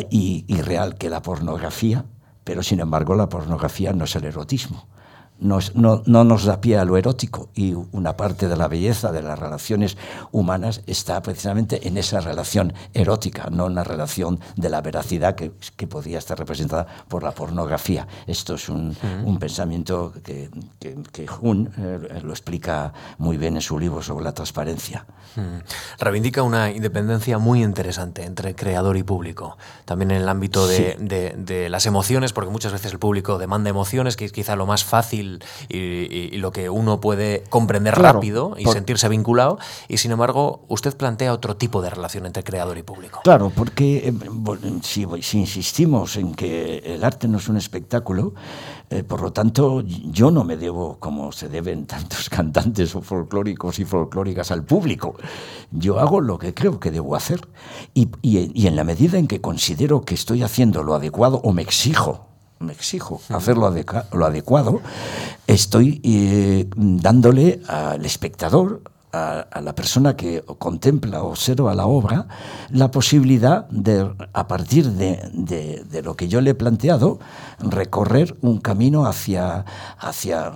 y 0.46 0.60
real 0.62 0.96
que 0.96 1.10
la 1.10 1.22
pornografía 1.22 2.04
pero 2.46 2.62
sin 2.62 2.78
embargo 2.78 3.16
la 3.16 3.28
pornografía 3.28 3.92
no 3.92 4.04
es 4.04 4.14
el 4.14 4.24
erotismo 4.24 4.86
no, 5.38 5.58
no, 5.74 6.24
nos 6.24 6.44
da 6.44 6.60
pie 6.60 6.78
a 6.78 6.84
lo 6.84 6.96
erótico 6.96 7.50
y 7.54 7.74
una 7.92 8.16
parte 8.16 8.48
de 8.48 8.56
la 8.56 8.68
belleza 8.68 9.12
de 9.12 9.22
las 9.22 9.38
relaciones 9.38 9.96
humanas 10.32 10.82
está 10.86 11.20
precisamente 11.22 11.86
en 11.88 11.98
esa 11.98 12.20
relación 12.20 12.72
erótica, 12.94 13.48
no 13.50 13.66
en 13.66 13.74
la 13.74 13.84
relación 13.84 14.40
de 14.56 14.70
la 14.70 14.80
veracidad 14.80 15.34
que, 15.34 15.52
que 15.76 15.86
podría 15.86 16.18
estar 16.18 16.38
representada 16.38 16.86
por 17.08 17.22
la 17.22 17.32
pornografía. 17.32 18.06
Esto 18.26 18.54
es 18.54 18.68
un, 18.68 18.96
un 19.24 19.38
pensamiento 19.38 20.12
que, 20.24 20.50
que, 20.78 20.96
que 21.12 21.26
Jun 21.26 21.70
eh, 21.78 22.20
lo 22.22 22.30
explica 22.30 22.92
muy 23.18 23.36
bien 23.36 23.56
en 23.56 23.62
su 23.62 23.78
libro 23.78 24.02
sobre 24.02 24.24
la 24.24 24.32
transparencia. 24.32 25.06
Reivindica 25.98 26.42
una 26.42 26.70
independencia 26.70 27.38
muy 27.38 27.62
interesante 27.62 28.24
entre 28.24 28.54
creador 28.54 28.96
y 28.96 29.02
público, 29.02 29.58
también 29.84 30.12
en 30.12 30.22
el 30.22 30.28
ámbito 30.28 30.66
de, 30.66 30.96
de, 30.98 31.34
de 31.36 31.68
las 31.68 31.84
emociones, 31.84 32.32
porque 32.32 32.50
muchas 32.50 32.72
veces 32.72 32.92
el 32.92 32.98
público 32.98 33.36
demanda 33.36 33.68
emociones, 33.68 34.16
que 34.16 34.24
es 34.24 34.32
quizá 34.32 34.56
lo 34.56 34.64
más 34.64 34.84
fácil 34.84 35.25
y, 35.68 36.36
lo 36.36 36.52
que 36.52 36.68
uno 36.68 37.00
puede 37.00 37.44
comprender 37.48 37.94
rápido 37.94 38.56
y 38.58 38.64
sentirse 38.66 39.08
vinculado. 39.08 39.58
Y 39.88 39.98
sin 39.98 40.12
embargo, 40.12 40.64
usted 40.68 40.96
plantea 40.96 41.32
otro 41.32 41.56
tipo 41.56 41.82
de 41.82 41.90
relación 41.90 42.26
entre 42.26 42.42
creador 42.42 42.78
y 42.78 42.82
público. 42.82 43.20
Claro, 43.24 43.50
porque 43.54 44.08
eh, 44.08 44.12
si, 44.82 45.02
insistimos 45.38 46.16
en 46.16 46.34
que 46.34 46.78
el 46.78 47.04
arte 47.04 47.28
no 47.28 47.38
es 47.38 47.48
un 47.48 47.56
espectáculo, 47.56 48.34
eh, 48.90 49.02
por 49.02 49.22
lo 49.22 49.32
tanto, 49.32 49.82
yo 49.82 50.30
no 50.30 50.44
me 50.44 50.56
debo, 50.56 50.98
como 50.98 51.32
se 51.32 51.48
deben 51.48 51.86
tantos 51.86 52.28
cantantes 52.30 52.94
o 52.94 53.02
folclóricos 53.02 53.78
y 53.78 53.84
folclóricas, 53.84 54.50
al 54.50 54.64
público. 54.64 55.16
Yo 55.70 55.98
hago 55.98 56.20
lo 56.20 56.38
que 56.38 56.54
creo 56.54 56.78
que 56.78 56.90
debo 56.90 57.16
hacer. 57.16 57.40
Y, 57.94 58.08
y 58.22 58.66
en 58.66 58.76
la 58.76 58.84
medida 58.84 59.18
en 59.18 59.26
que 59.26 59.40
considero 59.40 60.02
que 60.02 60.14
estoy 60.14 60.42
haciendo 60.42 60.82
lo 60.82 60.94
adecuado 60.94 61.40
o 61.42 61.52
me 61.52 61.62
exijo 61.62 62.35
me 62.58 62.72
exijo 62.72 63.20
hacer 63.28 63.56
lo, 63.56 63.66
adecuado, 63.66 64.80
estoy 65.46 66.00
eh, 66.04 66.68
dándole 66.76 67.60
al 67.68 68.04
espectador, 68.04 68.82
a, 69.12 69.60
la 69.62 69.74
persona 69.74 70.16
que 70.16 70.42
contempla 70.58 71.22
o 71.22 71.30
observa 71.30 71.74
la 71.74 71.86
obra, 71.86 72.26
la 72.70 72.90
posibilidad 72.90 73.68
de, 73.68 74.10
a 74.32 74.46
partir 74.46 74.90
de, 74.90 75.30
de, 75.32 76.02
lo 76.02 76.16
que 76.16 76.28
yo 76.28 76.40
le 76.40 76.50
he 76.50 76.54
planteado, 76.54 77.18
recorrer 77.58 78.36
un 78.42 78.58
camino 78.58 79.06
hacia, 79.06 79.64
hacia 79.98 80.52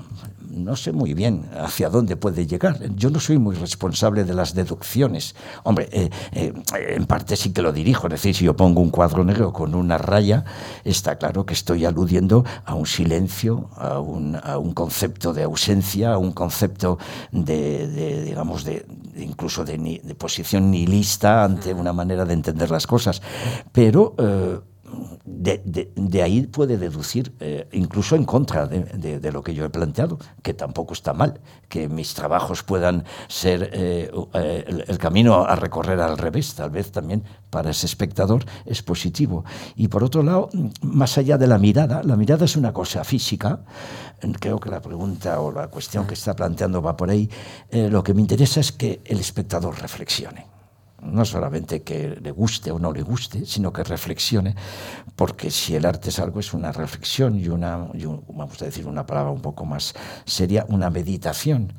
no 0.51 0.77
sé 0.77 0.93
muy 0.93 1.15
bien 1.15 1.47
hacia 1.59 1.89
dónde 1.89 2.17
puede 2.17 2.47
llegar. 2.47 2.79
Yo 2.97 3.11
no 3.11 3.21
soy 3.21 3.39
muy 3.39 3.57
responsable 3.57 4.25
de 4.25 4.35
las 4.35 4.55
deducciones. 4.55 5.35
Hombre, 5.63 5.89
eh, 5.93 6.11
eh, 6.33 6.53
en 6.73 7.07
parte 7.07 7.37
sí 7.37 7.53
que 7.53 7.63
lo 7.63 7.73
dirijo. 7.73 8.07
Es 8.09 8.13
decir, 8.13 8.35
si 8.35 8.45
yo 8.45 8.57
pongo 8.57 8.81
un 8.81 8.91
cuadro 8.91 9.25
negro 9.25 9.53
con 9.53 9.75
una 9.75 9.99
raya, 9.99 10.45
está 10.85 11.17
claro 11.17 11.47
que 11.47 11.55
estoy 11.55 11.85
aludiendo 11.85 12.45
a 12.65 12.75
un 12.75 12.87
silencio, 12.87 13.71
a 13.77 14.01
un, 14.01 14.37
a 14.43 14.59
un 14.59 14.73
concepto 14.73 15.33
de 15.33 15.45
ausencia, 15.45 16.13
a 16.13 16.19
un 16.19 16.33
concepto 16.33 16.99
de, 17.33 18.25
digamos, 18.25 18.65
de, 18.65 18.87
incluso 19.17 19.65
de, 19.65 20.01
de, 20.03 20.15
posición 20.15 20.71
nihilista 20.71 21.45
ante 21.45 21.73
una 21.73 21.93
manera 21.93 22.25
de 22.25 22.35
entender 22.35 22.71
las 22.71 22.87
cosas. 22.87 23.23
Pero 23.73 24.15
eh, 24.19 24.59
de, 25.25 26.23
ahí 26.23 26.47
puede 26.47 26.77
deducir, 26.77 27.35
eh, 27.41 27.69
incluso 27.73 28.17
en 28.17 28.25
contra 28.25 28.67
de, 28.67 29.33
lo 29.33 29.43
que 29.43 29.55
yo 29.55 29.65
he 29.65 29.71
planteado, 29.71 30.19
que 30.43 30.55
tampoco 30.55 30.95
está 30.95 31.13
mal, 31.13 31.41
que 31.69 31.89
mis 31.89 32.15
trabajos 32.15 32.63
puedan 32.63 33.05
ser 33.29 33.71
eh, 33.73 34.11
eh, 34.35 34.85
el, 34.89 34.99
camino 34.99 35.45
a 35.45 35.57
recorrer 35.57 36.01
al 36.01 36.19
revés, 36.19 36.55
tal 36.55 36.71
vez 36.71 36.93
también 36.93 37.25
para 37.51 37.71
ese 37.71 37.87
espectador 37.87 38.45
es 38.67 38.83
positivo. 38.83 39.45
Y 39.77 39.89
por 39.89 40.05
otro 40.05 40.23
lado, 40.23 40.51
más 40.83 41.17
allá 41.19 41.39
de 41.39 41.47
la 41.47 41.59
mirada, 41.59 42.03
la 42.03 42.17
mirada 42.17 42.45
es 42.45 42.57
una 42.57 42.73
cosa 42.73 43.05
física, 43.05 43.61
creo 44.39 44.59
que 44.59 44.71
la 44.71 44.81
pregunta 44.81 45.41
o 45.41 45.53
la 45.53 45.69
cuestión 45.69 46.07
que 46.07 46.15
está 46.15 46.35
planteando 46.35 46.83
va 46.83 46.97
por 46.97 47.11
ahí, 47.11 47.31
lo 47.71 48.03
que 48.03 48.15
me 48.15 48.21
interesa 48.21 48.61
es 48.61 48.73
que 48.73 49.01
el 49.05 49.21
espectador 49.21 49.81
reflexione 49.81 50.50
no 51.03 51.25
solamente 51.25 51.83
que 51.83 52.19
le 52.21 52.31
guste 52.31 52.71
o 52.71 52.79
no 52.79 52.93
le 52.93 53.03
guste, 53.03 53.47
sino 53.47 53.73
que 53.73 53.85
reflexione, 53.85 54.55
porque 55.17 55.51
si 55.51 55.75
el 55.75 55.87
arte 55.87 56.11
es 56.11 56.19
algo, 56.19 56.41
es 56.41 56.53
una 56.53 56.73
reflexión 56.73 57.39
y 57.39 57.49
una, 57.49 57.89
vamos 58.29 58.61
a 58.63 58.65
decir 58.65 58.87
una 58.87 59.07
palabra 59.07 59.33
un 59.33 59.43
poco 59.43 59.65
más 59.65 59.95
seria, 60.25 60.65
una 60.69 60.91
meditación. 60.91 61.73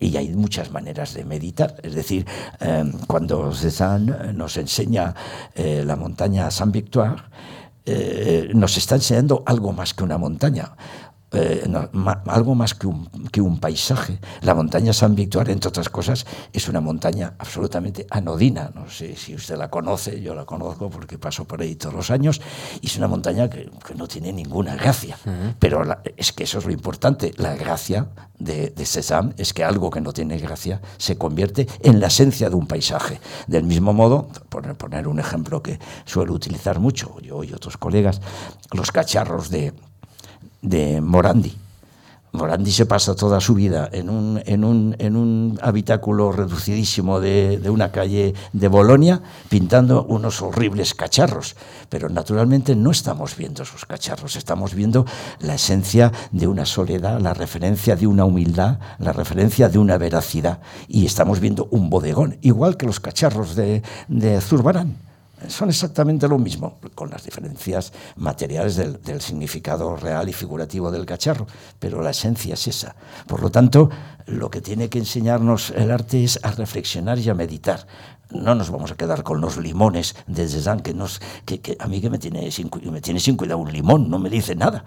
Y 0.00 0.16
hay 0.16 0.34
muchas 0.34 0.70
maneras 0.70 1.14
de 1.14 1.24
meditar. 1.24 1.76
Es 1.82 1.94
decir, 1.94 2.26
em, 2.60 2.92
cuando 3.06 3.52
Cézanne 3.52 4.32
nos 4.32 4.56
enseña 4.56 5.14
eh, 5.54 5.82
la 5.84 5.96
montaña 5.96 6.50
Saint-Victoire, 6.50 7.22
eh, 7.86 8.50
nos 8.54 8.76
está 8.76 8.94
enseñando 8.94 9.42
algo 9.46 9.72
más 9.72 9.92
que 9.94 10.04
una 10.04 10.18
montaña. 10.18 10.72
Eh, 11.34 11.64
algo 12.26 12.54
más 12.54 12.74
que 12.74 12.86
un, 12.86 13.08
que 13.30 13.40
un, 13.40 13.58
paisaje. 13.58 14.18
La 14.42 14.54
montaña 14.54 14.92
San 14.92 15.14
Victor, 15.14 15.50
entre 15.50 15.68
otras 15.68 15.88
cosas, 15.88 16.26
es 16.52 16.68
una 16.68 16.80
montaña 16.80 17.34
absolutamente 17.38 18.06
anodina. 18.10 18.70
No 18.74 18.88
sé 18.88 19.16
si 19.16 19.34
usted 19.34 19.56
la 19.56 19.70
conoce, 19.70 20.20
yo 20.20 20.34
la 20.34 20.44
conozco 20.44 20.90
porque 20.90 21.18
paso 21.18 21.44
por 21.44 21.60
ahí 21.60 21.76
todos 21.76 21.94
los 21.94 22.10
años, 22.10 22.40
y 22.80 22.86
es 22.86 22.96
una 22.96 23.08
montaña 23.08 23.48
que, 23.48 23.70
que 23.86 23.94
no 23.94 24.06
tiene 24.06 24.32
ninguna 24.32 24.76
gracia. 24.76 25.18
Pero 25.58 25.82
es 26.16 26.32
que 26.32 26.44
eso 26.44 26.58
es 26.58 26.66
lo 26.66 26.72
importante. 26.72 27.32
La 27.36 27.54
gracia 27.56 28.08
de, 28.38 28.70
de 28.70 28.86
Cézanne 28.86 29.34
es 29.38 29.52
que 29.52 29.64
algo 29.64 29.90
que 29.90 30.00
no 30.00 30.12
tiene 30.12 30.38
gracia 30.38 30.80
se 30.98 31.16
convierte 31.16 31.66
en 31.80 32.00
la 32.00 32.08
esencia 32.08 32.48
de 32.50 32.56
un 32.56 32.66
paisaje. 32.66 33.20
Del 33.46 33.64
mismo 33.64 33.92
modo, 33.92 34.28
por 34.48 34.74
poner 34.76 35.08
un 35.08 35.18
ejemplo 35.18 35.62
que 35.62 35.78
suelo 36.04 36.32
utilizar 36.32 36.78
mucho, 36.78 37.20
yo 37.20 37.42
y 37.44 37.52
otros 37.52 37.76
colegas, 37.76 38.20
los 38.72 38.92
cacharros 38.92 39.50
de 39.50 39.72
de 40.64 41.00
Morandi. 41.00 41.54
Morandi 42.32 42.72
se 42.72 42.84
pasa 42.84 43.14
toda 43.14 43.40
su 43.40 43.54
vida 43.54 43.88
en 43.92 44.10
un, 44.10 44.42
en 44.44 44.64
un, 44.64 44.96
en 44.98 45.14
un 45.14 45.56
habitáculo 45.62 46.32
reducidísimo 46.32 47.20
de, 47.20 47.58
de, 47.60 47.70
una 47.70 47.92
calle 47.92 48.34
de 48.52 48.66
Bolonia 48.66 49.22
pintando 49.48 50.04
unos 50.06 50.42
horribles 50.42 50.94
cacharros. 50.94 51.54
Pero 51.88 52.08
naturalmente 52.08 52.74
no 52.74 52.90
estamos 52.90 53.36
viendo 53.36 53.62
esos 53.62 53.84
cacharros, 53.86 54.34
estamos 54.34 54.74
viendo 54.74 55.06
la 55.38 55.54
esencia 55.54 56.10
de 56.32 56.48
una 56.48 56.66
soledad, 56.66 57.20
la 57.20 57.34
referencia 57.34 57.94
de 57.94 58.08
una 58.08 58.24
humildad, 58.24 58.80
la 58.98 59.12
referencia 59.12 59.68
de 59.68 59.78
una 59.78 59.96
veracidad. 59.96 60.58
Y 60.88 61.06
estamos 61.06 61.38
viendo 61.38 61.68
un 61.70 61.88
bodegón, 61.88 62.38
igual 62.42 62.76
que 62.76 62.86
los 62.86 62.98
cacharros 62.98 63.54
de, 63.54 63.82
de 64.08 64.40
Zurbarán 64.40 64.96
son 65.48 65.68
exactamente 65.68 66.28
lo 66.28 66.38
mismo, 66.38 66.78
con 66.94 67.10
las 67.10 67.24
diferencias 67.24 67.92
materiales 68.16 68.76
del, 68.76 69.20
significado 69.20 69.96
real 69.96 70.28
y 70.28 70.32
figurativo 70.32 70.90
del 70.90 71.06
cacharro, 71.06 71.46
pero 71.78 72.02
la 72.02 72.10
esencia 72.10 72.54
es 72.54 72.68
esa. 72.68 72.96
Por 73.26 73.42
lo 73.42 73.50
tanto, 73.50 73.90
lo 74.26 74.50
que 74.50 74.60
tiene 74.60 74.88
que 74.88 74.98
enseñarnos 74.98 75.70
el 75.70 75.90
arte 75.90 76.24
es 76.24 76.40
a 76.42 76.50
reflexionar 76.50 77.18
y 77.18 77.28
a 77.28 77.34
meditar. 77.34 77.86
No 78.30 78.54
nos 78.54 78.70
vamos 78.70 78.90
a 78.90 78.96
quedar 78.96 79.22
con 79.22 79.40
los 79.40 79.56
limones 79.56 80.16
de 80.26 80.48
Cézanne, 80.48 80.82
que, 80.82 80.94
nos, 80.94 81.20
que, 81.44 81.76
a 81.78 81.86
mí 81.86 82.00
me 82.10 82.18
tiene, 82.18 82.50
sin, 82.50 82.70
me 82.90 83.00
tiene 83.00 83.20
sin 83.20 83.36
cuidado 83.36 83.58
un 83.58 83.72
limón, 83.72 84.10
no 84.10 84.18
me 84.18 84.30
dice 84.30 84.54
nada, 84.54 84.84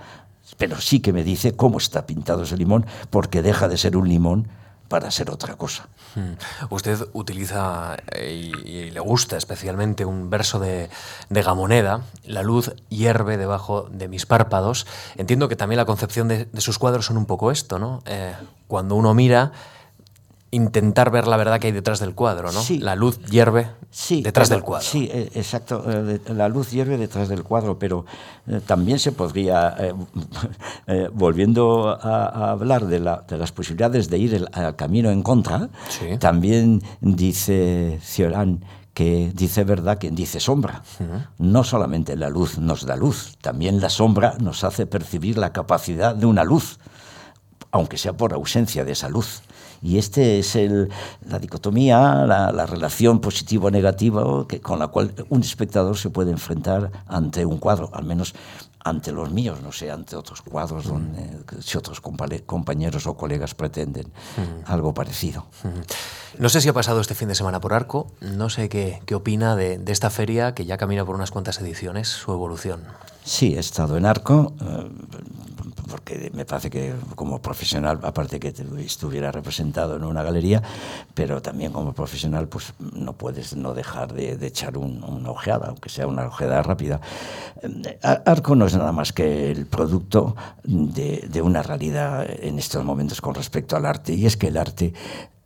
pero 0.58 0.80
sí 0.80 1.00
que 1.00 1.14
me 1.14 1.24
dice 1.24 1.56
cómo 1.56 1.78
está 1.78 2.06
pintado 2.06 2.44
ese 2.44 2.58
limón, 2.58 2.86
porque 3.10 3.42
deja 3.42 3.68
de 3.68 3.78
ser 3.78 3.98
un 3.98 4.08
limón 4.08 4.48
para 4.88 5.12
ser 5.12 5.30
otra 5.30 5.56
cosa. 5.56 5.88
Hmm. 6.16 6.34
Usted 6.70 7.08
utiliza 7.14 7.98
y, 8.20 8.52
y, 8.68 8.92
le 8.92 9.00
gusta 9.00 9.38
especialmente 9.38 10.06
un 10.06 10.30
verso 10.30 10.60
de, 10.60 10.90
de, 11.30 11.42
Gamoneda, 11.42 12.02
la 12.24 12.44
luz 12.44 12.74
hierve 12.90 13.38
debajo 13.38 13.88
de 13.92 14.08
mis 14.08 14.26
párpados. 14.26 14.88
Entiendo 15.16 15.50
que 15.50 15.56
también 15.56 15.78
la 15.78 15.86
concepción 15.86 16.28
de, 16.28 16.46
de 16.46 16.62
sus 16.62 16.80
cuadros 16.80 17.06
son 17.06 17.18
un 17.18 17.26
poco 17.26 17.52
esto, 17.52 17.80
¿no? 17.80 18.02
Eh, 18.06 18.36
cuando 18.68 18.96
uno 18.96 19.14
mira, 19.14 19.52
intentar 20.52 21.12
ver 21.12 21.28
la 21.28 21.38
verdad 21.38 21.60
que 21.60 21.68
hay 21.68 21.74
detrás 21.74 22.00
del 22.00 22.16
cuadro, 22.16 22.52
¿no? 22.52 22.62
Sí. 22.62 22.80
La 22.80 22.96
luz 22.96 23.20
hierve 23.26 23.68
sí, 23.90 24.22
detrás 24.22 24.48
pero, 24.48 24.58
del 24.58 24.66
cuadro. 24.66 24.88
Sí, 24.88 25.10
eh, 25.12 25.30
exacto. 25.36 25.84
Eh, 25.88 26.20
la 26.34 26.48
luz 26.48 26.72
hierve 26.72 26.98
detrás 26.98 27.28
del 27.28 27.44
cuadro, 27.44 27.78
pero 27.78 28.06
eh, 28.48 28.62
también 28.66 29.00
se 29.00 29.12
podría, 29.12 29.76
eh, 29.78 29.94
eh, 30.88 31.10
volviendo 31.14 31.90
a, 31.90 32.28
a 32.28 32.52
hablar 32.52 32.88
de, 32.88 33.00
la, 33.00 33.26
de, 33.28 33.38
las 33.38 33.52
posibilidades 33.52 34.10
de 34.10 34.18
ir 34.18 34.34
el, 34.36 34.48
al 34.54 34.76
camino 34.76 35.12
en 35.12 35.22
contra, 35.22 35.70
sí. 35.90 36.18
también 36.18 36.82
dice 37.02 38.00
Cioran 38.02 38.64
que 38.94 39.32
dice 39.36 39.64
verdad 39.64 40.00
quien 40.00 40.16
dice 40.16 40.40
sombra. 40.40 40.82
Uh 41.00 41.04
-huh. 41.04 41.28
No 41.38 41.64
solamente 41.64 42.16
la 42.16 42.30
luz 42.30 42.58
nos 42.58 42.84
da 42.86 42.96
luz, 42.96 43.38
también 43.42 43.80
la 43.80 43.90
sombra 43.90 44.36
nos 44.40 44.64
hace 44.64 44.88
percibir 44.88 45.38
la 45.38 45.54
capacidad 45.54 46.16
de 46.16 46.26
una 46.26 46.44
luz, 46.44 46.80
aunque 47.70 48.00
sea 48.00 48.14
por 48.14 48.34
ausencia 48.34 48.84
de 48.86 48.94
esa 48.94 49.08
luz. 49.08 49.44
Y 49.82 49.98
este 49.98 50.40
es 50.40 50.56
el, 50.56 50.90
la 51.28 51.40
dicotomía, 51.40 52.26
la, 52.26 52.52
la 52.52 52.66
relación 52.66 53.20
positivo-negativa 53.20 54.48
que, 54.48 54.62
con 54.62 54.80
la 54.80 54.88
cual 54.88 55.14
un 55.30 55.42
espectador 55.42 55.98
se 55.98 56.10
puede 56.10 56.32
enfrentar 56.32 56.92
ante 57.08 57.46
un 57.46 57.58
cuadro, 57.58 57.90
al 57.94 58.06
menos 58.06 58.34
ante 58.88 59.12
los 59.12 59.32
míos, 59.32 59.60
no 59.62 59.72
sé, 59.72 59.92
ante 59.92 60.16
otros 60.16 60.42
cuadros 60.42 60.86
mm. 60.86 60.90
donde 60.90 61.40
si 61.62 61.78
otros 61.78 62.02
compañeros 62.02 63.08
o 63.08 63.16
colegas 63.16 63.54
pretenden 63.54 64.08
mm. 64.08 64.72
algo 64.72 64.94
parecido. 64.94 65.48
Mm. 65.64 66.42
No 66.42 66.50
sé 66.50 66.62
si 66.62 66.70
ha 66.70 66.74
pasado 66.74 67.02
este 67.02 67.16
fin 67.16 67.28
de 67.28 67.36
semana 67.36 67.60
por 67.60 67.74
Arco, 67.74 68.08
no 68.22 68.50
sé 68.50 68.70
qué, 68.70 69.02
qué 69.06 69.16
opina 69.16 69.56
de, 69.56 69.78
de, 69.78 69.92
esta 69.92 70.10
feria 70.10 70.54
que 70.54 70.66
ya 70.66 70.78
camina 70.78 71.04
por 71.04 71.16
unas 71.16 71.32
cuantas 71.32 71.60
ediciones, 71.60 72.08
su 72.08 72.32
evolución. 72.32 72.84
Sí, 73.24 73.56
he 73.56 73.60
estado 73.60 73.98
en 73.98 74.06
Arco, 74.06 74.54
eh, 74.62 74.90
porque 75.88 76.32
me 76.34 76.46
parece 76.46 76.70
que 76.70 76.94
como 77.16 77.42
profesional, 77.42 78.00
aparte 78.04 78.40
que 78.40 78.54
estuviera 78.80 79.32
representado 79.32 79.96
en 79.96 80.04
una 80.04 80.24
galería, 80.24 80.62
pero 81.14 81.42
también 81.42 81.72
como 81.72 81.94
profesional, 81.94 82.48
pues 82.48 82.74
no 82.80 83.14
puedes 83.14 83.56
no 83.56 83.74
dejar 83.74 84.14
de, 84.14 84.34
echar 84.46 84.78
un, 84.78 85.04
una 85.04 85.32
ojeada, 85.32 85.68
aunque 85.68 85.90
sea 85.90 86.08
una 86.08 86.28
ojeada 86.28 86.62
rápida. 86.64 87.02
Eh, 87.62 88.00
Arco 88.02 88.56
no 88.56 88.66
es 88.66 88.76
nada 88.76 88.92
más 88.92 89.14
que 89.14 89.52
el 89.52 89.66
producto 89.66 90.36
de, 90.64 91.28
de 91.30 91.42
una 91.42 91.64
realidad 91.64 92.26
en 92.30 92.60
estos 92.60 92.84
momentos 92.84 93.22
con 93.22 93.36
respecto 93.36 93.76
al 93.76 93.86
arte, 93.86 94.14
y 94.14 94.26
es 94.26 94.38
que 94.38 94.48
el 94.48 94.58
arte 94.58 94.94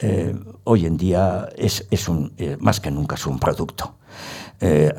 eh, 0.03 0.35
hoy 0.63 0.87
en 0.87 0.97
día 0.97 1.49
es, 1.55 1.85
es 1.91 2.09
un, 2.09 2.33
eh, 2.37 2.57
más 2.59 2.79
que 2.79 2.89
nunca 2.89 3.15
es 3.15 3.25
un 3.27 3.37
producto. 3.37 3.95
Eh, 4.62 4.93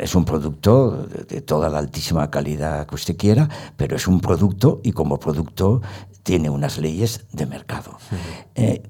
es 0.00 0.14
un 0.14 0.24
producto 0.24 1.06
de, 1.06 1.40
toda 1.40 1.68
la 1.68 1.78
altísima 1.78 2.28
calidad 2.30 2.86
que 2.86 2.94
usted 2.96 3.16
quiera, 3.16 3.48
pero 3.76 3.96
es 3.96 4.08
un 4.08 4.20
producto 4.20 4.80
y 4.82 4.92
como 4.92 5.18
producto 5.18 5.80
tiene 6.26 6.50
unas 6.50 6.78
leyes 6.78 7.24
de 7.30 7.46
mercado. 7.46 7.98
Eh, 8.56 8.82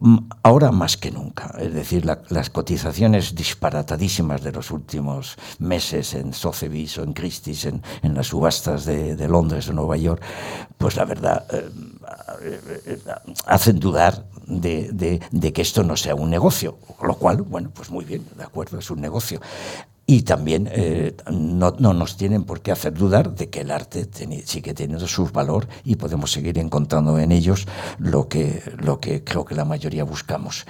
ahora 0.43 0.73
más 0.73 0.97
que 0.97 1.11
nunca, 1.11 1.55
es 1.59 1.75
decir, 1.75 2.07
la, 2.07 2.23
las 2.31 2.49
cotizaciones 2.49 3.35
disparatadísimas 3.35 4.43
de 4.43 4.53
los 4.53 4.71
últimos 4.71 5.37
meses 5.59 6.15
en 6.15 6.33
Sotheby's 6.33 6.97
o 6.97 7.03
en 7.03 7.13
Christie's, 7.13 7.67
en, 7.67 7.83
en 8.03 8.15
las 8.15 8.29
subastas 8.29 8.87
de, 8.87 9.17
de, 9.17 9.29
Londres 9.29 9.69
o 9.69 9.75
Nueva 9.75 9.99
York, 9.99 10.23
pues 10.79 10.97
la 10.97 11.05
verdad 11.05 11.45
eh, 11.53 11.71
eh, 12.87 12.99
hacen 13.45 13.79
dudar 13.81 14.25
de, 14.47 14.91
de, 14.93 15.21
de 15.31 15.53
que 15.53 15.61
esto 15.61 15.85
no 15.85 15.95
sea 15.95 16.15
un 16.15 16.31
negocio, 16.31 16.79
lo 17.03 17.17
cual, 17.17 17.43
bueno, 17.43 17.71
pues 17.71 17.91
muy 17.91 18.07
bien, 18.07 18.25
de 18.35 18.45
acuerdo, 18.45 18.79
es 18.79 18.91
un 18.91 19.03
negocio. 19.03 19.43
Y 20.09 20.23
también 20.23 20.69
eh, 20.71 21.17
no, 21.33 21.75
no, 21.81 21.93
nos 21.93 22.17
tienen 22.17 22.45
por 22.45 22.61
qué 22.61 22.71
hacer 22.71 22.95
dudar 22.95 23.35
de 23.35 23.51
que 23.51 23.63
el 23.63 23.73
arte 23.73 24.09
sigue 24.45 24.73
teniendo 24.73 25.09
su 25.09 25.27
valor 25.27 25.67
y 25.83 25.97
podemos 25.97 26.31
seguir 26.31 26.59
encontrando 26.59 27.19
en 27.19 27.33
ellos 27.33 27.67
lo 27.99 28.29
que, 28.29 28.63
lo 28.79 29.01
que 29.01 29.25
creo 29.25 29.45
que 29.45 29.57
la 29.57 29.65
mayoría 29.65 30.05
buscamos. 30.05 30.65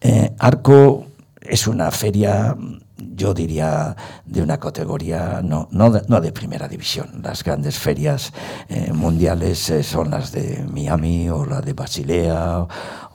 Eh, 0.00 0.34
Arco 0.36 1.06
es 1.40 1.68
una 1.68 1.92
feria, 1.92 2.56
yo 2.96 3.32
diría, 3.34 3.94
de 4.26 4.42
una 4.42 4.58
categoría 4.58 5.42
no, 5.44 5.68
no, 5.70 5.90
de, 5.92 6.02
no 6.08 6.20
de 6.20 6.32
primera 6.32 6.66
división. 6.66 7.22
Las 7.22 7.44
grandes 7.44 7.78
ferias 7.78 8.32
eh, 8.68 8.92
mundiales 8.92 9.72
son 9.82 10.10
las 10.10 10.32
de 10.32 10.66
Miami 10.68 11.28
o 11.28 11.46
la 11.46 11.60
de 11.60 11.72
Basilea 11.72 12.66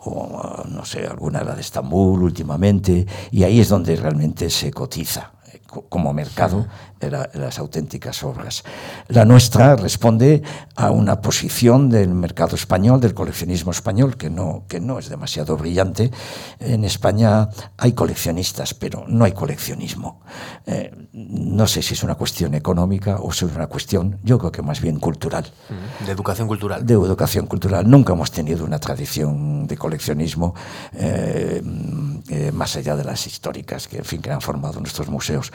o, 0.06 0.64
no 0.70 0.86
sé, 0.86 1.06
alguna 1.06 1.44
la 1.44 1.56
de 1.56 1.60
Estambul 1.60 2.24
últimamente, 2.24 3.06
y 3.32 3.44
ahí 3.44 3.60
es 3.60 3.68
donde 3.68 3.98
realmente 3.98 4.50
se 4.50 4.72
cotiza 4.72 5.34
como 5.90 6.14
mercado 6.14 6.68
era 7.00 7.30
las 7.34 7.60
auténticas 7.60 8.24
obras. 8.24 8.64
La 9.08 9.26
nuestra 9.26 9.76
responde 9.76 10.42
a 10.76 10.92
una 10.92 11.22
posición 11.22 11.90
del 11.90 12.10
mercado 12.10 12.56
español, 12.56 13.00
del 13.00 13.14
coleccionismo 13.14 13.72
español, 13.72 14.18
que 14.18 14.30
no, 14.30 14.66
que 14.68 14.80
no 14.80 15.00
es 15.00 15.10
demasiado 15.10 15.58
brillante. 15.58 16.12
En 16.60 16.84
España 16.86 17.50
hay 17.78 17.94
coleccionistas, 17.94 18.74
pero 18.74 19.06
no 19.08 19.26
hay 19.26 19.32
coleccionismo. 19.32 20.22
Eh, 20.66 20.92
no 21.14 21.68
sé 21.68 21.82
si 21.82 21.94
es 21.94 22.04
una 22.04 22.16
cuestión 22.16 22.54
económica 22.56 23.18
o 23.22 23.32
si 23.32 23.46
es 23.46 23.56
una 23.56 23.68
cuestión, 23.68 24.20
yo 24.24 24.38
creo 24.40 24.52
que 24.52 24.62
más 24.62 24.82
bien 24.82 25.00
cultural. 25.00 25.46
De 26.06 26.12
educación 26.12 26.48
cultural. 26.48 26.86
De 26.86 26.94
educación 26.94 27.46
cultural. 27.46 27.90
Nunca 27.90 28.14
hemos 28.14 28.32
tenido 28.32 28.66
una 28.66 28.80
tradición 28.80 29.68
de 29.68 29.78
coleccionismo 29.78 30.56
eh, 30.94 31.62
eh, 32.30 32.52
más 32.52 32.76
allá 32.76 32.96
de 32.96 33.04
las 33.04 33.26
históricas 33.28 33.88
que, 33.88 33.98
en 33.98 34.06
fin, 34.06 34.22
que 34.22 34.32
han 34.32 34.42
formado 34.42 34.80
nuestros 34.80 35.10
museos 35.10 35.52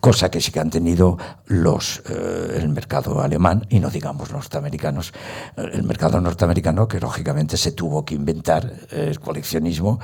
cosa 0.00 0.30
que 0.30 0.40
sí 0.40 0.50
que 0.50 0.60
han 0.60 0.70
tenido 0.70 1.16
los 1.46 2.02
eh, 2.08 2.58
el 2.58 2.68
mercado 2.68 3.20
alemán 3.20 3.66
y 3.68 3.78
no 3.78 3.90
digamos 3.90 4.32
norteamericanos 4.32 5.12
el 5.56 5.82
mercado 5.84 6.20
norteamericano 6.20 6.88
que 6.88 6.98
lógicamente 6.98 7.56
se 7.56 7.72
tuvo 7.72 8.04
que 8.04 8.14
inventar 8.14 8.64
eh, 8.90 9.06
el 9.10 9.20
coleccionismo 9.20 10.00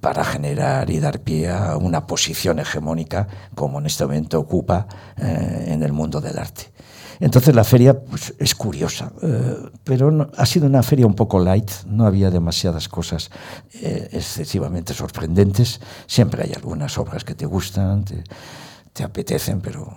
para 0.00 0.24
generar 0.24 0.88
y 0.90 1.00
dar 1.00 1.20
pie 1.20 1.50
a 1.50 1.76
una 1.76 2.06
posición 2.06 2.60
hegemónica 2.60 3.26
como 3.54 3.78
en 3.78 3.86
este 3.86 4.04
momento 4.04 4.40
ocupa 4.40 4.86
eh, 5.16 5.66
en 5.68 5.82
el 5.82 5.92
mundo 5.92 6.20
del 6.20 6.38
arte 6.38 6.72
entonces 7.22 7.54
la 7.54 7.62
feria 7.62 8.00
pues, 8.00 8.34
es 8.38 8.54
curiosa, 8.56 9.12
eh, 9.22 9.56
pero 9.84 10.10
no, 10.10 10.28
ha 10.36 10.44
sido 10.44 10.66
una 10.66 10.82
feria 10.82 11.06
un 11.06 11.14
poco 11.14 11.38
light, 11.38 11.70
no 11.86 12.04
había 12.04 12.30
demasiadas 12.30 12.88
cosas 12.88 13.30
eh, 13.74 14.08
excesivamente 14.10 14.92
sorprendentes. 14.92 15.80
Siempre 16.06 16.42
hay 16.42 16.52
algunas 16.52 16.98
obras 16.98 17.22
que 17.22 17.36
te 17.36 17.46
gustan, 17.46 18.04
te, 18.04 18.24
te 18.92 19.04
apetecen, 19.04 19.60
pero... 19.60 19.96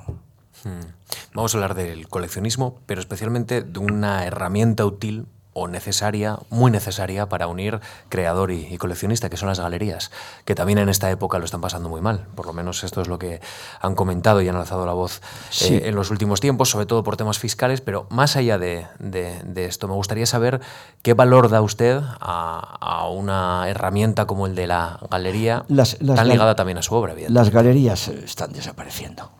Hmm. 0.64 0.94
Vamos 1.34 1.54
a 1.54 1.58
hablar 1.58 1.74
del 1.74 2.08
coleccionismo, 2.08 2.80
pero 2.86 3.02
especialmente 3.02 3.62
de 3.62 3.80
una 3.80 4.26
herramienta 4.26 4.86
útil 4.86 5.26
o 5.58 5.70
necesaria, 5.70 6.38
muy 6.50 6.70
necesaria 6.70 7.30
para 7.30 7.48
unir 7.48 7.80
creador 8.10 8.52
y, 8.52 8.68
y, 8.70 8.78
coleccionista, 8.78 9.30
que 9.30 9.38
son 9.38 9.48
las 9.48 9.60
galerías, 9.60 10.12
que 10.44 10.54
también 10.54 10.80
en 10.80 10.90
esta 10.90 11.10
época 11.10 11.40
lo 11.40 11.46
están 11.46 11.62
pasando 11.62 11.88
muy 11.88 12.02
mal. 12.02 12.28
Por 12.36 12.46
lo 12.46 12.52
menos 12.52 12.84
esto 12.84 13.02
es 13.02 13.08
lo 13.08 13.18
que 13.18 13.40
han 13.80 13.96
comentado 13.96 14.42
y 14.42 14.50
han 14.50 14.58
alzado 14.58 14.86
la 14.86 14.92
voz 14.92 15.22
sí. 15.50 15.76
eh, 15.76 15.88
en 15.88 15.96
los 15.96 16.12
últimos 16.12 16.42
tiempos, 16.42 16.70
sobre 16.70 16.86
todo 16.86 17.04
por 17.04 17.16
temas 17.16 17.40
fiscales, 17.40 17.80
pero 17.80 18.06
más 18.10 18.36
allá 18.36 18.58
de, 18.58 18.86
de, 19.00 19.42
de 19.44 19.66
esto, 19.66 19.88
me 19.88 19.94
gustaría 19.94 20.26
saber 20.26 20.60
qué 21.02 21.14
valor 21.14 21.50
da 21.50 21.62
usted 21.62 22.02
a, 22.20 22.78
a, 22.82 23.08
una 23.08 23.70
herramienta 23.70 24.26
como 24.26 24.48
el 24.48 24.56
de 24.56 24.68
la 24.68 25.00
galería, 25.10 25.64
las, 25.70 26.02
las 26.02 26.18
tan 26.18 26.28
ligada 26.28 26.58
también 26.58 26.80
a 26.80 26.82
su 26.82 26.94
obra. 26.96 27.16
Las 27.30 27.50
galerías 27.50 28.10
están 28.10 28.52
desapareciendo 28.52 29.32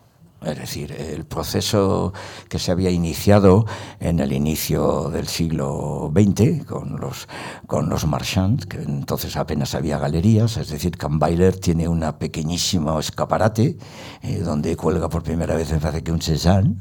Es 0.46 0.58
decir, 0.58 0.92
el 0.92 1.24
proceso 1.24 2.12
que 2.48 2.58
se 2.60 2.70
había 2.70 2.90
iniciado 2.90 3.66
en 3.98 4.20
el 4.20 4.32
inicio 4.32 5.10
del 5.10 5.26
siglo 5.26 6.12
XX 6.14 6.64
con 6.64 7.00
los, 7.00 7.26
con 7.66 7.88
los 7.88 8.06
marchands, 8.06 8.66
que 8.66 8.80
entonces 8.80 9.36
apenas 9.36 9.74
había 9.74 9.98
galerías, 9.98 10.56
es 10.56 10.68
decir, 10.68 10.96
Kahnweiler 10.96 11.56
tiene 11.58 11.88
un 11.88 12.00
pequeñísimo 12.18 13.00
escaparate 13.00 13.76
eh, 14.22 14.38
donde 14.38 14.76
cuelga 14.76 15.08
por 15.08 15.22
primera 15.24 15.56
vez, 15.56 15.72
me 15.72 15.80
parece 15.80 16.04
que 16.04 16.12
un 16.12 16.22
Cézanne, 16.22 16.76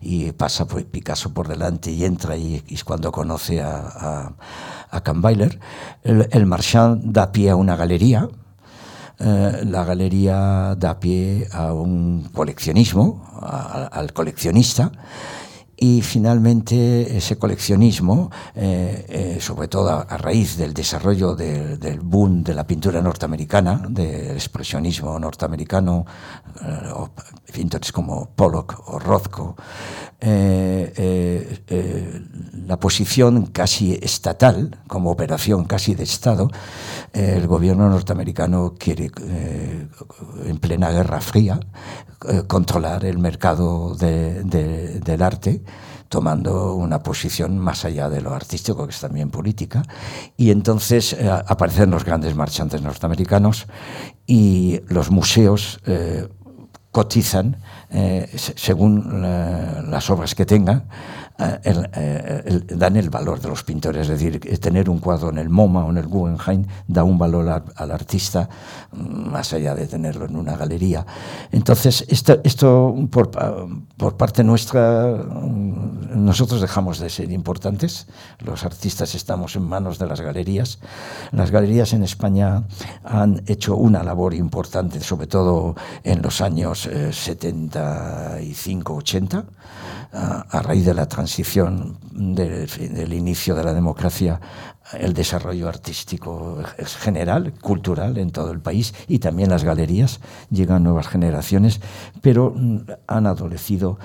y 0.00 0.32
pasa 0.32 0.66
pues, 0.66 0.84
Picasso 0.84 1.32
por 1.32 1.48
delante 1.48 1.90
y 1.90 2.04
entra 2.04 2.36
y, 2.36 2.62
es 2.68 2.84
cuando 2.84 3.10
conoce 3.12 3.62
a, 3.62 4.34
a, 4.92 5.02
el 6.04 6.46
marchand 6.46 7.12
da 7.12 7.32
pie 7.32 7.50
a 7.50 7.56
una 7.56 7.76
galería, 7.76 8.28
eh, 9.18 9.62
la 9.64 9.84
galería 9.84 10.74
da 10.76 11.00
pie 11.00 11.48
a 11.52 11.72
un 11.72 12.28
coleccionismo, 12.32 13.24
al 13.40 14.12
coleccionista, 14.12 14.92
y 15.76 16.00
finalmente 16.00 17.16
ese 17.16 17.36
coleccionismo, 17.36 18.30
eh, 18.54 19.04
eh, 19.08 19.40
sobre 19.40 19.68
todo 19.68 19.90
a, 19.90 20.16
raíz 20.16 20.56
del 20.56 20.72
desarrollo 20.72 21.34
de, 21.34 21.76
del 21.76 22.00
boom 22.00 22.42
de 22.42 22.54
la 22.54 22.66
pintura 22.66 23.02
norteamericana, 23.02 23.82
del 23.88 24.32
expresionismo 24.32 25.18
norteamericano, 25.18 26.06
pintores 27.52 27.92
como 27.92 28.30
Pollock 28.34 28.82
o 28.86 28.98
Rothko, 28.98 29.56
la 32.66 32.80
posición 32.80 33.46
casi 33.46 33.98
estatal, 34.02 34.78
como 34.86 35.10
operación 35.10 35.64
casi 35.64 35.94
de 35.94 36.04
Estado, 36.04 36.50
el 37.12 37.46
gobierno 37.46 37.88
norteamericano 37.88 38.74
quiere, 38.78 39.10
en 40.44 40.58
plena 40.58 40.90
Guerra 40.90 41.20
Fría, 41.20 41.60
controlar 42.46 43.04
el 43.04 43.18
mercado 43.18 43.94
de, 43.94 44.42
de, 44.44 45.00
del 45.00 45.22
arte 45.22 45.62
tomando 46.08 46.74
una 46.74 47.02
posición 47.02 47.58
más 47.58 47.84
allá 47.84 48.08
de 48.08 48.20
lo 48.20 48.34
artístico, 48.34 48.86
que 48.86 48.92
es 48.92 49.00
también 49.00 49.30
política. 49.30 49.82
Y 50.36 50.50
entonces 50.50 51.12
eh, 51.12 51.28
aparecen 51.28 51.90
los 51.90 52.04
grandes 52.04 52.34
marchantes 52.34 52.82
norteamericanos 52.82 53.66
y 54.26 54.80
los 54.88 55.10
museos 55.10 55.80
eh, 55.86 56.28
cotizan 56.96 57.56
eh, 57.90 58.26
según 58.56 59.20
la, 59.20 59.82
las 59.86 60.08
obras 60.08 60.34
que 60.34 60.46
tengan 60.46 60.78
eh, 60.78 61.25
el, 61.38 61.90
eh, 61.92 62.42
el, 62.46 62.66
dan 62.78 62.96
el 62.96 63.10
valor 63.10 63.40
de 63.40 63.48
los 63.48 63.62
pintores, 63.62 64.08
es 64.08 64.10
decir, 64.20 64.40
tener 64.58 64.88
un 64.88 65.00
cuadro 65.00 65.28
en 65.28 65.36
el 65.38 65.50
MoMA 65.50 65.84
o 65.84 65.90
en 65.90 65.98
el 65.98 66.06
Guggenheim 66.06 66.64
da 66.88 67.04
un 67.04 67.18
valor 67.18 67.46
al, 67.48 67.64
al 67.76 67.90
artista 67.90 68.48
mm, 68.92 69.30
más 69.30 69.52
allá 69.52 69.74
de 69.74 69.86
tenerlo 69.86 70.24
en 70.24 70.34
una 70.36 70.56
galería. 70.56 71.04
Entonces, 71.52 72.06
esto, 72.08 72.40
esto 72.42 72.94
por, 73.10 73.30
por 73.96 74.16
parte 74.16 74.42
nuestra, 74.44 75.08
mm, 75.08 76.24
nosotros 76.24 76.62
dejamos 76.62 77.00
de 77.00 77.10
ser 77.10 77.30
importantes, 77.30 78.06
los 78.38 78.64
artistas 78.64 79.14
estamos 79.14 79.56
en 79.56 79.64
manos 79.64 79.98
de 79.98 80.06
las 80.06 80.22
galerías. 80.22 80.78
Las 81.32 81.50
galerías 81.50 81.92
en 81.92 82.02
España 82.02 82.64
han 83.04 83.42
hecho 83.46 83.76
una 83.76 84.02
labor 84.02 84.32
importante, 84.32 85.00
sobre 85.00 85.26
todo 85.26 85.74
en 86.02 86.22
los 86.22 86.40
años 86.40 86.86
eh, 86.86 87.10
75-80, 87.10 89.44
a, 90.12 90.46
a 90.48 90.62
raíz 90.62 90.86
de 90.86 90.94
la 90.94 91.06
transición 91.06 91.25
transición 91.26 91.98
del, 92.12 93.12
inicio 93.12 93.56
de 93.56 93.64
la 93.64 93.74
democracia, 93.74 94.40
el 94.92 95.12
desarrollo 95.12 95.68
artístico 95.68 96.62
general, 97.00 97.52
cultural 97.60 98.16
en 98.18 98.30
todo 98.30 98.52
el 98.52 98.60
país 98.60 98.94
y 99.08 99.18
también 99.18 99.50
las 99.50 99.64
galerías, 99.64 100.20
llegan 100.50 100.84
nuevas 100.84 101.08
generaciones, 101.08 101.80
pero 102.22 102.54
han 103.08 103.26
adolecido 103.26 103.98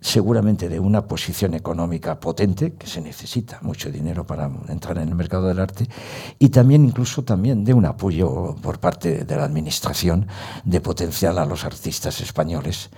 seguramente 0.00 0.68
de 0.68 0.80
una 0.80 1.06
posición 1.06 1.54
económica 1.54 2.18
potente, 2.18 2.72
que 2.72 2.88
se 2.88 3.00
necesita 3.00 3.60
mucho 3.62 3.88
dinero 3.92 4.26
para 4.26 4.50
entrar 4.68 4.98
en 4.98 5.08
el 5.08 5.14
mercado 5.14 5.46
del 5.46 5.60
arte, 5.60 5.88
y 6.40 6.48
también 6.48 6.84
incluso 6.84 7.22
también 7.22 7.64
de 7.64 7.72
un 7.72 7.86
apoyo 7.86 8.56
por 8.60 8.80
parte 8.80 9.24
de 9.24 9.36
la 9.36 9.44
administración 9.44 10.26
de 10.64 10.80
potencial 10.80 11.38
a 11.38 11.46
los 11.46 11.64
artistas 11.64 12.20
españoles, 12.20 12.90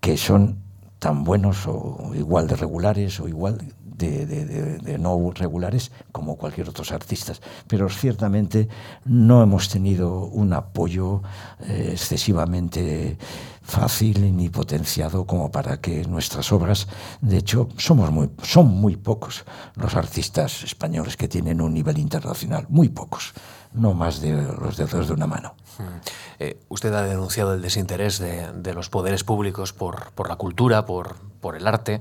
que 0.00 0.18
son 0.18 0.63
tan 1.04 1.22
buenos 1.22 1.66
o 1.66 2.12
igual 2.14 2.46
de 2.46 2.56
regulares 2.56 3.20
o 3.20 3.28
igual 3.28 3.58
de, 3.84 4.96
no 4.98 5.30
regulares 5.34 5.92
como 6.12 6.38
cualquier 6.38 6.70
otros 6.70 6.92
artistas. 6.92 7.42
Pero 7.68 7.90
ciertamente 7.90 8.68
no 9.04 9.42
hemos 9.42 9.68
tenido 9.68 10.24
un 10.24 10.54
apoyo 10.54 11.20
eh, 11.60 11.90
excesivamente 11.92 13.18
fácil 13.60 14.34
ni 14.34 14.48
potenciado 14.48 15.26
como 15.26 15.50
para 15.50 15.78
que 15.78 16.04
nuestras 16.06 16.50
obras, 16.52 16.88
de 17.20 17.36
hecho, 17.36 17.68
somos 17.76 18.10
muy, 18.10 18.30
son 18.42 18.68
muy 18.68 18.96
pocos 18.96 19.44
los 19.74 19.96
artistas 19.96 20.64
españoles 20.64 21.18
que 21.18 21.28
tienen 21.28 21.60
un 21.60 21.74
nivel 21.74 21.98
internacional, 21.98 22.64
muy 22.70 22.88
pocos, 22.88 23.34
no 23.74 23.92
más 23.92 24.20
de 24.20 24.32
los 24.32 24.76
dedos 24.76 25.08
de 25.08 25.12
una 25.12 25.26
mano. 25.26 25.54
Eh, 26.38 26.60
usted 26.68 26.94
ha 26.94 27.02
denunciado 27.02 27.54
el 27.54 27.62
desinterés 27.62 28.18
de, 28.18 28.52
de 28.52 28.74
los 28.74 28.88
poderes 28.88 29.24
públicos 29.24 29.72
por, 29.72 30.12
por 30.12 30.28
la 30.28 30.36
cultura, 30.36 30.86
por, 30.86 31.16
por, 31.40 31.56
el 31.56 31.66
arte, 31.66 32.00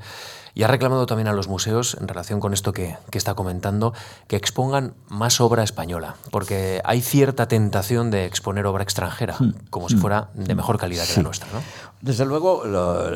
y 0.53 0.63
ha 0.63 0.67
reclamado 0.67 1.07
también 1.07 1.27
a 1.27 1.33
los 1.33 1.47
museos, 1.47 1.97
en 1.99 2.07
relación 2.07 2.39
con 2.39 2.53
esto 2.53 2.71
que, 2.71 2.97
que, 3.09 3.17
está 3.17 3.33
comentando, 3.33 3.93
que 4.27 4.35
expongan 4.35 4.93
más 5.09 5.41
obra 5.41 5.63
española, 5.63 6.15
porque 6.29 6.81
hay 6.85 7.01
cierta 7.01 7.47
tentación 7.47 8.11
de 8.11 8.25
exponer 8.25 8.67
obra 8.67 8.83
extranjera, 8.83 9.35
como 9.71 9.89
si 9.89 9.97
fuera 9.97 10.29
de 10.35 10.53
mejor 10.53 10.77
calidad 10.77 11.05
que 11.07 11.17
la 11.17 11.23
nuestra. 11.23 11.47
¿no? 11.51 11.61
Desde 12.03 12.25
luego, 12.25 12.63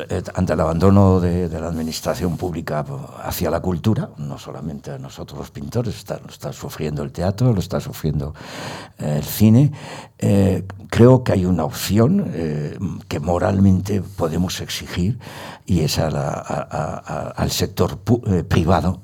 eh, 0.08 0.22
ante 0.32 0.54
el 0.54 0.60
abandono 0.60 1.20
de, 1.20 1.46
la 1.50 1.68
administración 1.68 2.38
pública 2.38 2.86
hacia 3.22 3.50
la 3.50 3.60
cultura, 3.60 4.08
no 4.16 4.38
solamente 4.38 4.90
a 4.90 4.96
nosotros 4.96 5.38
los 5.38 5.50
pintores, 5.50 6.06
lo 6.08 6.30
está 6.30 6.54
sufriendo 6.54 7.02
el 7.02 7.12
teatro, 7.12 7.52
lo 7.52 7.60
está 7.60 7.80
sufriendo 7.80 8.32
eh, 8.98 9.16
el 9.18 9.24
cine, 9.24 9.72
eh, 10.18 10.64
creo 10.88 11.22
que 11.22 11.32
hay 11.32 11.44
una 11.44 11.64
opción 11.64 12.32
que 13.08 13.20
moralmente 13.20 14.00
podemos 14.00 14.58
exigir 14.62 15.18
y 15.66 15.80
es 15.80 15.98
a 15.98 16.10
la, 16.10 16.30
al 17.36 17.50
sector 17.50 17.98
privado 18.48 19.02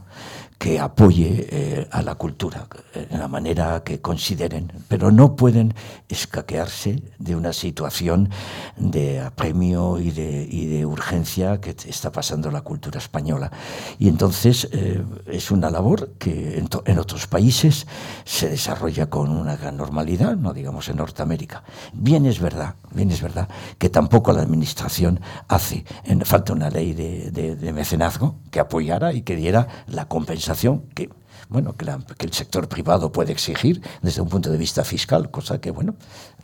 que 0.65 0.81
apoye 0.81 1.47
eh, 1.51 1.89
a 1.91 2.01
la 2.01 2.15
cultura 2.15 2.67
en 2.95 3.19
la 3.19 3.29
manera 3.29 3.83
que 3.85 4.01
consideren, 4.01 4.73
pero 4.89 5.11
no 5.11 5.37
pueden 5.37 5.75
escaquearse 6.09 7.03
de 7.19 7.37
una 7.37 7.53
situación 7.53 8.31
de 8.79 9.21
apremio 9.21 10.01
y 10.01 10.11
de, 10.11 10.87
urgencia 10.87 11.61
que 11.61 11.77
está 11.87 12.11
pasando 12.13 12.51
la 12.51 12.63
cultura 12.63 12.99
española. 12.99 13.51
Y 13.99 14.09
entonces 14.09 14.67
eh, 14.73 15.05
es 15.27 15.51
una 15.51 15.69
labor 15.69 16.13
que 16.19 16.57
en, 16.57 16.99
otros 16.99 17.27
países 17.27 17.87
se 18.25 18.49
desarrolla 18.49 19.11
con 19.11 19.31
una 19.33 19.57
gran 19.57 19.77
normalidad, 19.77 20.35
no 20.37 20.55
digamos 20.55 20.89
en 20.89 20.97
Norteamérica. 20.97 21.63
Bien 21.93 22.25
es 22.25 22.41
verdad, 22.41 22.77
bien 22.91 23.11
es 23.11 23.21
verdad 23.21 23.51
que 23.77 23.91
tampoco 23.91 24.33
la 24.33 24.41
administración 24.41 25.21
hace, 25.47 25.85
falta 26.25 26.55
una 26.55 26.71
ley 26.71 26.95
de 26.95 27.73
mecenazgo 27.75 28.37
que 28.51 28.61
apoyara 28.61 29.13
y 29.13 29.23
que 29.23 29.37
diera 29.37 29.69
la 29.89 30.07
compensación 30.09 30.54
que 30.95 31.11
bueno, 31.49 31.77
que, 31.77 31.85
la, 31.85 31.99
que, 32.19 32.27
el 32.27 32.33
sector 32.33 32.69
privado 32.69 33.13
puede 33.13 33.33
exigir 33.33 33.83
desde 34.03 34.21
un 34.21 34.29
punto 34.29 34.51
de 34.51 34.59
vista 34.59 34.85
fiscal, 34.85 35.31
cosa 35.31 35.61
que, 35.61 35.71
bueno, 35.71 35.95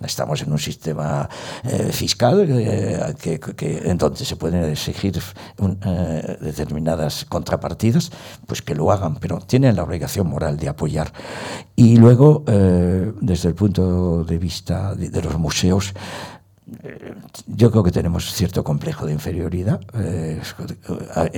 estamos 0.04 0.42
en 0.42 0.52
un 0.52 0.58
sistema 0.58 1.28
eh, 1.64 1.90
fiscal 1.92 2.46
eh, 2.48 3.14
que, 3.20 3.40
que, 3.40 3.90
en 3.90 3.98
donde 3.98 4.24
se 4.24 4.36
pueden 4.36 4.64
exigir 4.64 5.20
un, 5.58 5.78
eh, 5.84 6.38
determinadas 6.40 7.24
contrapartidas, 7.24 8.10
pues 8.46 8.62
que 8.62 8.74
lo 8.74 8.90
hagan, 8.92 9.16
pero 9.16 9.38
tienen 9.38 9.76
la 9.76 9.82
obligación 9.82 10.28
moral 10.28 10.56
de 10.56 10.68
apoyar. 10.68 11.12
Y 11.76 11.96
luego, 11.96 12.44
eh, 12.46 13.12
desde 13.20 13.48
el 13.48 13.54
punto 13.54 14.24
de 14.24 14.38
vista 14.38 14.94
de, 14.94 15.10
de 15.10 15.22
los 15.22 15.38
museos, 15.38 15.94
yo 17.46 17.70
creo 17.70 17.82
que 17.82 17.90
tenemos 17.90 18.32
cierto 18.32 18.62
complejo 18.62 19.06
de 19.06 19.12
inferioridad, 19.12 19.80
eh, 19.94 20.40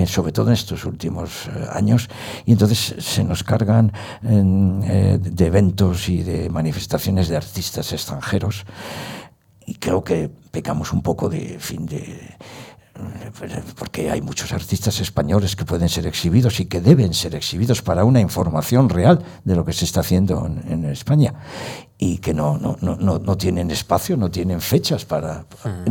sobre 0.06 0.32
todo 0.32 0.48
en 0.48 0.52
estos 0.52 0.84
últimos 0.84 1.46
eh, 1.46 1.66
años, 1.72 2.08
y 2.44 2.52
entonces 2.52 2.94
se 2.98 3.24
nos 3.24 3.42
cargan 3.42 3.92
eh, 4.22 5.18
de 5.20 5.46
eventos 5.46 6.08
y 6.08 6.22
de 6.22 6.50
manifestaciones 6.50 7.28
de 7.28 7.36
artistas 7.36 7.92
extranjeros, 7.92 8.64
y 9.66 9.74
creo 9.74 10.04
que 10.04 10.30
pecamos 10.50 10.92
un 10.92 11.02
poco 11.02 11.28
de 11.28 11.58
fin 11.58 11.86
de 11.86 12.36
porque 13.78 14.10
hay 14.10 14.20
muchos 14.20 14.52
artistas 14.52 15.00
españoles 15.00 15.56
que 15.56 15.64
pueden 15.64 15.88
ser 15.88 16.06
exhibidos 16.06 16.60
y 16.60 16.66
que 16.66 16.82
deben 16.82 17.14
ser 17.14 17.34
exhibidos 17.34 17.80
para 17.80 18.04
una 18.04 18.20
información 18.20 18.90
real 18.90 19.24
de 19.44 19.56
lo 19.56 19.64
que 19.64 19.72
se 19.72 19.86
está 19.86 20.00
haciendo 20.00 20.46
en, 20.46 20.62
en 20.70 20.84
España 20.84 21.34
y 22.04 22.18
que 22.18 22.34
no, 22.34 22.58
no, 22.58 22.76
no, 22.80 22.96
no, 23.20 23.36
tienen 23.36 23.70
espacio, 23.70 24.16
no 24.16 24.28
tienen 24.28 24.60
fechas 24.60 25.04
para... 25.04 25.44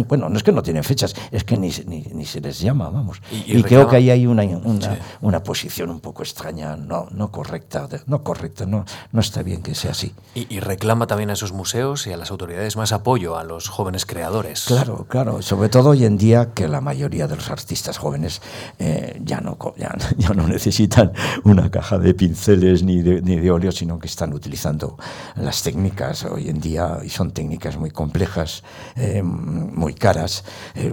Bueno, 0.09 0.27
no 0.27 0.35
es 0.35 0.43
que 0.43 0.51
no 0.51 0.61
tienen 0.61 0.83
fechas, 0.83 1.15
es 1.31 1.45
que 1.45 1.55
ni, 1.55 1.71
ni, 1.87 2.25
se 2.25 2.41
les 2.41 2.59
llama, 2.59 2.89
vamos. 2.89 3.21
Y, 3.31 3.63
creo 3.63 3.87
que 3.87 3.95
ahí 3.95 4.09
hay 4.09 4.27
una, 4.27 4.43
una, 4.43 4.99
una, 5.21 5.41
posición 5.41 5.89
un 5.89 6.01
poco 6.01 6.21
extraña, 6.21 6.75
no, 6.75 7.07
no 7.11 7.31
correcta, 7.31 7.87
no 8.07 8.23
correcta, 8.23 8.65
no, 8.65 8.83
no 9.13 9.21
está 9.21 9.41
bien 9.41 9.61
que 9.61 9.73
sea 9.73 9.91
así. 9.91 10.13
Y, 10.35 10.59
reclama 10.59 11.07
también 11.07 11.29
a 11.29 11.33
esos 11.33 11.53
museos 11.53 12.05
y 12.07 12.11
a 12.11 12.17
las 12.17 12.29
autoridades 12.29 12.75
más 12.75 12.91
apoyo 12.91 13.37
a 13.37 13.45
los 13.45 13.69
jóvenes 13.69 14.05
creadores. 14.05 14.65
Claro, 14.65 15.05
claro, 15.07 15.41
sobre 15.41 15.69
todo 15.69 15.91
hoy 15.91 16.03
en 16.03 16.17
día 16.17 16.49
que 16.53 16.67
la 16.67 16.81
mayoría 16.81 17.29
de 17.29 17.37
los 17.37 17.49
artistas 17.49 17.97
jóvenes 17.97 18.41
eh, 18.79 19.17
ya, 19.23 19.39
no, 19.39 19.57
ya, 19.77 19.95
ya, 20.17 20.29
no 20.31 20.45
necesitan 20.45 21.13
una 21.45 21.71
caja 21.71 21.97
de 21.97 22.13
pinceles 22.13 22.83
ni 22.83 23.01
de, 23.01 23.21
ni 23.21 23.39
de 23.39 23.49
óleo, 23.49 23.71
sino 23.71 23.97
que 23.97 24.07
están 24.07 24.33
utilizando 24.33 24.97
las 25.37 25.63
técnicas 25.63 26.00
hoy 26.29 26.49
en 26.49 26.59
día 26.59 26.99
y 27.03 27.09
son 27.09 27.31
técnicas 27.31 27.77
muy 27.77 27.91
complejas, 27.91 28.63
eh, 28.95 29.21
muy 29.21 29.93
caras, 29.93 30.43
eh, 30.75 30.91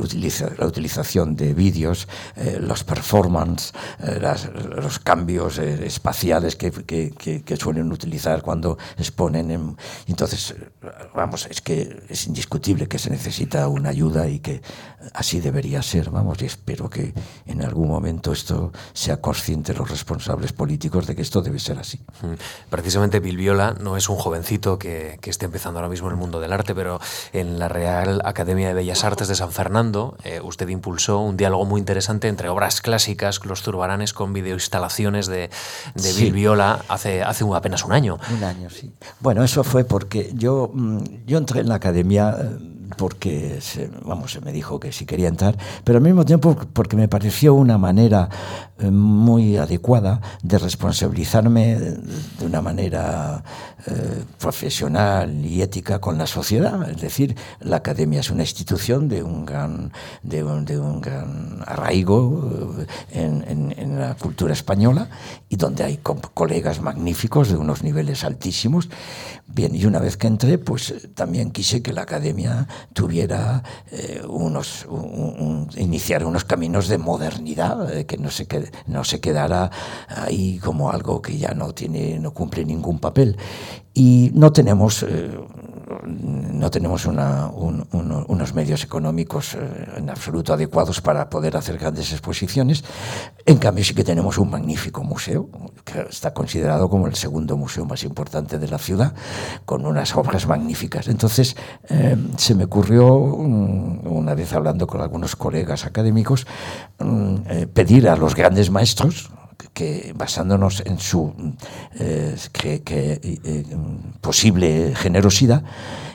la 0.59 0.67
utilización 0.67 1.35
de 1.35 1.55
vídeos, 1.55 2.09
eh, 2.37 2.59
los 2.61 2.85
performance, 2.85 3.73
los 4.77 4.99
cambios 4.99 5.59
espaciales 5.59 6.57
que, 6.57 7.57
suelen 7.59 7.91
utilizar 7.91 8.43
cuando 8.43 8.79
exponen. 8.97 9.77
entonces, 10.07 10.55
vamos, 11.15 11.47
es 11.51 11.61
que 11.61 12.03
es 12.09 12.27
indiscutible 12.27 12.87
que 12.87 12.99
se 12.99 13.11
necesita 13.11 13.69
una 13.69 13.89
ayuda 13.89 14.29
y 14.29 14.41
que 14.41 14.61
así 15.15 15.41
debería 15.41 15.83
ser, 15.83 16.11
vamos, 16.11 16.41
y 16.43 16.47
espero 16.47 16.89
que 16.91 17.15
en 17.47 17.63
algún 17.63 17.89
momento 17.89 18.33
esto 18.33 18.73
sea 18.93 19.21
consciente 19.21 19.75
los 19.75 19.91
responsables 19.91 20.53
políticos 20.53 21.07
de 21.07 21.17
que 21.17 21.23
esto 21.23 21.41
debe 21.41 21.59
ser 21.59 21.79
así. 21.79 22.01
Precisamente 22.71 23.21
Bilbiola 23.21 23.75
no 23.81 23.97
es 23.97 24.09
un 24.09 24.17
jovencito 24.17 24.79
que 24.79 24.98
que, 25.21 25.31
esté 25.31 25.47
empezando 25.47 25.79
ahora 25.79 25.89
mismo 25.89 26.09
en 26.09 26.15
el 26.15 26.19
mundo 26.19 26.41
del 26.41 26.53
arte, 26.53 26.75
pero 26.75 27.01
en 27.33 27.59
la 27.59 27.69
Real 27.69 28.21
Academia 28.25 28.69
de 28.69 28.75
Bellas 28.75 29.05
Artes 29.05 29.29
de 29.29 29.35
San 29.35 29.53
Fernando 29.53 30.17
eh, 30.25 30.41
usted 30.43 30.69
impulsó 30.69 31.21
un 31.21 31.37
diálogo 31.37 31.65
muy 31.65 31.81
interesante 31.81 32.29
entre 32.29 32.49
obras 32.49 32.81
clásicas, 32.81 33.45
los 33.45 33.63
turbaranes, 33.63 34.13
con 34.13 34.33
videoinstalaciones 34.33 35.27
de, 35.27 35.51
de 35.95 36.13
Bill 36.15 36.33
Viola 36.33 36.85
hace, 36.89 37.23
hace 37.23 37.45
apenas 37.55 37.85
un 37.85 37.93
año. 37.93 38.19
Un 38.37 38.45
año, 38.45 38.71
sí. 38.71 38.93
Bueno, 39.21 39.45
eso 39.45 39.65
fue 39.65 39.85
porque 39.85 40.31
yo, 40.35 40.71
mm, 40.73 41.27
yo 41.27 41.39
entré 41.39 41.61
en 41.61 41.69
la 41.69 41.77
academia 41.77 42.37
eh, 42.41 42.78
porque 42.97 43.61
se, 43.61 43.91
vamos, 44.05 44.32
se 44.32 44.41
me 44.41 44.53
dijo 44.53 44.80
que 44.80 44.93
sí 44.93 45.07
quería 45.07 45.28
entrar, 45.28 45.57
pero 45.84 45.99
al 45.99 46.05
mismo 46.05 46.24
tiempo 46.24 46.57
porque 46.72 46.97
me 46.97 47.09
pareció 47.09 47.55
una 47.55 47.78
manera 47.78 48.28
eh, 48.78 48.91
muy 48.91 49.57
adecuada 49.57 50.20
de 50.43 50.59
responsabilizarme 50.59 51.76
de 51.78 52.47
una 52.47 52.62
manera 52.62 53.43
eh, 53.86 54.24
profesional 54.39 55.45
y 55.45 55.62
ética 55.62 56.01
con 56.01 56.18
la 56.18 56.26
sociedad. 56.26 56.89
Es 56.91 57.01
decir, 57.01 57.36
la 57.61 57.76
academia 57.76 58.20
es 58.20 58.30
una 58.30 58.43
institución 58.43 59.09
de 59.09 59.22
un 59.22 59.47
gran, 59.47 59.93
de 60.22 60.45
un, 60.45 60.64
de 60.64 60.78
un 60.78 61.01
gran 61.01 61.62
arraigo 61.66 62.76
eh, 62.78 62.86
en, 63.20 63.74
en, 63.76 63.99
la 63.99 64.14
cultura 64.14 64.53
española 64.53 65.09
y 65.49 65.57
donde 65.57 65.82
hay 65.82 65.99
colegas 66.34 66.80
magníficos 66.80 67.49
de 67.49 67.57
unos 67.57 67.82
niveles 67.82 68.22
altísimos. 68.22 68.89
Bien, 69.47 69.74
y 69.74 69.86
una 69.86 69.99
vez 69.99 70.16
que 70.16 70.26
entré, 70.26 70.59
pues 70.59 71.09
también 71.14 71.51
quise 71.51 71.82
que 71.82 71.93
la 71.93 72.03
academia 72.03 72.68
tuviera 72.93 73.62
eh, 73.91 74.22
unos, 74.29 74.87
un, 74.87 75.68
iniciar 75.76 76.24
unos 76.24 76.45
caminos 76.45 76.89
de 76.89 76.99
modernidad, 76.99 77.97
eh, 77.97 78.07
que 78.07 78.18
no 78.18 78.31
se, 78.31 78.47
qued, 78.47 78.68
no 78.87 79.05
se 79.05 79.20
quedara 79.20 79.70
ahí 80.09 80.59
como 80.59 80.91
algo 80.91 81.22
que 81.22 81.39
ya 81.39 81.55
no, 81.55 81.72
tiene, 81.72 82.18
no 82.18 82.33
cumple 82.33 82.64
ningún 82.64 82.99
papel. 82.99 83.37
Y 83.95 84.31
no 84.35 84.53
tenemos 84.53 85.03
eh, 85.03 85.31
no 86.09 86.71
tenemos 86.71 87.07
unos 87.07 88.55
medios 88.55 88.83
económicos 88.85 89.55
eh, 89.55 89.59
en 89.97 90.11
absoluto 90.11 90.53
adecuados 90.53 91.01
para 91.01 91.29
poder 91.29 91.57
hacer 91.57 91.79
grandes 91.79 92.13
exposiciones. 92.13 92.85
En 93.45 93.59
cambio, 93.59 93.85
sí 93.85 93.95
que 93.95 94.05
tenemos 94.05 94.39
un 94.39 94.51
magnífico 94.51 95.05
museo, 95.05 95.49
que 95.85 96.07
está 96.09 96.33
considerado 96.33 96.89
como 96.89 97.07
el 97.07 97.15
segundo 97.15 97.57
museo 97.57 97.85
más 97.85 98.05
importante 98.05 98.59
de 98.59 98.69
la 98.69 98.79
ciudad, 98.79 99.15
con 99.65 99.87
unas 99.87 100.17
obras 100.17 100.47
magníficas. 100.47 101.09
Entonces, 101.09 101.57
eh, 101.89 102.17
se 102.37 102.55
me 102.55 102.65
ocurrió, 102.65 103.15
una 103.15 104.35
vez 104.35 104.53
hablando 104.53 104.87
con 104.87 105.01
algunos 105.01 105.37
colegas 105.37 105.85
académicos, 105.85 106.47
mm, 106.99 107.35
eh, 107.49 107.67
pedir 107.67 108.09
a 108.09 108.17
los 108.17 108.35
grandes 108.35 108.71
maestros, 108.71 109.31
que 109.79 110.12
basándonos 110.16 110.83
en 110.85 110.99
su 110.99 111.33
eh, 112.01 112.35
que, 112.53 112.83
eh, 112.85 113.64
posible 114.20 114.93
generosidad, 114.97 115.62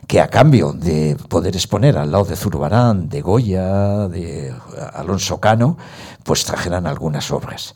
que 0.07 0.19
a 0.19 0.27
cambio 0.27 0.73
de 0.73 1.17
poder 1.29 1.55
exponer 1.55 1.97
al 1.97 2.11
lado 2.11 2.25
de 2.25 2.35
Zurbarán, 2.35 3.09
de 3.09 3.21
Goya, 3.21 4.07
de 4.07 4.53
Alonso 4.93 5.39
Cano, 5.39 5.77
pues 6.23 6.45
trajeran 6.45 6.87
algunas 6.87 7.31
obras. 7.31 7.75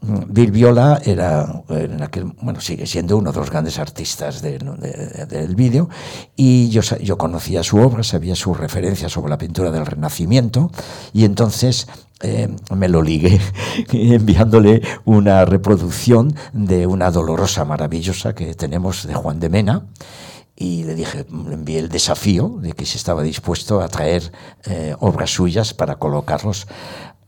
Bill 0.00 0.52
Viola 0.52 1.00
era, 1.04 1.62
en 1.68 2.02
aquel, 2.02 2.24
bueno, 2.40 2.60
sigue 2.60 2.86
siendo 2.86 3.16
uno 3.16 3.32
de 3.32 3.38
los 3.38 3.50
grandes 3.50 3.78
artistas 3.78 4.40
del 4.42 5.54
vídeo 5.56 5.88
y 6.36 6.68
yo, 6.68 7.18
conocía 7.18 7.62
su 7.62 7.78
obra, 7.78 8.02
sabía 8.02 8.36
su 8.36 8.54
referencia 8.54 9.08
sobre 9.08 9.30
la 9.30 9.38
pintura 9.38 9.70
del 9.70 9.86
Renacimiento 9.86 10.70
y 11.12 11.24
entonces 11.24 11.88
eh, 12.20 12.48
me 12.74 12.88
lo 12.88 13.02
ligué 13.02 13.40
enviándole 13.92 14.82
una 15.04 15.44
reproducción 15.44 16.34
de 16.52 16.86
una 16.86 17.10
dolorosa 17.10 17.64
maravillosa 17.64 18.34
que 18.34 18.54
tenemos 18.54 19.06
de 19.06 19.14
Juan 19.14 19.40
de 19.40 19.48
Mena 19.48 19.86
y 20.60 20.82
le 20.82 20.96
dije, 20.96 21.24
le 21.30 21.54
envié 21.54 21.78
el 21.78 21.88
desafío 21.88 22.58
de 22.60 22.72
que 22.72 22.84
si 22.84 22.96
estaba 22.96 23.22
dispuesto 23.22 23.80
a 23.80 23.86
traer 23.86 24.32
eh, 24.64 24.96
obras 24.98 25.30
suyas 25.30 25.72
para 25.72 25.96
colocarlos. 26.00 26.66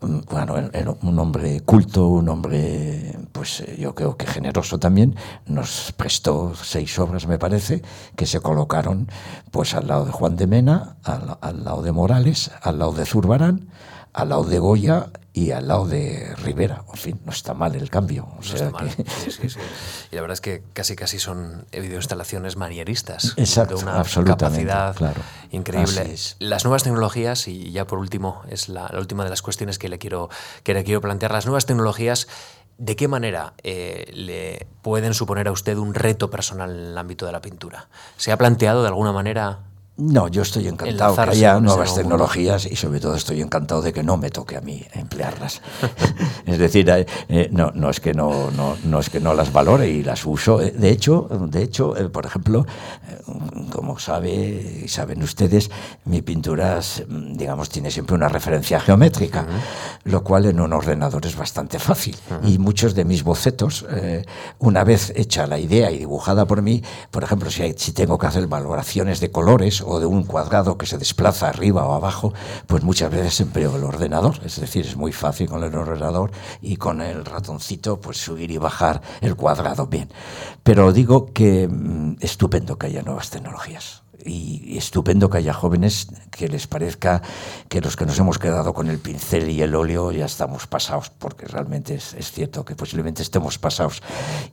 Mm, 0.00 0.18
bueno, 0.28 0.54
un 1.02 1.18
hombre 1.20 1.60
culto, 1.60 2.08
un 2.08 2.28
hombre, 2.28 3.16
pues 3.30 3.60
eh, 3.60 3.76
yo 3.78 3.94
creo 3.94 4.16
que 4.16 4.26
generoso 4.26 4.80
también, 4.80 5.14
nos 5.46 5.92
prestó 5.96 6.54
seis 6.56 6.98
obras, 6.98 7.28
me 7.28 7.38
parece, 7.38 7.82
que 8.16 8.26
se 8.26 8.40
colocaron 8.40 9.08
pues 9.52 9.74
al 9.74 9.86
lado 9.86 10.06
de 10.06 10.12
Juan 10.12 10.34
de 10.34 10.48
Mena, 10.48 10.96
al, 11.04 11.38
al 11.40 11.62
lado 11.62 11.82
de 11.82 11.92
Morales, 11.92 12.50
al 12.62 12.80
lado 12.80 12.92
de 12.94 13.06
Zurbarán, 13.06 13.68
al 14.12 14.30
lado 14.30 14.42
de 14.42 14.58
Goya 14.58 15.10
y 15.32 15.52
al 15.52 15.68
lado 15.68 15.86
de 15.86 16.34
Rivera. 16.36 16.82
En 16.88 16.98
fin, 16.98 17.20
no 17.24 17.30
está 17.30 17.54
mal 17.54 17.74
el 17.76 17.88
cambio. 17.88 18.28
O 18.38 18.42
sea 18.42 18.72
Y 20.10 20.16
la 20.16 20.20
verdad 20.20 20.32
es 20.32 20.40
que 20.40 20.62
casi 20.72 20.96
casi 20.96 21.18
son 21.18 21.66
videoinstalaciones 21.72 22.56
manieristas. 22.56 23.34
Exacto, 23.36 23.76
de 23.76 23.82
una 23.82 24.02
capacidad 24.24 24.96
increíble. 25.50 26.16
Las 26.40 26.64
nuevas 26.64 26.82
tecnologías, 26.82 27.46
y 27.46 27.70
ya 27.70 27.86
por 27.86 27.98
último, 27.98 28.42
es 28.48 28.68
la, 28.68 28.90
última 28.98 29.24
de 29.24 29.30
las 29.30 29.42
cuestiones 29.42 29.78
que 29.78 29.88
le 29.88 29.98
quiero, 29.98 30.30
que 30.64 30.74
le 30.74 30.82
quiero 30.82 31.00
plantear, 31.00 31.32
las 31.32 31.46
nuevas 31.46 31.66
tecnologías 31.66 32.26
¿De 32.80 32.96
qué 32.96 33.08
manera 33.08 33.52
eh, 33.62 34.10
le 34.14 34.66
pueden 34.80 35.12
suponer 35.12 35.48
a 35.48 35.52
usted 35.52 35.76
un 35.76 35.92
reto 35.92 36.30
personal 36.30 36.70
en 36.70 36.86
el 36.86 36.96
ámbito 36.96 37.26
de 37.26 37.32
la 37.32 37.42
pintura? 37.42 37.90
¿Se 38.16 38.32
ha 38.32 38.38
planteado 38.38 38.80
de 38.80 38.88
alguna 38.88 39.12
manera 39.12 39.58
no, 40.00 40.28
yo 40.28 40.42
estoy 40.42 40.66
encantado 40.66 41.14
que 41.14 41.22
haya 41.22 41.60
nuevas 41.60 41.94
tecnologías 41.94 42.66
y 42.66 42.76
sobre 42.76 43.00
todo 43.00 43.14
estoy 43.14 43.42
encantado 43.42 43.82
de 43.82 43.92
que 43.92 44.02
no 44.02 44.16
me 44.16 44.30
toque 44.30 44.56
a 44.56 44.60
mí 44.60 44.82
emplearlas. 44.94 45.60
es 46.46 46.58
decir, 46.58 46.88
eh, 46.88 47.06
eh, 47.28 47.48
no, 47.52 47.70
no, 47.74 47.90
es 47.90 48.00
que 48.00 48.14
no, 48.14 48.50
no, 48.50 48.76
no, 48.84 49.00
es 49.00 49.10
que 49.10 49.20
no 49.20 49.34
las 49.34 49.52
valore 49.52 49.88
y 49.88 50.02
las 50.02 50.24
uso. 50.24 50.60
Eh, 50.60 50.70
de 50.70 50.90
hecho, 50.90 51.28
de 51.30 51.62
hecho 51.62 51.94
por 52.12 52.24
ejemplo, 52.24 52.66
como 53.70 53.98
sabe, 53.98 54.86
saben 54.88 55.22
ustedes, 55.22 55.70
mi 56.06 56.22
pintura, 56.22 56.80
digamos, 57.06 57.68
tiene 57.68 57.90
siempre 57.90 58.16
una 58.16 58.28
referencia 58.28 58.80
geométrica, 58.80 59.46
lo 60.04 60.24
cual 60.24 60.46
en 60.46 60.60
un 60.60 60.72
ordenador 60.72 61.26
es 61.26 61.36
bastante 61.36 61.78
fácil. 61.78 62.16
Y 62.44 62.58
muchos 62.58 62.94
de 62.94 63.04
mis 63.04 63.22
bocetos, 63.22 63.84
una 64.58 64.84
vez 64.84 65.12
hecha 65.14 65.46
la 65.46 65.58
idea 65.58 65.90
y 65.90 65.98
dibujada 65.98 66.46
por 66.46 66.62
mí, 66.62 66.82
por 67.10 67.22
ejemplo, 67.22 67.50
si, 67.50 67.74
si 67.76 67.92
tengo 67.92 68.18
que 68.18 68.26
hacer 68.26 68.46
valoraciones 68.46 69.20
de 69.20 69.30
colores, 69.30 69.82
o 69.90 70.00
de 70.00 70.06
un 70.06 70.22
cuadrado 70.22 70.78
que 70.78 70.86
se 70.86 70.98
desplaza 70.98 71.48
arriba 71.48 71.84
o 71.84 71.94
abajo, 71.94 72.32
pues 72.66 72.82
muchas 72.82 73.10
veces 73.10 73.40
empleo 73.40 73.76
el 73.76 73.84
ordenador. 73.84 74.38
Es 74.44 74.60
decir, 74.60 74.86
es 74.86 74.96
muy 74.96 75.12
fácil 75.12 75.48
con 75.48 75.62
el 75.64 75.74
ordenador 75.74 76.30
y 76.60 76.76
con 76.76 77.00
el 77.00 77.24
ratoncito 77.24 78.00
pues 78.00 78.18
subir 78.18 78.50
y 78.50 78.58
bajar 78.58 79.02
el 79.20 79.36
cuadrado 79.36 79.86
bien. 79.86 80.08
Pero 80.62 80.92
digo 80.92 81.32
que 81.32 81.68
mm, 81.68 82.16
estupendo 82.20 82.78
que 82.78 82.86
haya 82.86 83.02
nuevas 83.02 83.30
tecnologías 83.30 84.02
y, 84.24 84.76
estupendo 84.76 85.28
que 85.28 85.38
haya 85.38 85.52
jóvenes 85.52 86.08
que 86.30 86.48
les 86.48 86.66
parezca 86.66 87.22
que 87.68 87.80
los 87.80 87.96
que 87.96 88.06
nos 88.06 88.18
hemos 88.18 88.38
quedado 88.38 88.72
con 88.72 88.88
el 88.88 88.98
pincel 88.98 89.50
y 89.50 89.62
el 89.62 89.74
óleo 89.74 90.10
ya 90.12 90.24
estamos 90.24 90.66
pasados, 90.66 91.10
porque 91.10 91.46
realmente 91.46 91.94
es, 91.94 92.14
es 92.14 92.32
cierto 92.32 92.64
que 92.64 92.74
posiblemente 92.74 93.22
estemos 93.22 93.58
pasados. 93.58 94.02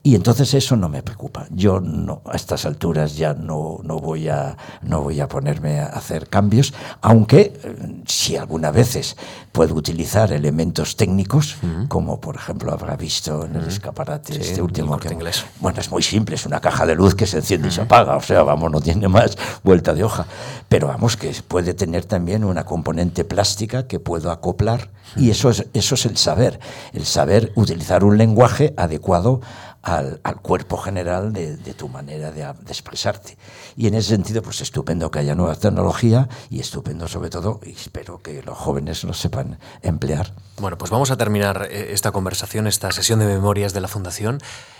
Y 0.03 0.15
entonces 0.15 0.53
eso 0.53 0.75
no 0.75 0.89
me 0.89 1.03
preocupa. 1.03 1.47
Yo 1.49 1.79
no, 1.79 2.21
a 2.25 2.35
estas 2.35 2.65
alturas 2.65 3.15
ya 3.15 3.33
no, 3.33 3.79
no, 3.83 3.99
voy, 3.99 4.29
a, 4.29 4.57
no 4.81 5.01
voy 5.01 5.19
a 5.21 5.27
ponerme 5.27 5.79
a 5.79 5.87
hacer 5.87 6.27
cambios, 6.27 6.73
aunque 7.01 7.59
eh, 7.63 8.01
si 8.05 8.35
alguna 8.35 8.71
veces 8.71 9.15
puedo 9.51 9.73
utilizar 9.75 10.31
elementos 10.31 10.95
técnicos, 10.95 11.57
como 11.87 12.21
por 12.21 12.35
ejemplo 12.35 12.71
habrá 12.71 12.95
visto 12.95 13.45
en 13.45 13.55
el 13.55 13.67
escaparate 13.67 14.39
este 14.39 14.61
último 14.61 14.97
que, 14.97 15.11
inglés. 15.11 15.45
Bueno, 15.59 15.79
es 15.79 15.89
muy 15.89 16.03
simple, 16.03 16.35
es 16.35 16.45
una 16.45 16.59
caja 16.59 16.85
de 16.85 16.95
luz 16.95 17.15
que 17.15 17.25
se 17.25 17.37
enciende 17.37 17.69
y 17.69 17.71
se 17.71 17.81
apaga, 17.81 18.15
o 18.15 18.21
sea, 18.21 18.43
vamos, 18.43 18.71
no 18.71 18.79
tiene 18.81 19.07
más 19.07 19.35
vuelta 19.63 19.93
de 19.93 20.03
hoja. 20.03 20.25
Pero 20.69 20.87
vamos, 20.87 21.17
que 21.17 21.35
puede 21.47 21.73
tener 21.73 22.05
también 22.05 22.43
una 22.43 22.65
componente 22.65 23.23
plástica 23.25 23.87
que 23.87 23.99
puedo 23.99 24.31
acoplar 24.31 24.91
y 25.15 25.29
eso 25.29 25.49
es, 25.49 25.65
eso 25.73 25.95
es 25.95 26.05
el 26.05 26.17
saber, 26.17 26.59
el 26.93 27.05
saber 27.05 27.51
utilizar 27.55 28.03
un 28.03 28.17
lenguaje 28.17 28.73
adecuado 28.77 29.41
al, 29.87 30.19
cuerpo 30.41 30.77
general 30.77 31.31
de, 31.31 31.55
tu 31.73 31.87
manera 31.87 32.31
de, 32.31 32.43
expresarte. 32.67 33.37
Y 33.75 33.87
en 33.87 33.93
ese 33.93 34.09
sentido, 34.09 34.41
pues 34.41 34.61
estupendo 34.61 35.09
que 35.11 35.19
haya 35.19 35.35
nueva 35.35 35.55
tecnología 35.55 36.27
y 36.49 36.59
estupendo 36.59 37.07
sobre 37.07 37.29
todo, 37.29 37.61
y 37.63 37.71
espero 37.71 38.19
que 38.19 38.43
los 38.43 38.57
jóvenes 38.57 39.03
lo 39.03 39.13
sepan 39.13 39.59
emplear. 39.81 40.33
Bueno, 40.59 40.77
pues 40.77 40.91
vamos 40.91 41.11
a 41.11 41.17
terminar 41.17 41.67
eh, 41.71 41.93
esta 41.93 42.11
conversación, 42.11 42.67
esta 42.67 42.91
sesión 42.91 43.19
de 43.19 43.27
memorias 43.27 43.73
de 43.73 43.81
la 43.81 43.87
Fundación. 43.87 44.39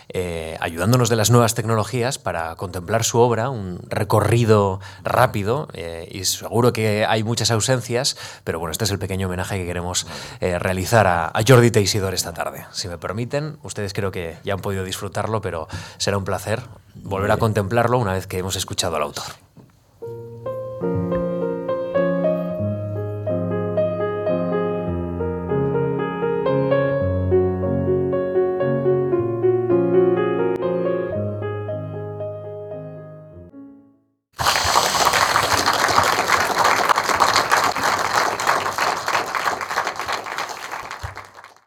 Eh, 0.09 0.57
ayudándonos 0.61 1.09
de 1.09 1.17
las 1.17 1.31
nuevas 1.31 1.53
tecnologías 1.53 2.17
para 2.17 2.55
contemplar 2.55 3.03
su 3.03 3.19
obra, 3.19 3.49
un 3.49 3.79
recorrido 3.89 4.79
rápido 5.03 5.67
eh, 5.73 6.07
y 6.09 6.23
seguro 6.23 6.71
que 6.71 7.05
hay 7.05 7.23
muchas 7.23 7.51
ausencias, 7.51 8.15
pero 8.43 8.59
bueno, 8.59 8.71
este 8.71 8.85
es 8.85 8.91
el 8.91 8.99
pequeño 8.99 9.27
homenaje 9.27 9.57
que 9.57 9.65
queremos 9.65 10.07
eh, 10.39 10.59
realizar 10.59 11.07
a, 11.07 11.27
a, 11.27 11.41
Jordi 11.45 11.71
Teisidor 11.71 12.13
esta 12.13 12.33
tarde. 12.33 12.65
Si 12.71 12.87
me 12.87 12.97
permiten, 12.97 13.57
ustedes 13.63 13.93
creo 13.93 14.11
que 14.11 14.37
ya 14.43 14.53
han 14.53 14.61
podido 14.61 14.85
disfrutarlo, 14.85 15.41
pero 15.41 15.67
será 15.97 16.17
un 16.17 16.23
placer 16.23 16.61
volver 16.95 17.31
a 17.31 17.37
contemplarlo 17.37 17.97
una 17.97 18.13
vez 18.13 18.27
que 18.27 18.37
hemos 18.37 18.55
escuchado 18.55 18.95
al 18.95 19.03
autor. 19.03 19.25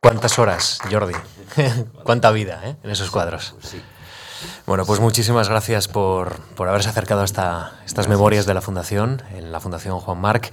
¿Cuántas 0.02 0.38
horas, 0.38 0.78
Jordi? 0.90 1.12
¿Cuánta 2.04 2.30
vida 2.30 2.62
eh, 2.64 2.76
en 2.82 2.90
esos 2.90 3.10
cuadros? 3.10 3.54
Bueno, 4.64 4.86
pues 4.86 4.98
muchísimas 4.98 5.50
gracias 5.50 5.88
por, 5.88 6.40
por 6.56 6.68
haberse 6.68 6.88
acercado 6.88 7.20
hasta 7.20 7.74
estas 7.84 8.08
memorias 8.08 8.46
de 8.46 8.54
la 8.54 8.62
Fundación, 8.62 9.22
en 9.34 9.52
la 9.52 9.60
Fundación 9.60 10.00
Juan 10.00 10.18
Marc. 10.18 10.50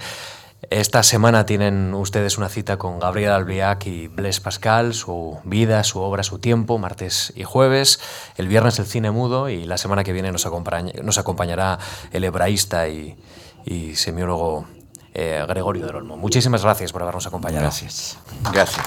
Esta 0.68 1.02
semana 1.02 1.46
tienen 1.46 1.94
ustedes 1.94 2.36
una 2.36 2.50
cita 2.50 2.76
con 2.76 2.98
Gabriel 2.98 3.30
Albiac 3.32 3.86
y 3.86 4.08
Blaise 4.08 4.40
Pascal, 4.40 4.92
su 4.92 5.38
vida, 5.44 5.82
su 5.82 6.00
obra, 6.00 6.24
su 6.24 6.40
tiempo, 6.40 6.76
martes 6.76 7.32
y 7.34 7.44
jueves. 7.44 8.00
El 8.36 8.48
viernes 8.48 8.78
el 8.78 8.84
cine 8.84 9.10
mudo 9.12 9.48
y 9.48 9.64
la 9.64 9.78
semana 9.78 10.04
que 10.04 10.12
viene 10.12 10.30
nos, 10.30 10.46
nos 11.02 11.18
acompañará 11.18 11.78
el 12.12 12.22
hebraísta 12.22 12.86
y, 12.88 13.16
y 13.64 13.96
semiólogo 13.96 14.66
eh, 15.14 15.44
Gregorio 15.48 15.86
del 15.86 15.96
Olmo. 15.96 16.16
Muchísimas 16.16 16.62
gracias 16.62 16.92
por 16.92 17.02
habernos 17.02 17.26
acompañado. 17.26 17.62
Gracias. 17.62 18.18
Gracias. 18.52 18.86